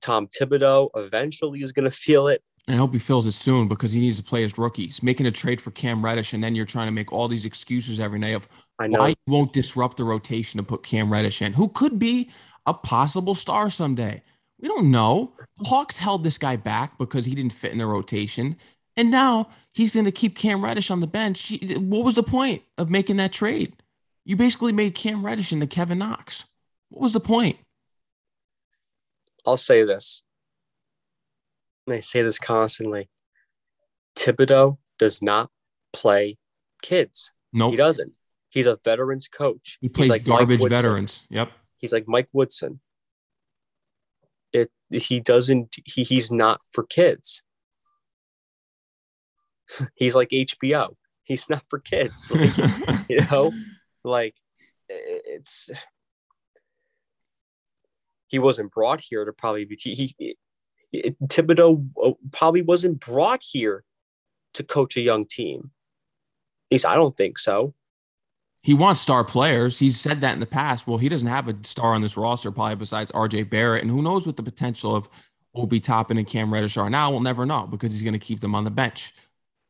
Tom 0.00 0.26
Thibodeau 0.26 0.90
eventually 0.96 1.62
is 1.62 1.72
going 1.72 1.84
to 1.84 1.90
feel 1.90 2.28
it. 2.28 2.42
I 2.66 2.74
hope 2.74 2.92
he 2.92 2.98
feels 2.98 3.26
it 3.26 3.32
soon 3.32 3.66
because 3.66 3.92
he 3.92 4.00
needs 4.00 4.18
to 4.18 4.22
play 4.22 4.42
his 4.42 4.58
rookies. 4.58 5.02
Making 5.02 5.26
a 5.26 5.30
trade 5.30 5.60
for 5.60 5.70
Cam 5.70 6.04
Reddish, 6.04 6.34
and 6.34 6.44
then 6.44 6.54
you're 6.54 6.66
trying 6.66 6.86
to 6.86 6.92
make 6.92 7.12
all 7.12 7.26
these 7.26 7.46
excuses 7.46 7.98
every 7.98 8.18
night 8.18 8.34
of 8.34 8.48
why 8.76 9.08
you 9.08 9.16
won't 9.26 9.54
disrupt 9.54 9.96
the 9.96 10.04
rotation 10.04 10.58
to 10.58 10.64
put 10.64 10.82
Cam 10.82 11.10
Reddish 11.10 11.40
in, 11.40 11.54
who 11.54 11.68
could 11.68 11.98
be 11.98 12.30
a 12.66 12.74
possible 12.74 13.34
star 13.34 13.70
someday. 13.70 14.22
We 14.60 14.68
don't 14.68 14.90
know. 14.90 15.32
The 15.58 15.68
Hawks 15.68 15.96
held 15.96 16.24
this 16.24 16.36
guy 16.36 16.56
back 16.56 16.98
because 16.98 17.24
he 17.24 17.34
didn't 17.34 17.54
fit 17.54 17.72
in 17.72 17.78
the 17.78 17.86
rotation. 17.86 18.56
And 18.98 19.12
now 19.12 19.48
he's 19.72 19.94
going 19.94 20.06
to 20.06 20.12
keep 20.12 20.36
Cam 20.36 20.64
Reddish 20.64 20.90
on 20.90 20.98
the 20.98 21.06
bench. 21.06 21.56
What 21.76 22.04
was 22.04 22.16
the 22.16 22.22
point 22.24 22.64
of 22.76 22.90
making 22.90 23.16
that 23.18 23.32
trade? 23.32 23.74
You 24.24 24.34
basically 24.34 24.72
made 24.72 24.96
Cam 24.96 25.24
Reddish 25.24 25.52
into 25.52 25.68
Kevin 25.68 25.98
Knox. 25.98 26.46
What 26.88 27.02
was 27.02 27.12
the 27.12 27.20
point? 27.20 27.58
I'll 29.46 29.56
say 29.56 29.84
this. 29.84 30.22
And 31.86 31.94
I 31.94 32.00
say 32.00 32.22
this 32.22 32.40
constantly. 32.40 33.08
Thibodeau 34.16 34.78
does 34.98 35.22
not 35.22 35.50
play 35.92 36.36
kids. 36.82 37.30
No, 37.52 37.66
nope. 37.66 37.70
he 37.70 37.76
doesn't. 37.76 38.16
He's 38.50 38.66
a 38.66 38.80
veterans 38.82 39.28
coach. 39.28 39.78
He 39.80 39.88
plays 39.88 40.10
like 40.10 40.24
garbage 40.24 40.60
veterans. 40.60 41.24
Yep. 41.30 41.52
He's 41.76 41.92
like 41.92 42.08
Mike 42.08 42.28
Woodson. 42.32 42.80
It 44.52 44.72
he 44.90 45.20
doesn't 45.20 45.76
he, 45.84 46.02
he's 46.02 46.32
not 46.32 46.62
for 46.68 46.82
kids. 46.82 47.42
He's 49.94 50.14
like 50.14 50.30
HBO. 50.30 50.94
He's 51.24 51.48
not 51.50 51.64
for 51.68 51.78
kids. 51.78 52.30
Like, 52.34 53.08
you 53.08 53.20
know, 53.30 53.52
like 54.04 54.34
it's 54.88 55.70
he 58.28 58.38
wasn't 58.38 58.72
brought 58.72 59.00
here 59.00 59.24
to 59.24 59.32
probably 59.32 59.64
be 59.64 59.76
he, 59.80 60.14
he 60.18 60.36
Thibodeau 60.94 61.88
uh, 62.02 62.12
probably 62.32 62.62
wasn't 62.62 63.00
brought 63.00 63.42
here 63.42 63.84
to 64.54 64.62
coach 64.62 64.96
a 64.96 65.00
young 65.00 65.26
team. 65.26 65.70
At 66.70 66.74
least 66.74 66.86
I 66.86 66.94
don't 66.94 67.16
think 67.16 67.38
so. 67.38 67.74
He 68.62 68.74
wants 68.74 69.00
star 69.00 69.24
players. 69.24 69.78
He's 69.78 70.00
said 70.00 70.20
that 70.20 70.34
in 70.34 70.40
the 70.40 70.46
past. 70.46 70.86
Well, 70.86 70.98
he 70.98 71.08
doesn't 71.08 71.28
have 71.28 71.48
a 71.48 71.56
star 71.62 71.94
on 71.94 72.02
this 72.02 72.16
roster, 72.16 72.50
probably 72.50 72.76
besides 72.76 73.12
RJ 73.12 73.48
Barrett. 73.48 73.82
And 73.82 73.90
who 73.90 74.02
knows 74.02 74.26
what 74.26 74.36
the 74.36 74.42
potential 74.42 74.94
of 74.94 75.08
Obi 75.54 75.80
Toppin 75.80 76.18
and 76.18 76.26
Cam 76.26 76.52
Reddish 76.52 76.76
are 76.76 76.90
now? 76.90 77.10
We'll 77.10 77.20
never 77.20 77.46
know 77.46 77.66
because 77.66 77.92
he's 77.92 78.02
going 78.02 78.14
to 78.14 78.18
keep 78.18 78.40
them 78.40 78.54
on 78.54 78.64
the 78.64 78.70
bench. 78.70 79.14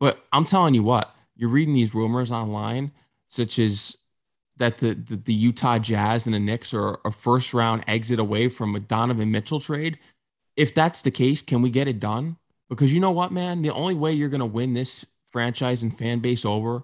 But 0.00 0.24
I'm 0.32 0.44
telling 0.44 0.74
you 0.74 0.82
what, 0.82 1.14
you're 1.36 1.48
reading 1.48 1.74
these 1.74 1.94
rumors 1.94 2.30
online, 2.30 2.92
such 3.26 3.58
as 3.58 3.96
that 4.56 4.78
the, 4.78 4.94
the, 4.94 5.16
the 5.16 5.32
Utah 5.32 5.78
Jazz 5.78 6.26
and 6.26 6.34
the 6.34 6.40
Knicks 6.40 6.74
are 6.74 7.00
a 7.04 7.10
first 7.10 7.54
round 7.54 7.84
exit 7.86 8.18
away 8.18 8.48
from 8.48 8.74
a 8.74 8.80
Donovan 8.80 9.30
Mitchell 9.30 9.60
trade. 9.60 9.98
If 10.56 10.74
that's 10.74 11.02
the 11.02 11.10
case, 11.10 11.42
can 11.42 11.62
we 11.62 11.70
get 11.70 11.88
it 11.88 12.00
done? 12.00 12.36
Because 12.68 12.92
you 12.92 13.00
know 13.00 13.12
what, 13.12 13.32
man? 13.32 13.62
The 13.62 13.70
only 13.70 13.94
way 13.94 14.12
you're 14.12 14.28
going 14.28 14.40
to 14.40 14.46
win 14.46 14.74
this 14.74 15.06
franchise 15.30 15.82
and 15.82 15.96
fan 15.96 16.18
base 16.18 16.44
over 16.44 16.82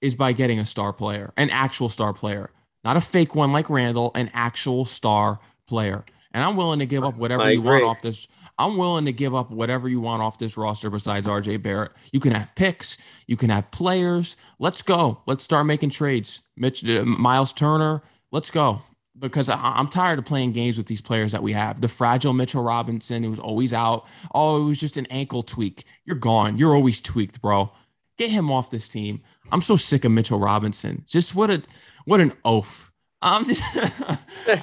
is 0.00 0.14
by 0.14 0.32
getting 0.32 0.60
a 0.60 0.66
star 0.66 0.92
player, 0.92 1.32
an 1.36 1.50
actual 1.50 1.88
star 1.88 2.12
player, 2.12 2.50
not 2.84 2.96
a 2.96 3.00
fake 3.00 3.34
one 3.34 3.52
like 3.52 3.68
Randle, 3.68 4.12
an 4.14 4.30
actual 4.32 4.84
star 4.84 5.40
player. 5.66 6.04
And 6.32 6.44
I'm 6.44 6.56
willing 6.56 6.78
to 6.78 6.86
give 6.86 7.02
up 7.02 7.14
whatever 7.16 7.50
you 7.50 7.62
want 7.62 7.82
off 7.84 8.02
this. 8.02 8.28
I'm 8.58 8.76
willing 8.76 9.04
to 9.04 9.12
give 9.12 9.34
up 9.34 9.50
whatever 9.50 9.88
you 9.88 10.00
want 10.00 10.22
off 10.22 10.38
this 10.38 10.56
roster 10.56 10.90
besides 10.90 11.26
RJ 11.26 11.62
Barrett. 11.62 11.92
You 12.12 12.18
can 12.18 12.32
have 12.32 12.54
picks, 12.56 12.98
you 13.26 13.36
can 13.36 13.50
have 13.50 13.70
players. 13.70 14.36
Let's 14.58 14.82
go. 14.82 15.22
Let's 15.26 15.44
start 15.44 15.66
making 15.66 15.90
trades. 15.90 16.40
Mitch, 16.56 16.84
uh, 16.84 17.04
Myles 17.04 17.52
Turner, 17.52 18.02
let's 18.32 18.50
go. 18.50 18.82
Because 19.16 19.48
I, 19.48 19.78
am 19.78 19.88
tired 19.88 20.18
of 20.20 20.24
playing 20.24 20.52
games 20.52 20.76
with 20.76 20.86
these 20.86 21.00
players 21.00 21.32
that 21.32 21.42
we 21.42 21.52
have. 21.52 21.80
The 21.80 21.88
fragile 21.88 22.32
Mitchell 22.32 22.62
Robinson, 22.62 23.24
who's 23.24 23.38
always 23.38 23.72
out. 23.72 24.06
Oh, 24.32 24.62
it 24.62 24.64
was 24.64 24.78
just 24.78 24.96
an 24.96 25.06
ankle 25.06 25.42
tweak. 25.42 25.84
You're 26.04 26.16
gone. 26.16 26.56
You're 26.56 26.74
always 26.74 27.00
tweaked, 27.00 27.42
bro. 27.42 27.72
Get 28.16 28.30
him 28.30 28.50
off 28.50 28.70
this 28.70 28.88
team. 28.88 29.22
I'm 29.50 29.60
so 29.60 29.76
sick 29.76 30.04
of 30.04 30.12
Mitchell 30.12 30.38
Robinson. 30.38 31.04
Just 31.06 31.34
what 31.34 31.50
a 31.50 31.62
what 32.04 32.20
an 32.20 32.32
oaf. 32.44 32.92
I'm 33.20 33.44
just 33.44 33.62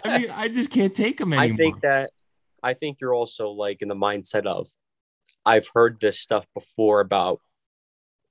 I 0.06 0.20
mean, 0.20 0.30
I 0.32 0.48
just 0.48 0.70
can't 0.70 0.96
take 0.96 1.20
him 1.20 1.34
anymore. 1.34 1.54
I 1.54 1.58
think 1.58 1.82
that 1.82 2.12
I 2.66 2.74
think 2.74 3.00
you're 3.00 3.14
also 3.14 3.50
like 3.50 3.84
in 3.84 3.90
the 3.90 3.96
mindset 3.96 4.48
of 4.48 4.70
I've 5.46 5.68
heard 5.76 6.00
this 6.02 6.20
stuff 6.20 6.48
before 6.56 7.00
about 7.00 7.40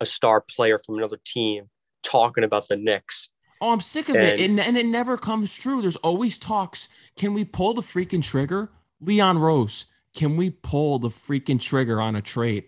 a 0.01 0.07
star 0.07 0.41
player 0.41 0.77
from 0.77 0.99
another 0.99 1.21
team 1.25 1.71
talking 2.03 2.43
about 2.43 2.67
the 2.67 2.77
Knicks. 2.77 3.31
Oh, 3.61 3.73
I'm 3.73 3.81
sick 3.81 4.09
of 4.09 4.17
and, 4.17 4.25
it. 4.25 4.41
And, 4.41 4.59
and 4.59 4.77
it 4.77 4.87
never 4.87 5.17
comes 5.17 5.55
true. 5.55 5.81
There's 5.81 5.95
always 5.97 6.37
talks. 6.37 6.89
Can 7.17 7.33
we 7.33 7.45
pull 7.45 7.75
the 7.75 7.81
freaking 7.81 8.25
trigger? 8.25 8.73
Leon 9.01 9.39
Rose, 9.39 9.87
can 10.17 10.37
we 10.37 10.51
pull 10.51 10.99
the 10.99 11.11
freaking 11.11 11.61
trigger 11.61 12.01
on 12.01 12.17
a 12.17 12.21
trade? 12.21 12.65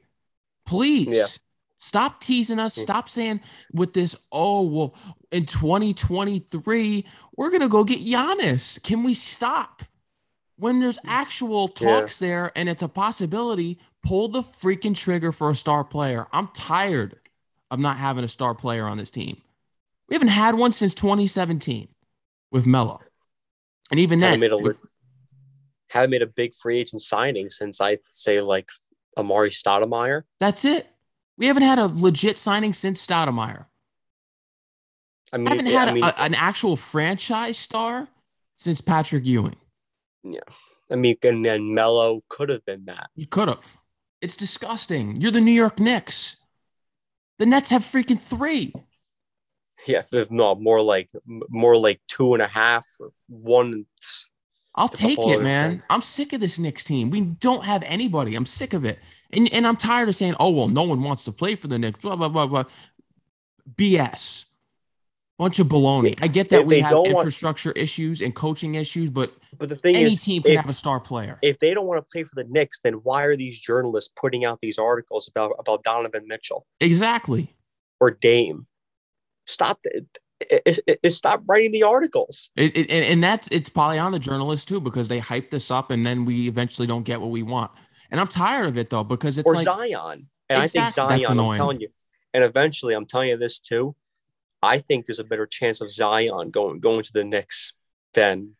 Please. 0.66 1.08
Yeah. 1.08 1.26
Stop 1.78 2.20
teasing 2.20 2.60
us. 2.60 2.78
Mm. 2.78 2.82
Stop 2.82 3.08
saying 3.08 3.40
with 3.72 3.92
this, 3.92 4.16
oh, 4.30 4.62
well, 4.62 4.94
in 5.32 5.46
2023, 5.46 7.04
we're 7.36 7.50
going 7.50 7.60
to 7.60 7.68
go 7.68 7.82
get 7.82 8.04
Giannis. 8.06 8.80
Can 8.84 9.02
we 9.02 9.14
stop? 9.14 9.82
When 10.56 10.80
there's 10.80 10.98
mm. 10.98 11.08
actual 11.08 11.68
talks 11.68 12.20
yeah. 12.20 12.28
there 12.28 12.52
and 12.56 12.68
it's 12.68 12.82
a 12.82 12.88
possibility, 12.88 13.78
pull 14.02 14.28
the 14.28 14.42
freaking 14.42 14.96
trigger 14.96 15.32
for 15.32 15.50
a 15.50 15.54
star 15.54 15.84
player. 15.84 16.26
I'm 16.32 16.48
tired 16.48 17.16
of 17.70 17.78
not 17.78 17.98
having 17.98 18.24
a 18.24 18.28
star 18.28 18.54
player 18.54 18.86
on 18.86 18.96
this 18.96 19.10
team. 19.10 19.42
We 20.08 20.14
haven't 20.14 20.28
had 20.28 20.54
one 20.54 20.72
since 20.72 20.94
2017 20.94 21.88
with 22.50 22.66
Melo. 22.66 23.00
And 23.90 24.00
even 24.00 24.20
then, 24.20 24.40
haven't 24.40 24.62
made, 24.62 24.70
a, 24.70 24.74
haven't 25.88 26.10
made 26.10 26.22
a 26.22 26.26
big 26.26 26.54
free 26.54 26.78
agent 26.78 27.02
signing 27.02 27.50
since 27.50 27.80
I 27.80 27.98
say 28.10 28.40
like 28.40 28.70
Amar'e 29.18 29.50
Stoudemire. 29.50 30.22
That's 30.40 30.64
it. 30.64 30.88
We 31.38 31.46
haven't 31.46 31.64
had 31.64 31.78
a 31.78 31.86
legit 31.86 32.38
signing 32.38 32.72
since 32.72 33.04
Stoudemire. 33.04 33.66
I 35.32 35.38
mean, 35.38 35.46
haven't 35.48 35.66
had 35.66 35.88
I 35.88 35.92
mean, 35.92 36.04
a, 36.04 36.14
an 36.18 36.34
actual 36.34 36.76
franchise 36.76 37.58
star 37.58 38.08
since 38.56 38.80
Patrick 38.80 39.26
Ewing. 39.26 39.56
Yeah. 40.32 40.40
I 40.90 40.94
mean, 40.96 41.16
and 41.22 41.44
then 41.44 41.74
Melo 41.74 42.22
could 42.28 42.48
have 42.48 42.64
been 42.64 42.84
that. 42.86 43.10
You 43.14 43.26
could 43.26 43.48
have. 43.48 43.78
It's 44.20 44.36
disgusting. 44.36 45.20
You're 45.20 45.32
the 45.32 45.40
New 45.40 45.52
York 45.52 45.78
Knicks. 45.78 46.36
The 47.38 47.46
Nets 47.46 47.70
have 47.70 47.82
freaking 47.82 48.20
three. 48.20 48.72
Yeah, 49.86 50.02
if 50.10 50.30
not 50.30 50.60
more 50.60 50.80
like 50.80 51.10
more 51.26 51.76
like 51.76 52.00
two 52.08 52.32
and 52.34 52.42
a 52.42 52.46
half 52.46 52.86
or 52.98 53.10
one. 53.28 53.86
I'll 54.74 54.88
take 54.88 55.18
it, 55.18 55.42
man. 55.42 55.70
Thing. 55.70 55.82
I'm 55.90 56.02
sick 56.02 56.32
of 56.32 56.40
this 56.40 56.58
Knicks 56.58 56.84
team. 56.84 57.10
We 57.10 57.20
don't 57.20 57.64
have 57.64 57.82
anybody. 57.84 58.34
I'm 58.34 58.46
sick 58.46 58.72
of 58.72 58.84
it. 58.84 58.98
And 59.32 59.52
and 59.52 59.66
I'm 59.66 59.76
tired 59.76 60.08
of 60.08 60.16
saying, 60.16 60.34
oh 60.40 60.50
well, 60.50 60.68
no 60.68 60.82
one 60.82 61.02
wants 61.02 61.24
to 61.26 61.32
play 61.32 61.56
for 61.56 61.68
the 61.68 61.78
Knicks. 61.78 62.00
Blah 62.00 62.16
blah 62.16 62.28
blah 62.28 62.46
blah. 62.46 62.64
BS. 63.74 64.46
Bunch 65.38 65.58
of 65.58 65.66
baloney. 65.66 66.16
I 66.22 66.28
get 66.28 66.48
that 66.48 66.64
we 66.64 66.80
have 66.80 67.04
infrastructure 67.04 67.68
want, 67.68 67.78
issues 67.78 68.22
and 68.22 68.34
coaching 68.34 68.74
issues, 68.74 69.10
but 69.10 69.34
but 69.58 69.68
the 69.68 69.76
thing 69.76 69.94
any 69.94 70.14
is, 70.14 70.22
team 70.22 70.42
can 70.42 70.52
if, 70.52 70.60
have 70.60 70.70
a 70.70 70.72
star 70.72 70.98
player. 70.98 71.38
If 71.42 71.58
they 71.58 71.74
don't 71.74 71.86
want 71.86 71.98
to 71.98 72.10
play 72.10 72.22
for 72.22 72.34
the 72.34 72.44
Knicks, 72.48 72.80
then 72.80 72.94
why 72.94 73.24
are 73.24 73.36
these 73.36 73.60
journalists 73.60 74.10
putting 74.16 74.46
out 74.46 74.60
these 74.62 74.78
articles 74.78 75.28
about 75.28 75.52
about 75.58 75.82
Donovan 75.82 76.26
Mitchell? 76.26 76.66
Exactly. 76.80 77.54
Or 78.00 78.10
Dame. 78.10 78.66
Stop 79.44 79.80
it. 79.84 80.06
It, 80.40 80.98
it, 81.02 81.10
stop 81.10 81.42
writing 81.46 81.70
the 81.70 81.82
articles. 81.82 82.50
It, 82.56 82.76
it, 82.76 82.90
and 82.90 83.22
that's 83.22 83.48
it's 83.50 83.68
probably 83.68 83.98
on 83.98 84.12
the 84.12 84.18
journalists 84.18 84.64
too 84.64 84.80
because 84.80 85.08
they 85.08 85.18
hype 85.18 85.50
this 85.50 85.70
up 85.70 85.90
and 85.90 86.04
then 86.04 86.24
we 86.24 86.48
eventually 86.48 86.86
don't 86.86 87.04
get 87.04 87.20
what 87.20 87.30
we 87.30 87.42
want. 87.42 87.70
And 88.10 88.20
I'm 88.20 88.26
tired 88.26 88.68
of 88.68 88.78
it 88.78 88.88
though 88.88 89.04
because 89.04 89.36
it's 89.36 89.46
or 89.46 89.54
like 89.54 89.64
Zion. 89.64 90.28
And 90.48 90.62
exactly. 90.62 91.02
I 91.02 91.08
think 91.08 91.24
Zion. 91.24 91.40
I'm 91.40 91.54
telling 91.56 91.80
you. 91.80 91.88
And 92.32 92.44
eventually, 92.44 92.94
I'm 92.94 93.06
telling 93.06 93.28
you 93.28 93.36
this 93.36 93.58
too. 93.58 93.94
I 94.62 94.78
think 94.78 95.06
there's 95.06 95.18
a 95.18 95.24
better 95.24 95.46
chance 95.46 95.80
of 95.80 95.90
Zion 95.90 96.50
going 96.50 96.80
going 96.80 97.02
to 97.02 97.12
the 97.12 97.24
Knicks 97.24 97.72
than 98.14 98.56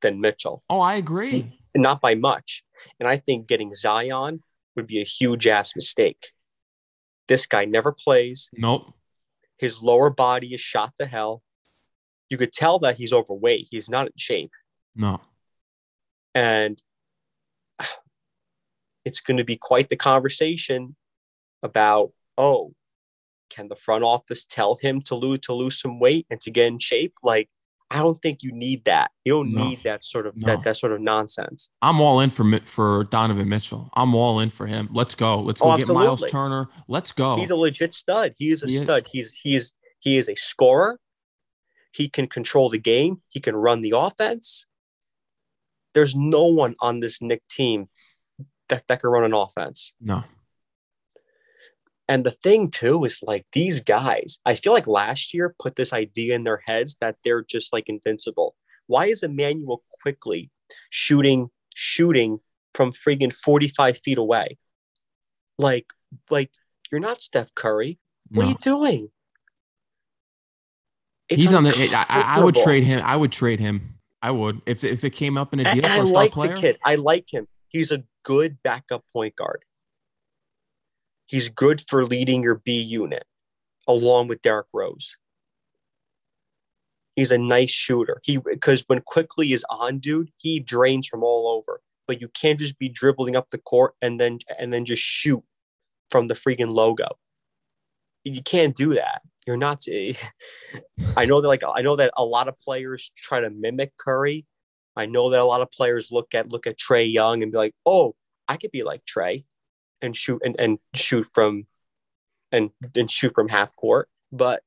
than 0.00 0.20
Mitchell. 0.20 0.62
Oh, 0.70 0.80
I 0.80 0.94
agree. 0.94 1.58
Not 1.74 2.00
by 2.00 2.14
much. 2.14 2.64
And 2.98 3.08
I 3.08 3.16
think 3.16 3.46
getting 3.46 3.72
Zion 3.72 4.42
would 4.76 4.86
be 4.86 5.00
a 5.00 5.04
huge 5.04 5.46
ass 5.46 5.74
mistake. 5.76 6.32
This 7.28 7.46
guy 7.46 7.64
never 7.64 7.92
plays. 7.92 8.48
Nope. 8.52 8.92
His 9.58 9.80
lower 9.82 10.10
body 10.10 10.54
is 10.54 10.60
shot 10.60 10.94
to 10.98 11.06
hell. 11.06 11.42
You 12.28 12.38
could 12.38 12.52
tell 12.52 12.78
that 12.80 12.96
he's 12.96 13.12
overweight. 13.12 13.68
He's 13.70 13.90
not 13.90 14.06
in 14.06 14.12
shape. 14.16 14.52
No. 14.96 15.20
And 16.34 16.82
it's 19.04 19.20
going 19.20 19.36
to 19.36 19.44
be 19.44 19.56
quite 19.56 19.88
the 19.88 19.96
conversation 19.96 20.96
about, 21.62 22.12
oh, 22.38 22.72
can 23.50 23.68
the 23.68 23.76
front 23.76 24.04
office 24.04 24.46
tell 24.46 24.78
him 24.80 25.02
to 25.02 25.14
lose 25.14 25.40
to 25.40 25.52
lose 25.52 25.80
some 25.80 25.98
weight 25.98 26.26
and 26.30 26.40
to 26.40 26.50
get 26.50 26.66
in 26.66 26.78
shape? 26.78 27.14
Like, 27.22 27.48
I 27.90 27.98
don't 27.98 28.20
think 28.22 28.42
you 28.42 28.52
need 28.52 28.84
that. 28.84 29.10
You 29.24 29.34
don't 29.34 29.52
no. 29.52 29.64
need 29.64 29.82
that 29.82 30.04
sort 30.04 30.26
of 30.26 30.36
no. 30.36 30.46
that, 30.46 30.64
that 30.64 30.76
sort 30.76 30.92
of 30.92 31.00
nonsense. 31.00 31.70
I'm 31.82 32.00
all 32.00 32.20
in 32.20 32.30
for 32.30 32.60
for 32.64 33.04
Donovan 33.04 33.48
Mitchell. 33.48 33.90
I'm 33.94 34.14
all 34.14 34.40
in 34.40 34.50
for 34.50 34.66
him. 34.66 34.88
Let's 34.92 35.14
go. 35.14 35.40
Let's 35.40 35.60
oh, 35.60 35.66
go 35.66 35.72
oh, 35.72 35.76
get 35.76 35.88
Myles 35.88 36.24
Turner. 36.28 36.68
Let's 36.88 37.12
go. 37.12 37.36
He's 37.36 37.50
a 37.50 37.56
legit 37.56 37.92
stud. 37.92 38.34
He 38.38 38.50
is 38.50 38.62
a 38.62 38.68
he 38.68 38.78
stud. 38.78 39.04
Is. 39.06 39.10
He's 39.12 39.34
he's 39.34 39.72
he 39.98 40.16
is 40.16 40.28
a 40.28 40.36
scorer. 40.36 41.00
He 41.92 42.08
can 42.08 42.28
control 42.28 42.70
the 42.70 42.78
game. 42.78 43.22
He 43.28 43.40
can 43.40 43.56
run 43.56 43.80
the 43.80 43.94
offense. 43.96 44.66
There's 45.92 46.14
no 46.14 46.44
one 46.44 46.76
on 46.80 47.00
this 47.00 47.20
Knick 47.20 47.42
team 47.48 47.88
that, 48.68 48.86
that 48.86 49.00
can 49.00 49.10
run 49.10 49.24
an 49.24 49.34
offense. 49.34 49.92
No. 50.00 50.22
And 52.10 52.24
the 52.24 52.32
thing 52.32 52.72
too 52.72 53.04
is 53.04 53.20
like 53.22 53.46
these 53.52 53.78
guys, 53.80 54.40
I 54.44 54.56
feel 54.56 54.72
like 54.72 54.88
last 54.88 55.32
year 55.32 55.54
put 55.60 55.76
this 55.76 55.92
idea 55.92 56.34
in 56.34 56.42
their 56.42 56.60
heads 56.66 56.96
that 57.00 57.18
they're 57.22 57.44
just 57.44 57.72
like 57.72 57.88
invincible. 57.88 58.56
Why 58.88 59.06
is 59.06 59.22
Immanuel 59.22 59.84
Quickley 60.02 60.50
shooting 60.90 61.50
shooting 61.72 62.40
from 62.74 62.92
friggin' 62.92 63.32
45 63.32 63.98
feet 63.98 64.18
away? 64.18 64.58
Like, 65.56 65.92
like 66.30 66.50
you're 66.90 67.00
not 67.00 67.22
Steph 67.22 67.54
Curry. 67.54 68.00
What 68.32 68.42
no. 68.42 68.48
are 68.48 68.50
you 68.50 68.56
doing? 68.60 69.08
It's 71.28 71.40
He's 71.40 71.52
on 71.52 71.62
the. 71.62 71.94
I, 71.94 72.38
I, 72.38 72.40
would 72.40 72.56
trade 72.56 72.82
him. 72.82 73.02
I 73.04 73.14
would 73.14 73.30
trade 73.30 73.60
him. 73.60 74.00
I 74.20 74.32
would 74.32 74.62
if 74.66 74.82
if 74.82 75.04
it 75.04 75.10
came 75.10 75.38
up 75.38 75.52
in 75.52 75.60
a 75.60 75.74
deal. 75.74 75.86
And, 75.86 76.08
for 76.08 76.12
a 76.12 76.18
I 76.18 76.22
like 76.22 76.32
player. 76.32 76.56
the 76.56 76.60
kid. 76.60 76.78
I 76.84 76.96
like 76.96 77.32
him. 77.32 77.46
He's 77.68 77.92
a 77.92 78.02
good 78.24 78.60
backup 78.64 79.04
point 79.12 79.36
guard. 79.36 79.64
He's 81.30 81.48
good 81.48 81.80
for 81.88 82.04
leading 82.04 82.42
your 82.42 82.56
B 82.56 82.82
unit 82.82 83.22
along 83.86 84.26
with 84.26 84.42
Derrick 84.42 84.66
Rose. 84.74 85.16
He's 87.14 87.30
a 87.30 87.38
nice 87.38 87.70
shooter. 87.70 88.20
He 88.24 88.38
because 88.38 88.82
when 88.88 89.00
Quickley 89.02 89.52
is 89.52 89.64
on, 89.70 90.00
dude, 90.00 90.32
he 90.38 90.58
drains 90.58 91.06
from 91.06 91.22
all 91.22 91.46
over. 91.46 91.82
But 92.08 92.20
you 92.20 92.26
can't 92.26 92.58
just 92.58 92.80
be 92.80 92.88
dribbling 92.88 93.36
up 93.36 93.50
the 93.50 93.58
court 93.58 93.94
and 94.02 94.18
then 94.18 94.40
and 94.58 94.72
then 94.72 94.84
just 94.84 95.04
shoot 95.04 95.44
from 96.10 96.26
the 96.26 96.34
freaking 96.34 96.72
logo. 96.72 97.06
You 98.24 98.42
can't 98.42 98.74
do 98.74 98.94
that. 98.94 99.22
You're 99.46 99.56
not. 99.56 99.84
I 101.16 101.26
know 101.26 101.40
that 101.40 101.46
like 101.46 101.62
I 101.62 101.82
know 101.82 101.94
that 101.94 102.10
a 102.16 102.24
lot 102.24 102.48
of 102.48 102.58
players 102.58 103.12
try 103.14 103.38
to 103.38 103.50
mimic 103.50 103.96
Curry. 103.98 104.46
I 104.96 105.06
know 105.06 105.30
that 105.30 105.40
a 105.40 105.44
lot 105.44 105.60
of 105.60 105.70
players 105.70 106.08
look 106.10 106.34
at 106.34 106.50
look 106.50 106.66
at 106.66 106.76
Trae 106.76 107.10
Young 107.12 107.44
and 107.44 107.52
be 107.52 107.58
like, 107.58 107.76
oh, 107.86 108.16
I 108.48 108.56
could 108.56 108.72
be 108.72 108.82
like 108.82 109.02
Trae 109.04 109.44
and 110.02 110.16
shoot 110.16 110.40
and, 110.44 110.56
and 110.58 110.78
shoot 110.94 111.26
from 111.32 111.66
and 112.52 112.70
and 112.94 113.10
shoot 113.10 113.34
from 113.34 113.48
half 113.48 113.74
court. 113.76 114.08
But 114.32 114.62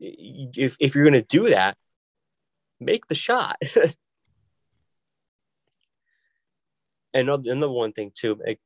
if 0.00 0.76
if 0.80 0.94
you're 0.94 1.04
gonna 1.04 1.22
do 1.22 1.50
that, 1.50 1.76
make 2.80 3.06
the 3.06 3.14
shot. 3.14 3.56
and 7.14 7.28
another 7.28 7.70
one 7.70 7.92
thing 7.92 8.10
too, 8.14 8.38
like, 8.44 8.60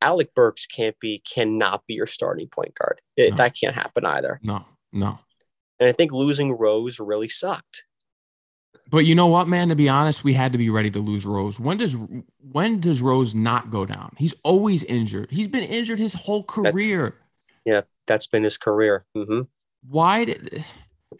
Alec 0.00 0.34
Burks 0.34 0.66
can't 0.66 0.98
be 1.00 1.18
cannot 1.20 1.86
be 1.86 1.94
your 1.94 2.06
starting 2.06 2.48
point 2.48 2.74
guard. 2.74 3.00
It, 3.16 3.30
no. 3.30 3.36
That 3.36 3.56
can't 3.58 3.74
happen 3.74 4.06
either. 4.06 4.40
No, 4.42 4.64
no. 4.92 5.18
And 5.80 5.88
I 5.88 5.92
think 5.92 6.12
losing 6.12 6.52
Rose 6.52 6.98
really 6.98 7.28
sucked. 7.28 7.84
But 8.90 8.98
you 8.98 9.14
know 9.14 9.26
what, 9.26 9.48
man? 9.48 9.68
To 9.68 9.76
be 9.76 9.88
honest, 9.88 10.24
we 10.24 10.32
had 10.32 10.52
to 10.52 10.58
be 10.58 10.70
ready 10.70 10.90
to 10.90 10.98
lose 10.98 11.26
Rose. 11.26 11.60
When 11.60 11.76
does 11.76 11.96
when 12.40 12.80
does 12.80 13.02
Rose 13.02 13.34
not 13.34 13.70
go 13.70 13.84
down? 13.84 14.14
He's 14.16 14.34
always 14.42 14.82
injured. 14.84 15.28
He's 15.30 15.48
been 15.48 15.64
injured 15.64 15.98
his 15.98 16.14
whole 16.14 16.42
career. 16.42 17.16
Yeah, 17.66 17.82
that's 18.06 18.26
been 18.26 18.44
his 18.44 18.56
career. 18.56 19.04
Mm-hmm. 19.14 19.42
Why 19.88 20.24
did 20.24 20.64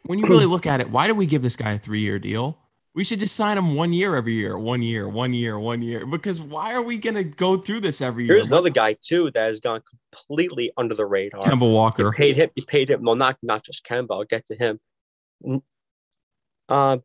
when 0.05 0.19
you 0.19 0.27
really 0.27 0.47
look 0.47 0.67
at 0.67 0.81
it, 0.81 0.91
why 0.91 1.07
did 1.07 1.17
we 1.17 1.27
give 1.27 1.43
this 1.43 1.57
guy 1.57 1.73
a 1.73 1.79
three 1.79 2.01
year 2.01 2.19
deal? 2.19 2.59
We 2.95 3.05
should 3.05 3.21
just 3.21 3.37
sign 3.37 3.59
him 3.59 3.75
one 3.75 3.93
year 3.93 4.17
every 4.17 4.33
year, 4.33 4.59
one 4.59 4.83
year, 4.83 5.09
one 5.09 5.33
year, 5.33 5.59
one 5.59 5.83
year. 5.83 6.05
Because 6.07 6.43
why 6.43 6.73
are 6.73 6.83
we 6.83 6.99
gonna 6.99 7.23
go 7.23 7.59
through 7.59 7.81
this 7.81 8.01
every 8.01 8.25
year? 8.25 8.35
There's 8.35 8.49
another 8.49 8.71
guy 8.71 8.97
too 9.01 9.31
that 9.33 9.47
has 9.47 9.61
gone 9.61 9.83
completely 10.11 10.73
under 10.77 10.95
the 10.95 11.07
radar. 11.07 11.43
Kemba 11.43 11.71
Walker. 11.71 12.05
You 12.05 12.13
paid 12.13 12.37
him. 12.37 12.51
You 12.55 12.65
paid 12.65 12.91
him. 12.91 13.03
Well, 13.03 13.15
not 13.15 13.37
not 13.43 13.63
just 13.63 13.85
Kemba. 13.85 14.13
I'll 14.13 14.25
get 14.25 14.47
to 14.47 14.57
him. 14.57 14.81
Uh, 16.69 16.99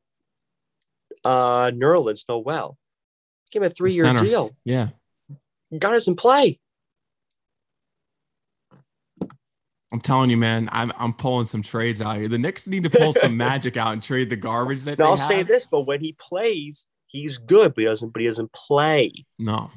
uh, 1.24 1.71
Nerlens 1.71 2.26
Noel. 2.28 2.78
Give 3.51 3.61
him 3.61 3.67
a 3.67 3.69
three 3.69 3.93
year 3.93 4.11
deal. 4.19 4.55
Yeah. 4.65 4.89
Got 5.78 5.95
us 5.95 6.07
in 6.07 6.15
play. 6.15 6.59
I'm 9.91 10.01
telling 10.01 10.32
you, 10.32 10.38
man, 10.38 10.69
I'm 10.71 10.91
I'm 10.97 11.13
pulling 11.13 11.45
some 11.45 11.61
trades 11.61 12.01
out 12.01 12.17
here. 12.17 12.28
The 12.28 12.39
Knicks 12.39 12.65
need 12.65 12.82
to 12.84 12.89
pull 12.89 13.13
some 13.13 13.38
magic 13.38 13.78
out 13.78 13.93
and 13.93 14.01
trade 14.01 14.32
the 14.32 14.36
garbage 14.36 14.84
that. 14.86 14.99
I'll 14.99 15.15
have. 15.15 15.28
say 15.28 15.43
this, 15.43 15.67
but 15.67 15.82
when 15.82 16.01
he 16.01 16.13
plays, 16.19 16.88
he's 17.05 17.38
good, 17.38 17.76
but 17.76 17.82
he 17.82 17.86
doesn't. 17.86 18.11
But 18.11 18.21
he 18.21 18.28
doesn't 18.28 18.51
play. 18.53 19.13
No, 19.38 19.69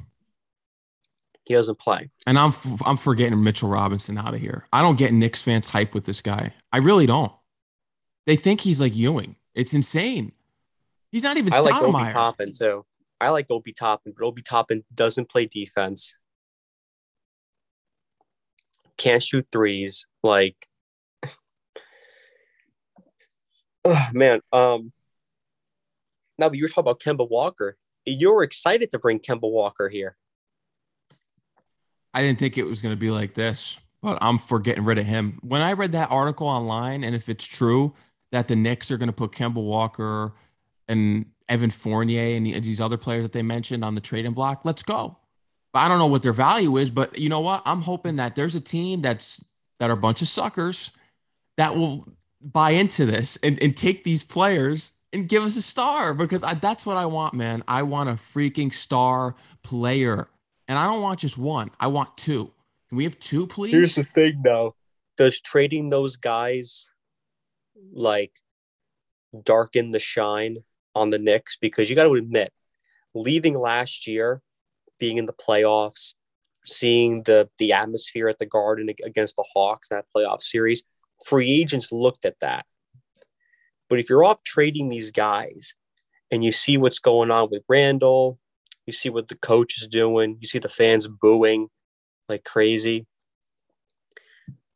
he 1.45 1.53
doesn't 1.53 1.77
play. 1.77 2.09
And 2.25 2.39
I'm 2.39 2.51
I'm 2.83 2.97
forgetting 2.97 3.43
Mitchell 3.43 3.69
Robinson 3.69 4.17
out 4.17 4.33
of 4.33 4.41
here. 4.41 4.65
I 4.73 4.81
don't 4.81 4.97
get 4.97 5.13
Knicks 5.13 5.43
fans 5.43 5.67
hype 5.67 5.93
with 5.93 6.05
this 6.05 6.21
guy. 6.21 6.53
I 6.73 6.79
really 6.79 7.05
don't. 7.05 7.31
They 8.25 8.35
think 8.35 8.61
he's 8.61 8.81
like 8.81 8.95
Ewing. 8.95 9.35
It's 9.53 9.73
insane. 9.73 10.31
He's 11.11 11.23
not 11.23 11.37
even. 11.37 11.53
I 11.53 11.59
like 11.59 11.81
Obi 11.81 12.11
Toppin 12.11 12.53
too. 12.53 12.85
I 13.19 13.29
like 13.29 13.47
Obi 13.49 13.73
Toppin, 13.73 14.13
but 14.17 14.25
Obi 14.25 14.41
Toppin 14.41 14.83
doesn't 14.93 15.29
play 15.29 15.45
defense. 15.45 16.13
Can't 18.97 19.23
shoot 19.23 19.47
threes. 19.51 20.05
Like, 20.23 20.67
oh 23.85 24.07
man. 24.13 24.41
Um. 24.51 24.91
Now, 26.39 26.49
but 26.49 26.57
you 26.57 26.63
were 26.63 26.67
talking 26.67 26.81
about 26.81 26.99
Kemba 26.99 27.27
Walker. 27.27 27.77
You 28.05 28.33
were 28.33 28.43
excited 28.43 28.91
to 28.91 28.99
bring 28.99 29.19
Kemba 29.19 29.49
Walker 29.51 29.89
here. 29.89 30.17
I 32.13 32.21
didn't 32.21 32.39
think 32.39 32.57
it 32.57 32.63
was 32.63 32.81
going 32.81 32.93
to 32.93 32.99
be 32.99 33.09
like 33.09 33.33
this, 33.33 33.79
but 34.01 34.17
I'm 34.21 34.37
for 34.37 34.59
getting 34.59 34.85
rid 34.85 34.97
of 34.97 35.05
him. 35.05 35.39
When 35.41 35.61
I 35.61 35.73
read 35.73 35.91
that 35.93 36.11
article 36.11 36.47
online, 36.47 37.03
and 37.03 37.15
if 37.15 37.27
it's 37.27 37.45
true 37.45 37.93
that 38.31 38.47
the 38.47 38.55
Knicks 38.55 38.91
are 38.91 38.97
going 38.97 39.07
to 39.07 39.13
put 39.13 39.31
Kemba 39.31 39.63
Walker 39.63 40.33
and 40.87 41.27
Evan 41.49 41.69
Fournier 41.69 42.35
and 42.35 42.45
these 42.45 42.81
other 42.81 42.97
players 42.97 43.23
that 43.23 43.33
they 43.33 43.41
mentioned 43.41 43.83
on 43.83 43.95
the 43.95 44.01
trading 44.01 44.33
block, 44.33 44.65
let's 44.65 44.83
go. 44.83 45.17
But 45.73 45.79
I 45.79 45.87
don't 45.87 45.99
know 45.99 46.07
what 46.07 46.23
their 46.23 46.33
value 46.33 46.77
is, 46.77 46.91
but 46.91 47.17
you 47.17 47.29
know 47.29 47.41
what? 47.41 47.61
I'm 47.65 47.81
hoping 47.81 48.15
that 48.17 48.35
there's 48.35 48.55
a 48.55 48.61
team 48.61 49.01
that's 49.01 49.43
that 49.79 49.89
are 49.89 49.93
a 49.93 49.97
bunch 49.97 50.21
of 50.21 50.27
suckers 50.27 50.91
that 51.57 51.75
will 51.75 52.07
buy 52.41 52.71
into 52.71 53.05
this 53.05 53.37
and, 53.43 53.61
and 53.61 53.75
take 53.75 54.03
these 54.03 54.23
players 54.23 54.93
and 55.13 55.29
give 55.29 55.43
us 55.43 55.55
a 55.55 55.61
star 55.61 56.13
because 56.13 56.43
I, 56.43 56.55
that's 56.55 56.85
what 56.85 56.97
I 56.97 57.05
want, 57.05 57.33
man. 57.33 57.63
I 57.67 57.83
want 57.83 58.09
a 58.09 58.13
freaking 58.13 58.73
star 58.73 59.35
player. 59.63 60.27
And 60.67 60.77
I 60.77 60.85
don't 60.85 61.01
want 61.01 61.19
just 61.19 61.37
one. 61.37 61.71
I 61.79 61.87
want 61.87 62.17
two. 62.17 62.51
Can 62.89 62.97
we 62.97 63.03
have 63.05 63.19
two, 63.19 63.47
please? 63.47 63.71
Here's 63.71 63.95
the 63.95 64.03
thing 64.03 64.41
though. 64.43 64.75
Does 65.17 65.39
trading 65.39 65.89
those 65.89 66.17
guys 66.17 66.85
like 67.91 68.31
darken 69.43 69.91
the 69.91 69.99
shine 69.99 70.57
on 70.97 71.09
the 71.09 71.19
Knicks 71.19 71.57
because 71.59 71.89
you 71.89 71.95
got 71.95 72.03
to 72.03 72.15
admit, 72.15 72.51
leaving 73.13 73.57
last 73.57 74.07
year, 74.07 74.41
being 74.99 75.17
in 75.17 75.25
the 75.25 75.33
playoffs, 75.33 76.13
seeing 76.65 77.23
the 77.23 77.49
the 77.57 77.73
atmosphere 77.73 78.27
at 78.27 78.39
the 78.39 78.45
Garden 78.45 78.89
against 79.03 79.35
the 79.35 79.45
Hawks 79.53 79.91
in 79.91 79.97
that 79.97 80.05
playoff 80.15 80.41
series, 80.41 80.83
free 81.25 81.51
agents 81.51 81.91
looked 81.91 82.25
at 82.25 82.39
that. 82.41 82.65
But 83.89 83.99
if 83.99 84.09
you're 84.09 84.25
off 84.25 84.43
trading 84.43 84.89
these 84.89 85.11
guys 85.11 85.75
and 86.31 86.43
you 86.43 86.51
see 86.51 86.77
what's 86.77 86.99
going 86.99 87.31
on 87.31 87.49
with 87.49 87.63
Randle, 87.69 88.37
you 88.85 88.93
see 88.93 89.09
what 89.09 89.27
the 89.27 89.35
coach 89.35 89.81
is 89.81 89.87
doing, 89.87 90.37
you 90.41 90.47
see 90.47 90.59
the 90.59 90.69
fans 90.69 91.07
booing 91.07 91.69
like 92.27 92.43
crazy. 92.43 93.05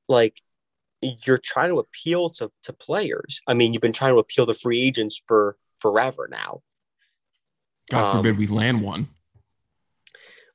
Like 0.08 0.42
you're 1.02 1.38
trying 1.38 1.70
to 1.70 1.80
appeal 1.80 2.30
to, 2.30 2.52
to 2.64 2.74
players. 2.74 3.42
I 3.48 3.54
mean, 3.54 3.74
you've 3.74 3.82
been 3.82 3.94
trying 3.94 4.14
to 4.14 4.20
appeal 4.20 4.46
to 4.46 4.54
free 4.54 4.82
agents 4.82 5.22
for 5.26 5.58
forever 5.82 6.28
now. 6.32 6.62
God 7.90 8.12
forbid 8.14 8.32
um, 8.32 8.38
we 8.38 8.48
land 8.48 8.82
one. 8.82 9.10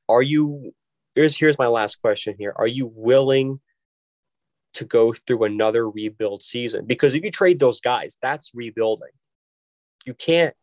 Are 0.08 0.22
you 0.22 0.72
here's 1.14 1.36
here's 1.36 1.58
my 1.58 1.66
last 1.66 2.00
question 2.00 2.34
here. 2.38 2.54
Are 2.56 2.66
you 2.66 2.90
willing 2.94 3.60
to 4.74 4.84
go 4.84 5.12
through 5.12 5.44
another 5.44 5.88
rebuild 5.88 6.42
season? 6.42 6.86
Because 6.86 7.14
if 7.14 7.24
you 7.24 7.30
trade 7.30 7.58
those 7.58 7.80
guys, 7.80 8.16
that's 8.22 8.52
rebuilding. 8.54 9.10
You 10.04 10.14
can't 10.14 10.54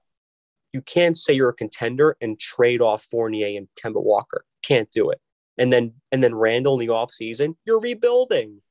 you 0.72 0.82
can't 0.82 1.18
say 1.18 1.34
you're 1.34 1.50
a 1.50 1.54
contender 1.54 2.16
and 2.22 2.40
trade 2.40 2.82
off 2.82 3.04
Fournier 3.04 3.58
and 3.58 3.68
Kemba 3.80 4.02
Walker. 4.02 4.46
Can't 4.64 4.90
do 4.90 5.12
it. 5.12 5.20
And 5.58 5.72
then 5.72 5.94
and 6.12 6.24
then 6.24 6.34
Randle 6.34 6.80
in 6.80 6.88
the 6.88 6.94
offseason, 6.94 7.56
you're 7.66 7.80
rebuilding. 7.80 8.62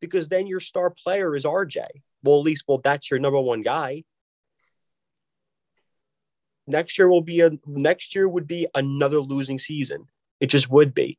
Because 0.00 0.28
then 0.28 0.46
your 0.46 0.60
star 0.60 0.90
player 0.90 1.34
is 1.34 1.44
RJ. 1.44 1.84
Well, 2.22 2.38
at 2.38 2.44
least 2.44 2.64
well, 2.66 2.80
that's 2.82 3.10
your 3.10 3.20
number 3.20 3.40
one 3.40 3.62
guy 3.62 4.04
next 6.68 6.98
year 6.98 7.08
will 7.08 7.22
be 7.22 7.40
a 7.40 7.50
next 7.66 8.14
year 8.14 8.28
would 8.28 8.46
be 8.46 8.66
another 8.74 9.18
losing 9.18 9.58
season. 9.58 10.06
It 10.40 10.46
just 10.46 10.70
would 10.70 10.94
be. 10.94 11.18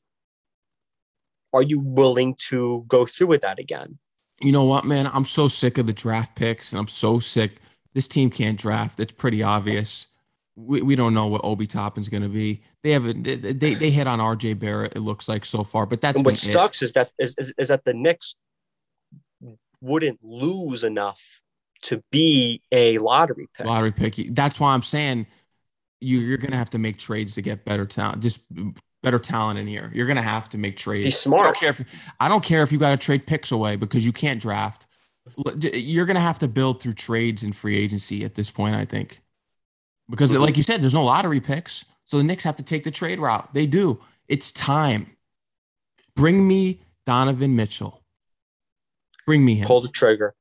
Are 1.53 1.63
you 1.63 1.79
willing 1.79 2.35
to 2.49 2.85
go 2.87 3.05
through 3.05 3.27
with 3.27 3.41
that 3.41 3.59
again? 3.59 3.97
You 4.39 4.51
know 4.51 4.63
what, 4.63 4.85
man? 4.85 5.07
I'm 5.07 5.25
so 5.25 5.47
sick 5.47 5.77
of 5.77 5.87
the 5.87 5.93
draft 5.93 6.35
picks, 6.35 6.71
and 6.71 6.79
I'm 6.79 6.87
so 6.87 7.19
sick. 7.19 7.57
This 7.93 8.07
team 8.07 8.29
can't 8.29 8.57
draft. 8.57 8.99
It's 8.99 9.11
pretty 9.11 9.43
obvious. 9.43 10.07
We, 10.55 10.81
we 10.81 10.95
don't 10.95 11.13
know 11.13 11.27
what 11.27 11.41
Obi 11.43 11.67
Toppin's 11.67 12.07
going 12.07 12.23
to 12.23 12.29
be. 12.29 12.61
They 12.83 12.91
have 12.91 13.05
a, 13.05 13.13
they 13.13 13.73
they 13.73 13.89
hit 13.89 14.07
on 14.07 14.19
RJ 14.19 14.59
Barrett. 14.59 14.93
It 14.95 14.99
looks 14.99 15.27
like 15.27 15.43
so 15.43 15.63
far, 15.63 15.85
but 15.85 15.99
that's 15.99 16.17
and 16.17 16.25
what 16.25 16.37
sucks 16.37 16.81
it. 16.81 16.85
is 16.85 16.93
that 16.93 17.11
is, 17.17 17.35
is, 17.37 17.53
is 17.57 17.67
that 17.69 17.83
the 17.83 17.93
Knicks 17.93 18.35
wouldn't 19.81 20.19
lose 20.23 20.83
enough 20.83 21.41
to 21.81 22.03
be 22.11 22.61
a 22.71 22.97
lottery 22.97 23.47
pick. 23.55 23.65
Lottery 23.65 23.91
pick. 23.91 24.15
That's 24.31 24.59
why 24.59 24.73
I'm 24.73 24.83
saying 24.83 25.27
you, 26.01 26.19
you're 26.19 26.37
going 26.37 26.51
to 26.51 26.57
have 26.57 26.69
to 26.71 26.79
make 26.79 26.97
trades 26.97 27.35
to 27.35 27.41
get 27.41 27.65
better 27.65 27.85
talent. 27.85 28.21
Just 28.21 28.41
better 29.01 29.19
talent 29.19 29.59
in 29.59 29.67
here. 29.67 29.91
You're 29.93 30.07
gonna 30.07 30.21
have 30.21 30.49
to 30.49 30.57
make 30.57 30.77
trades. 30.77 31.05
He's 31.05 31.19
smart. 31.19 31.41
I 31.41 31.43
don't 31.45 31.57
care 31.57 31.69
if 31.69 32.11
I 32.19 32.29
don't 32.29 32.43
care 32.43 32.63
if 32.63 32.71
you 32.71 32.77
got 32.77 32.91
to 32.91 32.97
trade 32.97 33.25
picks 33.25 33.51
away 33.51 33.75
because 33.75 34.05
you 34.05 34.11
can't 34.11 34.41
draft. 34.41 34.85
You're 35.55 36.05
gonna 36.05 36.19
have 36.19 36.39
to 36.39 36.47
build 36.47 36.81
through 36.81 36.93
trades 36.93 37.43
and 37.43 37.55
free 37.55 37.77
agency 37.77 38.23
at 38.23 38.35
this 38.35 38.51
point. 38.51 38.75
I 38.75 38.85
think 38.85 39.21
because, 40.09 40.31
mm-hmm. 40.31 40.41
like 40.41 40.57
you 40.57 40.63
said, 40.63 40.81
there's 40.81 40.93
no 40.93 41.05
lottery 41.05 41.39
picks, 41.39 41.85
so 42.05 42.17
the 42.17 42.23
Knicks 42.23 42.43
have 42.43 42.55
to 42.57 42.63
take 42.63 42.83
the 42.83 42.91
trade 42.91 43.19
route. 43.19 43.53
They 43.53 43.65
do. 43.65 44.01
It's 44.27 44.51
time. 44.51 45.15
Bring 46.15 46.47
me 46.47 46.81
Donovan 47.05 47.55
Mitchell. 47.55 48.03
Bring 49.25 49.45
me 49.45 49.55
him. 49.55 49.67
Pull 49.67 49.81
the 49.81 49.87
trigger 49.87 50.35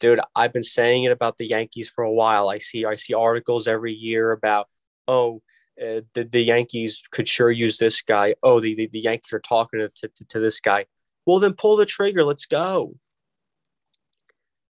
dude, 0.00 0.20
I've 0.34 0.52
been 0.52 0.64
saying 0.64 1.04
it 1.04 1.12
about 1.12 1.38
the 1.38 1.46
Yankees 1.46 1.88
for 1.88 2.02
a 2.02 2.12
while. 2.12 2.48
I 2.48 2.58
see 2.58 2.84
I 2.84 2.96
see 2.96 3.14
articles 3.14 3.68
every 3.68 3.92
year 3.92 4.32
about 4.32 4.68
oh 5.12 5.42
uh, 5.80 6.02
the, 6.14 6.24
the 6.24 6.42
Yankees 6.42 7.02
could 7.10 7.28
sure 7.28 7.50
use 7.50 7.78
this 7.78 8.02
guy. 8.02 8.34
Oh, 8.42 8.60
the, 8.60 8.74
the, 8.74 8.88
the 8.88 9.00
Yankees 9.00 9.32
are 9.32 9.40
talking 9.40 9.80
to, 9.80 10.08
to, 10.08 10.24
to 10.26 10.38
this 10.38 10.60
guy. 10.60 10.86
Well, 11.26 11.38
then 11.38 11.54
pull 11.54 11.76
the 11.76 11.86
trigger. 11.86 12.24
Let's 12.24 12.46
go. 12.46 12.94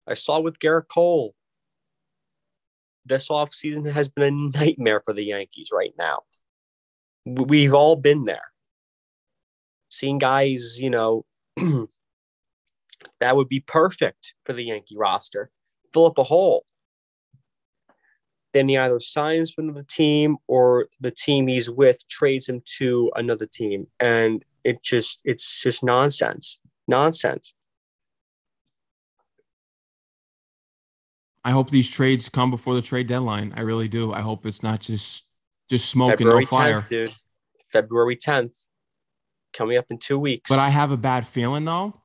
I 0.07 0.15
saw 0.15 0.41
with 0.41 0.59
Gerrit 0.59 0.89
Cole. 0.89 1.35
This 3.05 3.29
offseason 3.29 3.91
has 3.91 4.09
been 4.09 4.53
a 4.55 4.59
nightmare 4.59 5.03
for 5.05 5.13
the 5.13 5.25
Yankees 5.25 5.71
right 5.73 5.95
now. 5.99 6.21
We've 7.25 7.75
all 7.75 7.97
been 7.97 8.25
there. 8.25 8.43
Seeing 9.89 10.19
guys, 10.19 10.79
you 10.79 10.91
know, 10.91 11.25
that 13.21 13.37
would 13.37 13.49
be 13.49 13.61
perfect 13.61 14.35
for 14.45 14.53
the 14.53 14.65
Yankee 14.65 14.97
roster. 14.97 15.51
Fill 15.93 16.07
up 16.07 16.19
a 16.19 16.23
hole. 16.23 16.65
Then 18.53 18.69
he 18.69 18.77
either 18.77 19.01
signs 19.01 19.55
with 19.57 19.75
the 19.75 19.83
team 19.83 20.37
or 20.47 20.89
the 21.01 21.11
team 21.11 21.47
he's 21.47 21.71
with 21.71 22.07
trades 22.09 22.49
him 22.49 22.63
to 22.79 23.11
another 23.17 23.47
team. 23.47 23.87
And 23.99 24.45
it 24.65 24.83
just 24.83 25.21
it's 25.25 25.61
just 25.61 25.83
nonsense. 25.83 26.59
Nonsense. 26.87 27.55
I 31.45 31.51
hope 31.51 31.71
these 31.71 31.91
trades 31.91 32.29
come 32.29 32.51
before 32.51 32.75
the 32.75 32.83
trade 32.83 33.09
deadline. 33.09 33.53
I 33.57 33.63
really 33.63 33.89
do. 33.89 34.13
I 34.13 34.21
hope 34.21 34.47
it's 34.47 34.63
not 34.63 34.81
just 34.81 35.25
just 35.69 35.89
smoke 35.89 36.11
February 36.11 36.43
and 36.43 36.53
no 36.53 36.59
fire. 36.59 36.83
dude. 36.83 37.11
February 37.73 38.17
10th. 38.17 38.55
Coming 39.53 39.77
up 39.77 39.87
in 39.91 39.99
two 39.99 40.19
weeks. 40.19 40.49
But 40.49 40.59
I 40.59 40.69
have 40.69 40.91
a 40.91 40.97
bad 40.97 41.27
feeling 41.27 41.65
though 41.65 42.03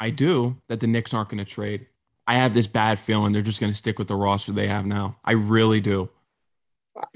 I 0.00 0.10
do 0.10 0.60
that 0.68 0.80
the 0.80 0.86
Knicks 0.86 1.12
aren't 1.12 1.30
going 1.30 1.38
to 1.38 1.44
trade. 1.44 1.86
I 2.28 2.34
have 2.34 2.52
this 2.52 2.66
bad 2.66 3.00
feeling 3.00 3.32
they're 3.32 3.40
just 3.40 3.58
going 3.58 3.72
to 3.72 3.76
stick 3.76 3.98
with 3.98 4.08
the 4.08 4.14
roster 4.14 4.52
they 4.52 4.68
have 4.68 4.84
now. 4.84 5.16
I 5.24 5.32
really 5.32 5.80
do. 5.80 6.10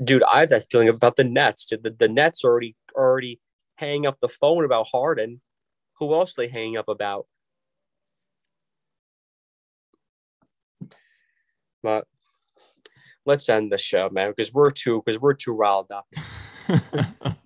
Dude, 0.02 0.22
I 0.22 0.40
have 0.40 0.48
that 0.48 0.64
feeling 0.70 0.88
about 0.88 1.16
the 1.16 1.24
Nets. 1.24 1.66
Dude, 1.66 1.82
the, 1.82 1.90
the 1.90 2.08
Nets 2.08 2.46
already 2.46 2.76
already 2.94 3.38
hang 3.76 4.06
up 4.06 4.20
the 4.20 4.28
phone 4.28 4.64
about 4.64 4.86
Harden. 4.90 5.42
Who 5.98 6.14
else 6.14 6.32
they 6.34 6.48
hang 6.48 6.78
up 6.78 6.88
about? 6.88 7.26
But 11.82 12.06
let's 13.26 13.46
end 13.50 13.70
the 13.70 13.76
show, 13.76 14.08
man, 14.10 14.30
because 14.34 14.50
we're 14.54 14.70
too 14.70 15.02
because 15.04 15.20
we're 15.20 15.34
too 15.34 15.52
riled 15.52 15.90
up. 15.90 16.06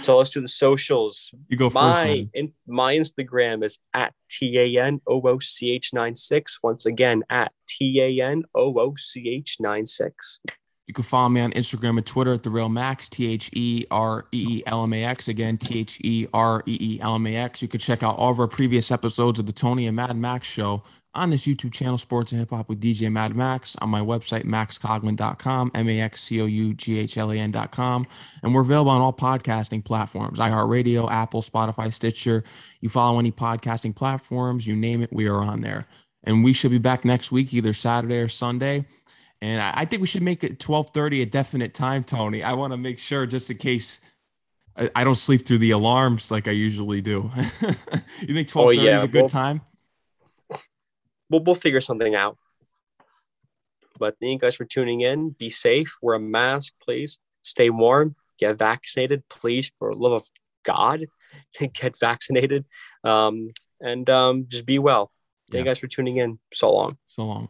so 0.00 0.18
let's 0.18 0.30
do 0.30 0.40
the 0.40 0.48
socials. 0.48 1.32
You 1.48 1.56
go 1.56 1.70
my, 1.70 2.28
In, 2.34 2.52
my 2.66 2.94
Instagram 2.94 3.64
is 3.64 3.78
at 3.94 4.12
T 4.28 4.58
A 4.58 4.82
N 4.82 5.00
O 5.06 5.20
O 5.20 5.38
C 5.38 5.70
H 5.72 5.92
96. 5.92 6.58
Once 6.62 6.86
again, 6.86 7.22
at 7.30 7.52
T 7.68 8.00
A 8.00 8.24
N 8.24 8.44
O 8.54 8.78
O 8.78 8.94
C 8.96 9.28
H 9.28 9.56
96. 9.60 10.40
You 10.86 10.94
can 10.94 11.02
follow 11.02 11.28
me 11.28 11.40
on 11.40 11.50
Instagram 11.52 11.96
and 11.96 12.06
Twitter 12.06 12.32
at 12.32 12.44
the 12.44 12.50
Reel 12.50 12.68
Max, 12.68 13.08
T 13.08 13.30
H 13.32 13.50
E 13.52 13.84
R 13.90 14.26
E 14.32 14.58
E 14.58 14.62
L 14.66 14.84
M 14.84 14.92
A 14.92 15.04
X. 15.04 15.26
Again, 15.26 15.58
T 15.58 15.80
H 15.80 15.98
E 16.02 16.26
R 16.32 16.62
E 16.66 16.76
E 16.80 17.00
L 17.00 17.16
M 17.16 17.26
A 17.26 17.36
X. 17.36 17.60
You 17.60 17.68
can 17.68 17.80
check 17.80 18.02
out 18.02 18.16
all 18.16 18.30
of 18.30 18.38
our 18.38 18.46
previous 18.46 18.92
episodes 18.92 19.38
of 19.38 19.46
the 19.46 19.52
Tony 19.52 19.86
and 19.86 19.96
Mad 19.96 20.16
Max 20.16 20.46
show 20.46 20.82
on 21.16 21.30
this 21.30 21.46
YouTube 21.46 21.72
channel, 21.72 21.98
Sports 21.98 22.30
and 22.30 22.40
Hip 22.40 22.50
Hop 22.50 22.68
with 22.68 22.80
DJ 22.80 23.10
Mad 23.10 23.34
Max, 23.34 23.74
on 23.76 23.88
my 23.88 24.00
website, 24.00 24.44
maxcoughlan.com, 24.44 25.70
M 25.74 25.88
A 25.88 26.00
X 26.00 26.22
C 26.22 26.40
O 26.40 26.46
U 26.46 26.74
G 26.74 26.98
H 26.98 27.16
L 27.16 27.32
A 27.32 27.36
N.com. 27.36 28.06
And 28.42 28.54
we're 28.54 28.60
available 28.60 28.90
on 28.90 29.00
all 29.00 29.12
podcasting 29.12 29.84
platforms 29.84 30.38
iHeartRadio, 30.38 31.10
Apple, 31.10 31.42
Spotify, 31.42 31.92
Stitcher. 31.92 32.44
You 32.80 32.88
follow 32.88 33.18
any 33.18 33.32
podcasting 33.32 33.96
platforms, 33.96 34.66
you 34.66 34.76
name 34.76 35.02
it, 35.02 35.12
we 35.12 35.26
are 35.26 35.42
on 35.42 35.62
there. 35.62 35.86
And 36.22 36.44
we 36.44 36.52
should 36.52 36.70
be 36.70 36.78
back 36.78 37.04
next 37.04 37.32
week, 37.32 37.54
either 37.54 37.72
Saturday 37.72 38.18
or 38.18 38.28
Sunday. 38.28 38.86
And 39.40 39.62
I 39.62 39.84
think 39.84 40.00
we 40.00 40.06
should 40.06 40.22
make 40.22 40.44
it 40.44 40.58
12:30 40.58 41.22
a 41.22 41.26
definite 41.26 41.74
time, 41.74 42.04
Tony. 42.04 42.42
I 42.42 42.52
want 42.52 42.72
to 42.72 42.76
make 42.76 42.98
sure 42.98 43.26
just 43.26 43.50
in 43.50 43.56
case 43.58 44.00
I 44.94 45.04
don't 45.04 45.14
sleep 45.14 45.46
through 45.46 45.58
the 45.58 45.70
alarms 45.70 46.30
like 46.30 46.48
I 46.48 46.50
usually 46.50 47.00
do. 47.00 47.30
you 48.20 48.34
think 48.34 48.48
12:30 48.48 48.54
oh, 48.54 48.70
yeah. 48.70 48.96
is 48.98 49.02
a 49.02 49.08
good 49.08 49.20
well, 49.22 49.28
time? 49.28 49.60
We'll, 51.30 51.42
we'll 51.42 51.54
figure 51.54 51.80
something 51.80 52.14
out. 52.14 52.38
But 53.98 54.16
thank 54.20 54.32
you 54.32 54.38
guys 54.38 54.54
for 54.54 54.64
tuning 54.64 55.00
in. 55.00 55.30
Be 55.30 55.50
safe. 55.50 55.96
Wear 56.02 56.16
a 56.16 56.20
mask, 56.20 56.74
please. 56.82 57.18
Stay 57.42 57.70
warm. 57.70 58.16
Get 58.38 58.58
vaccinated, 58.58 59.22
please, 59.28 59.72
for 59.78 59.94
love 59.94 60.12
of 60.12 60.30
God. 60.64 61.06
Get 61.58 61.98
vaccinated. 61.98 62.66
Um, 63.04 63.50
and 63.80 64.08
um, 64.10 64.46
just 64.48 64.66
be 64.66 64.78
well. 64.78 65.10
Thank 65.50 65.58
yeah. 65.58 65.60
you 65.60 65.64
guys 65.70 65.78
for 65.78 65.86
tuning 65.86 66.16
in. 66.16 66.38
So 66.52 66.72
long. 66.72 66.98
So 67.06 67.24
long. 67.24 67.48